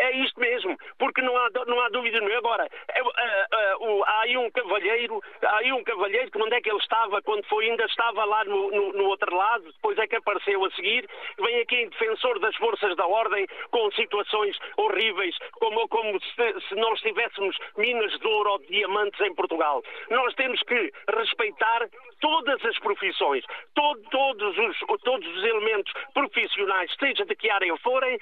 É 0.00 0.16
isto 0.16 0.40
mesmo, 0.40 0.78
porque 0.98 1.20
não 1.20 1.36
há, 1.36 1.50
não 1.66 1.78
há 1.82 1.90
dúvida 1.90 2.20
nenhuma. 2.20 2.38
Agora, 2.38 2.66
é, 2.88 3.00
é, 3.00 3.46
é, 3.80 4.02
há 4.06 4.20
aí 4.22 4.36
um 4.36 4.50
cavalheiro, 4.50 5.22
há 5.42 5.56
aí 5.56 5.72
um 5.72 5.82
cavalheiro 5.82 6.30
que 6.30 6.42
onde 6.42 6.54
é 6.54 6.60
que 6.60 6.70
ele 6.70 6.78
estava 6.78 7.22
quando 7.22 7.44
foi, 7.46 7.70
ainda 7.70 7.84
estava 7.84 8.24
lá 8.24 8.44
no, 8.44 8.70
no, 8.70 8.92
no 8.92 9.04
outro 9.06 9.34
lado, 9.34 9.64
depois 9.72 9.98
é 9.98 10.06
que 10.06 10.16
apareceu 10.16 10.64
a 10.64 10.70
seguir, 10.72 11.08
vem 11.38 11.60
aqui 11.60 11.76
em 11.76 11.88
defensor 11.88 12.38
das 12.40 12.54
forças 12.56 12.94
da 12.96 13.06
ordem 13.06 13.46
com 13.70 13.90
situações 13.92 14.56
horríveis, 14.76 15.36
como, 15.52 15.88
como 15.88 16.20
se, 16.20 16.68
se 16.68 16.74
nós 16.74 17.00
tivéssemos 17.00 17.56
minas 17.76 18.12
de 18.18 18.26
ouro 18.26 18.50
ou 18.50 18.58
de 18.58 18.66
diamantes 18.66 19.20
em 19.20 19.34
Portugal. 19.34 19.82
Nós 20.10 20.34
temos 20.34 20.62
que 20.62 20.92
respeitar 21.16 21.88
todas 22.20 22.62
as 22.64 22.78
profissões, 22.80 23.44
todo, 23.74 24.00
todos, 24.10 24.58
os, 24.58 24.78
todos 25.02 25.26
os 25.26 25.44
elementos 25.44 25.92
profissionais, 26.12 26.94
seja 26.98 27.24
de 27.24 27.34
que 27.34 27.48
área 27.50 27.74
forem, 27.78 28.18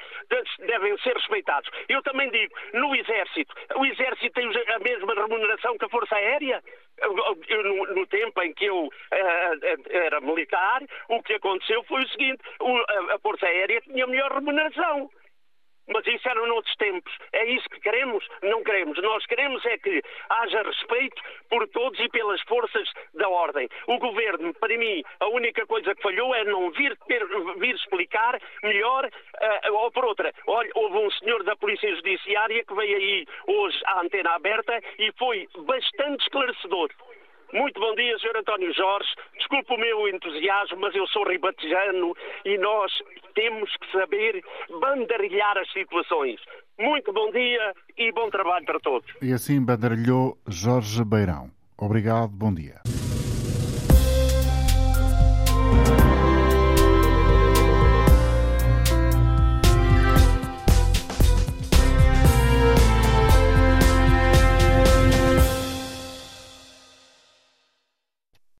devem 0.61 0.96
ser 0.98 1.14
respeitados. 1.14 1.68
Eu 1.88 2.02
também 2.02 2.30
digo, 2.30 2.54
no 2.74 2.94
Exército, 2.94 3.54
o 3.76 3.84
Exército 3.84 4.34
tem 4.34 4.46
a 4.46 4.78
mesma 4.78 5.14
remuneração 5.14 5.47
que 5.78 5.84
a 5.84 5.88
Força 5.88 6.14
Aérea? 6.14 6.62
No, 7.01 7.94
no, 7.94 8.07
tempo 8.09 8.42
em 8.42 8.53
que 8.53 8.64
eu 8.64 8.86
uh, 8.86 8.90
era 9.88 10.20
militar, 10.20 10.82
o 11.09 11.22
que 11.22 11.34
aconteceu 11.34 11.82
foi 11.84 12.03
o 12.03 12.09
seguinte: 12.09 12.42
a 13.11 13.18
Força 13.20 13.46
Aérea 13.46 13.80
tinha 13.82 14.07
melhor 14.07 14.32
remuneração. 14.32 15.09
Mas 15.89 16.07
isso 16.07 16.28
era 16.28 16.47
noutros 16.47 16.74
tempos. 16.76 17.12
É 17.32 17.45
isso 17.47 17.68
que 17.70 17.80
queremos? 17.80 18.26
Não 18.43 18.62
queremos. 18.62 19.01
Nós 19.03 19.24
queremos 19.26 19.64
é 19.66 19.78
que 19.78 20.03
haja 20.28 20.62
respeito 20.62 21.22
por 21.49 21.66
todos 21.68 21.99
e 22.01 22.09
pelas 22.09 22.41
forças 22.43 22.89
da 23.14 23.28
ordem. 23.28 23.68
O 23.86 23.99
governo, 23.99 24.53
para 24.55 24.76
mim, 24.76 25.03
a 25.20 25.28
única 25.28 25.66
coisa 25.66 25.95
que 25.95 26.03
falhou 26.03 26.34
é 26.34 26.45
não 26.45 26.70
vir, 26.70 26.97
ter, 27.07 27.24
vir 27.59 27.74
explicar 27.74 28.41
melhor, 28.62 29.07
uh, 29.07 29.72
ou 29.72 29.91
por 29.91 30.05
outra. 30.05 30.32
Olha, 30.47 30.70
houve 30.74 30.99
um 30.99 31.11
senhor 31.12 31.43
da 31.45 31.57
Polícia 31.57 31.95
Judiciária 31.97 32.64
que 32.64 32.74
veio 32.74 32.97
aí 32.97 33.26
hoje 33.47 33.78
à 33.86 34.01
antena 34.01 34.30
aberta 34.34 34.80
e 34.99 35.12
foi 35.18 35.49
bastante 35.59 36.22
esclarecedor. 36.22 36.91
Muito 37.53 37.80
bom 37.80 37.94
dia, 37.94 38.18
Sr. 38.18 38.36
António 38.38 38.72
Jorge. 38.74 39.09
Desculpe 39.38 39.74
o 39.74 39.78
meu 39.78 40.09
entusiasmo, 40.09 40.78
mas 40.80 40.94
eu 40.94 41.07
sou 41.09 41.26
ribatejano 41.26 42.14
e 42.44 42.59
nós 42.59 42.92
temos 43.34 43.70
que 43.76 43.90
saber 43.92 44.42
bandarilhar 44.80 45.57
as 45.57 45.70
situações. 45.72 46.40
Muito 46.78 47.12
bom 47.12 47.30
dia 47.30 47.74
e 47.96 48.12
bom 48.12 48.28
trabalho 48.30 48.66
para 48.66 48.80
todos. 48.80 49.09
E 49.22 49.32
assim 49.32 49.64
banderilhou 49.64 50.36
Jorge 50.46 51.05
Beirão. 51.05 51.51
Obrigado, 51.78 52.28
bom 52.28 52.53
dia. 52.53 52.80